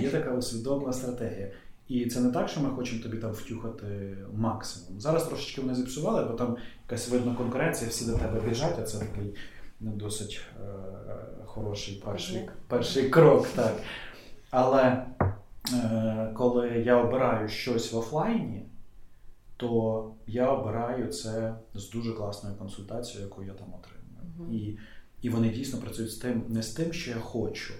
є 0.00 0.10
така 0.10 0.30
усвідомлена 0.34 0.92
стратегія. 0.92 1.52
І 1.88 2.06
це 2.06 2.20
не 2.20 2.30
так, 2.30 2.48
що 2.48 2.60
ми 2.60 2.70
хочемо 2.70 3.02
тобі 3.02 3.16
там 3.16 3.32
втюхати 3.32 4.16
максимум. 4.34 5.00
Зараз 5.00 5.24
трошечки 5.24 5.60
вони 5.60 5.74
зіпсували, 5.74 6.24
бо 6.24 6.32
там 6.34 6.56
якась 6.84 7.08
видна 7.08 7.34
конкуренція, 7.34 7.90
всі 7.90 8.06
до 8.06 8.12
тебе 8.12 8.40
біжать, 8.48 8.78
а 8.78 8.82
це 8.82 8.98
такий 8.98 9.34
не 9.80 9.90
досить 9.90 10.40
е- 10.60 11.16
хороший 11.44 12.02
перший 12.04 12.48
перший 12.68 13.08
крок. 13.08 13.46
так. 13.54 13.76
Але 14.58 15.06
е- 15.72 16.32
коли 16.34 16.68
я 16.68 16.96
обираю 16.96 17.48
щось 17.48 17.92
в 17.92 17.96
офлайні, 17.96 18.62
то 19.56 20.10
я 20.26 20.50
обираю 20.50 21.08
це 21.08 21.54
з 21.74 21.90
дуже 21.90 22.12
класною 22.12 22.56
консультацією, 22.56 23.24
яку 23.24 23.42
я 23.42 23.52
там 23.52 23.68
отримую. 23.74 24.50
uh 24.50 24.54
І 24.54 24.78
і 25.22 25.30
вони 25.30 25.48
дійсно 25.50 25.80
працюють 25.80 26.12
з 26.12 26.16
тим, 26.16 26.42
не 26.48 26.62
з 26.62 26.72
тим, 26.72 26.92
що 26.92 27.10
я 27.10 27.16
хочу, 27.16 27.74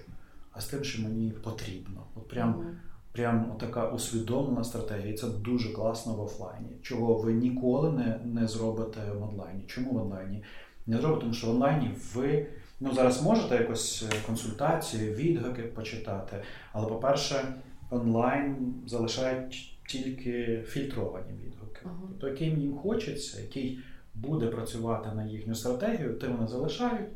а 0.51 0.61
з 0.61 0.67
тим, 0.67 0.83
що 0.83 1.01
мені 1.01 1.31
потрібно. 1.31 2.03
От 2.15 2.27
прям. 2.27 2.53
uh 2.53 2.65
прям 3.11 3.55
така 3.59 3.89
усвідомлена 3.89 4.63
стратегія. 4.63 5.13
І 5.13 5.17
це 5.17 5.27
дуже 5.27 5.73
класно 5.73 6.13
в 6.13 6.21
офлайні, 6.21 6.69
чого 6.81 7.13
ви 7.13 7.33
ніколи 7.33 7.91
не 7.91 8.19
не 8.25 8.47
зробите 8.47 8.99
в 9.11 9.23
онлайні. 9.23 9.63
Чому 9.67 9.91
в 9.91 9.97
онлайні? 9.97 10.43
Не 10.87 10.97
зробите, 10.97 11.21
тому 11.21 11.33
що 11.33 11.47
в 11.47 11.49
онлайні 11.49 11.91
ви 12.15 12.47
ну, 12.79 12.93
зараз 12.93 13.23
можете 13.23 13.55
якось 13.55 14.05
е, 14.11 14.15
консультації, 14.25 15.13
відгуки 15.13 15.61
почитати, 15.61 16.43
але, 16.73 16.87
по-перше, 16.87 17.53
онлайн 17.89 18.73
залишають 18.87 19.77
тільки 19.87 20.63
фільтровані 20.67 21.33
відгуки. 21.45 21.81
Uh-huh. 21.85 22.07
Тобто, 22.09 22.27
яким 22.27 22.59
їм 22.59 22.77
хочеться, 22.77 23.41
який 23.41 23.79
буде 24.15 24.47
працювати 24.47 25.09
на 25.15 25.25
їхню 25.25 25.55
стратегію, 25.55 26.13
те 26.13 26.27
вони 26.27 26.47
залишають, 26.47 27.09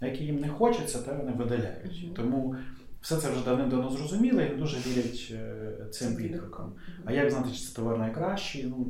а 0.00 0.06
який 0.06 0.26
їм 0.26 0.40
не 0.40 0.48
хочеться, 0.48 1.02
те 1.02 1.12
вони 1.12 1.32
видаляють. 1.32 1.92
Uh-huh. 1.92 2.12
Тому 2.12 2.56
все 3.00 3.16
це 3.16 3.30
вже 3.30 3.44
давним-давно 3.44 3.90
зрозуміло 3.90 4.40
і 4.40 4.56
дуже 4.56 4.76
вірять 4.76 5.32
е, 5.32 5.72
цим 5.90 6.16
відгукам. 6.16 6.72
А 7.04 7.12
як 7.12 7.30
знати, 7.30 7.48
чи 7.52 7.58
це 7.58 7.76
товар 7.76 7.98
найкращий, 7.98 8.64
ну 8.64 8.86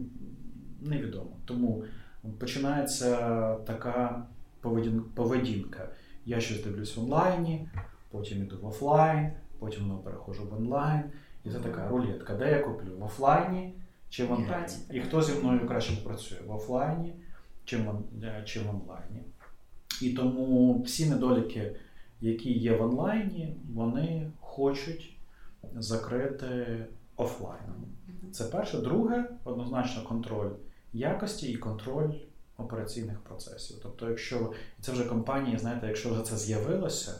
невідомо. 0.80 1.36
Тому 1.44 1.84
починається 2.38 3.16
така 3.54 4.26
поведінка. 5.14 5.88
Я 6.26 6.40
щось 6.40 6.64
дивлюсь 6.64 6.96
в 6.96 7.00
онлайні, 7.00 7.68
потім 8.10 8.42
йду 8.42 8.58
в 8.62 8.66
офлайн, 8.66 9.30
потім 9.58 9.84
знову 9.84 10.02
переходжу 10.02 10.48
в 10.50 10.54
онлайн. 10.54 11.02
І 11.44 11.50
це 11.50 11.58
така 11.58 11.88
рулетка. 11.88 12.34
Де 12.34 12.50
я 12.50 12.58
куплю? 12.58 12.96
В 12.98 13.04
офлайні 13.04 13.74
чи 14.08 14.24
в 14.24 14.32
онлайні? 14.32 14.74
І 14.92 15.00
хто 15.00 15.22
зі 15.22 15.32
мною 15.32 15.68
краще 15.68 15.96
працює? 16.04 16.38
В 16.46 16.50
офлайні 16.50 17.14
чи 17.64 17.76
в 17.76 17.88
е, 18.22 18.70
онлайні? 18.70 19.22
І 20.02 20.12
тому 20.12 20.82
всі 20.82 21.10
недоліки 21.10 21.76
які 22.20 22.52
є 22.52 22.76
в 22.76 22.82
онлайні, 22.82 23.56
вони 23.74 24.30
хочуть 24.40 25.16
закрити 25.74 26.84
офлайном. 27.16 27.84
Це 28.32 28.44
перше. 28.44 28.78
Друге, 28.78 29.30
однозначно, 29.44 30.02
контроль 30.02 30.50
якості 30.92 31.52
і 31.52 31.56
контроль 31.56 32.12
операційних 32.58 33.20
процесів. 33.20 33.76
Тобто, 33.82 34.08
якщо 34.08 34.52
це 34.80 34.92
вже 34.92 35.04
компанії, 35.04 35.58
знаєте, 35.58 35.86
якщо 35.86 36.10
вже 36.10 36.22
це 36.22 36.36
з'явилося, 36.36 37.14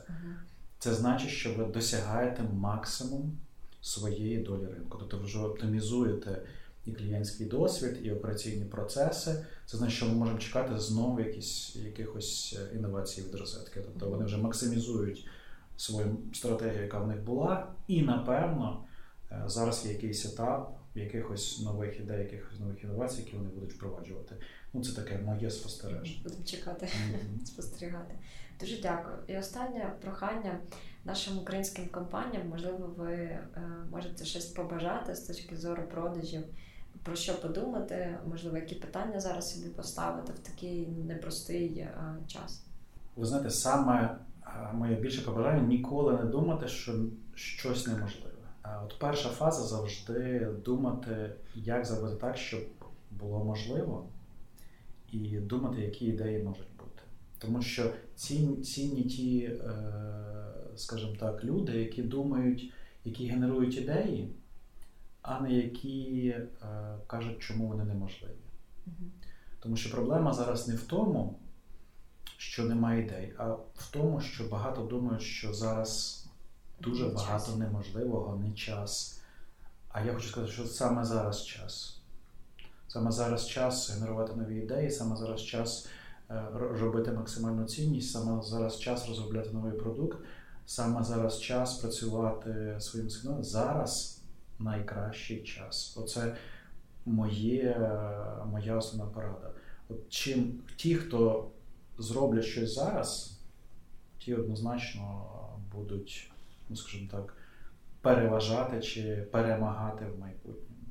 це 0.79 0.95
значить, 0.95 1.31
що 1.31 1.55
ви 1.55 1.65
досягаєте 1.65 2.43
максимум 2.43 3.33
своєї 3.81 4.39
долі 4.39 4.67
ринку. 4.67 4.99
Тобто 5.01 5.19
ви 5.19 5.25
вже 5.25 5.39
оптимізуєте 5.39 6.43
і 6.87 6.93
клієнтський 6.93 7.47
досвід, 7.47 7.99
і 8.03 8.11
операційні 8.11 8.65
процеси. 8.65 9.45
Це 9.67 9.77
значить, 9.77 9.97
що 9.97 10.07
ми 10.07 10.13
можемо 10.13 10.39
чекати 10.39 10.79
знову 10.79 11.21
якісь, 11.21 11.77
якихось 11.77 12.59
е, 12.59 12.77
інновацій 12.77 13.23
від 13.23 13.35
розетки. 13.35 13.81
Тобто 13.81 14.11
вони 14.11 14.25
вже 14.25 14.37
максимізують 14.37 15.27
свою 15.77 16.17
стратегію, 16.35 16.83
яка 16.83 16.99
в 16.99 17.07
них 17.07 17.21
була, 17.21 17.67
і 17.89 18.03
напевно 18.03 18.85
е, 19.31 19.43
зараз 19.47 19.87
є 19.87 19.93
якийсь 19.93 20.27
етап 20.27 20.79
якихось 20.95 21.61
нових 21.63 22.01
ідей, 22.01 22.19
якихось 22.19 22.61
нових 22.61 22.85
інновацій, 22.85 23.21
які 23.21 23.37
вони 23.37 23.49
будуть 23.49 23.73
впроваджувати. 23.73 24.35
Ну, 24.77 24.85
це 24.85 24.93
таке 24.93 25.19
моє 25.19 25.51
спостереження. 25.51 26.21
Будемо 26.25 26.45
чекати, 26.45 26.87
mm-hmm. 26.87 27.45
спостерігати. 27.45 28.15
Дуже 28.61 28.83
дякую. 28.83 29.17
І 29.27 29.37
останнє 29.37 29.93
прохання 30.01 30.59
нашим 31.05 31.39
українським 31.39 31.89
компаніям, 31.89 32.49
можливо, 32.49 32.95
ви 32.97 33.15
е, 33.15 33.41
можете 33.91 34.25
щось 34.25 34.47
побажати 34.47 35.15
з 35.15 35.21
точки 35.21 35.57
зору 35.57 35.83
продажів 35.91 36.43
про 37.03 37.17
що 37.17 37.41
подумати, 37.41 38.19
можливо, 38.31 38.57
які 38.57 38.75
питання 38.75 39.21
зараз 39.21 39.55
собі 39.55 39.69
поставити 39.69 40.33
в 40.33 40.39
такий 40.39 40.87
непростий 40.87 41.79
е, 41.79 41.95
час. 42.27 42.63
Ви 43.17 43.27
знаєте, 43.27 43.51
саме 43.51 44.19
е, 44.47 44.73
моє 44.73 44.95
більше 44.95 45.23
побажання 45.23 45.63
ніколи 45.63 46.13
не 46.13 46.25
думати, 46.25 46.69
що 46.69 46.93
щось 47.35 47.87
неможливе. 47.87 48.33
От 48.85 48.99
перша 48.99 49.29
фаза 49.29 49.63
завжди 49.63 50.49
думати, 50.65 51.33
як 51.55 51.85
зробити 51.85 52.17
так, 52.17 52.37
щоб 52.37 52.61
було 53.11 53.45
можливо, 53.45 54.07
і 55.17 55.41
думати, 55.41 55.81
які 55.81 56.07
ідеї 56.07 56.43
можуть 56.43 56.77
бути. 56.79 57.03
Тому 57.39 57.63
що 57.63 57.93
цінні, 58.15 58.57
цінні 58.57 59.03
ті, 59.03 59.39
е, 59.39 59.83
скажімо 60.77 61.17
так, 61.21 61.45
люди, 61.45 61.79
які 61.79 62.03
думають, 62.03 62.73
які 63.05 63.27
генерують 63.27 63.77
ідеї 63.77 64.29
а 65.27 65.41
не 65.41 65.53
які 65.53 66.29
е, 66.29 66.49
кажуть, 67.07 67.39
чому 67.39 67.69
вони 67.69 67.85
неможливі. 67.85 68.33
Угу. 68.87 69.11
Тому 69.61 69.77
що 69.77 69.91
проблема 69.91 70.33
зараз 70.33 70.69
не 70.69 70.75
в 70.75 70.83
тому, 70.83 71.39
що 72.37 72.65
немає 72.65 73.03
ідей, 73.03 73.35
а 73.39 73.49
в 73.53 73.91
тому, 73.91 74.21
що 74.21 74.45
багато 74.45 74.83
думають, 74.83 75.23
що 75.23 75.53
зараз 75.53 76.25
дуже 76.81 77.09
багато 77.09 77.57
неможливого, 77.57 78.37
не 78.37 78.53
час. 78.53 79.21
А 79.89 80.05
я 80.05 80.15
хочу 80.15 80.29
сказати, 80.29 80.53
що 80.53 80.65
саме 80.65 81.05
зараз 81.05 81.45
час. 81.45 81.96
Саме 82.89 83.11
зараз 83.11 83.49
час 83.49 83.91
генерувати 83.91 84.33
нові 84.37 84.57
ідеї, 84.57 84.91
саме 84.91 85.17
зараз 85.17 85.43
час 85.43 85.89
е, 86.31 86.43
робити 86.53 87.13
максимальну 87.13 87.65
цінність, 87.65 88.13
саме 88.13 88.43
зараз 88.43 88.81
час 88.81 89.09
розробляти 89.09 89.51
новий 89.51 89.73
продукт, 89.73 90.19
саме 90.67 91.05
зараз 91.05 91.41
час 91.41 91.79
працювати 91.79 92.77
своїм 92.81 93.11
сигналом. 93.11 93.45
Зараз 93.45 94.23
найкращий 94.59 95.43
час. 95.43 95.97
Оце 96.01 96.37
моє, 97.07 97.77
моя 98.51 98.77
основна 98.77 99.13
порада. 99.13 99.51
От 99.89 100.09
чим 100.09 100.61
ті, 100.77 100.95
хто 100.95 101.51
зроблять 101.99 102.45
щось 102.45 102.75
зараз, 102.75 103.41
ті 104.19 104.35
однозначно 104.35 105.27
будуть, 105.73 106.31
ну 106.69 106.77
скажімо 106.77 107.09
так, 107.13 107.35
переважати 108.01 108.81
чи 108.81 109.29
перемагати 109.33 110.05
в 110.05 110.21
майбутньому. 110.21 110.87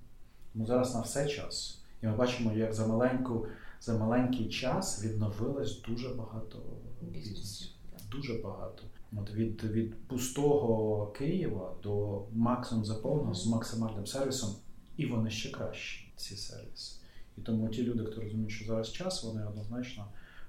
Тому 0.54 0.66
зараз 0.66 0.96
на 0.96 1.02
все 1.02 1.28
час. 1.28 1.85
І 2.06 2.08
ми 2.08 2.16
бачимо, 2.16 2.52
як 2.54 2.74
за 2.74 2.88
маленьку, 2.88 3.48
за 3.82 3.98
маленький 3.98 4.50
час 4.50 5.04
відновилось 5.04 5.82
дуже 5.82 6.10
багато 6.10 6.60
бізнесів. 7.02 7.68
Дуже 8.12 8.34
багато. 8.34 8.84
От 9.18 9.32
Від 9.32 9.64
від 9.64 10.08
пустого 10.08 11.08
Києва 11.08 11.76
до 11.84 12.24
максимум 12.34 12.86
заповненого 12.86 13.34
з 13.34 13.48
максимальним 13.48 14.06
сервісом, 14.06 14.56
і 14.98 15.06
вони 15.06 15.30
ще 15.30 15.52
кращі, 15.52 16.14
ці 16.16 16.38
сервіси. 16.38 17.02
І 17.38 17.42
тому 17.42 17.70
ті 17.70 17.84
люди, 17.84 18.06
хто 18.06 18.22
розуміють, 18.22 18.52
що 18.52 18.66
зараз 18.66 18.92
час, 18.92 19.24
вони 19.24 19.48
однозначно 19.48 20.06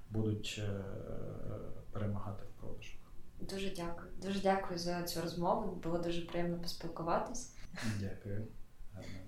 будуть 0.09 0.61
е, 0.63 0.83
перемагати 1.91 2.43
в 2.43 2.61
продажах. 2.61 2.95
Дуже 3.49 3.69
дякую. 3.75 4.07
Дуже 4.21 4.39
дякую 4.39 4.79
за 4.79 5.03
цю 5.03 5.21
розмову. 5.21 5.75
Було 5.83 5.97
дуже 5.97 6.21
приємно 6.21 6.57
поспілкуватись. 6.57 7.55
Дякую. 7.99 8.47
Гарного 8.93 9.26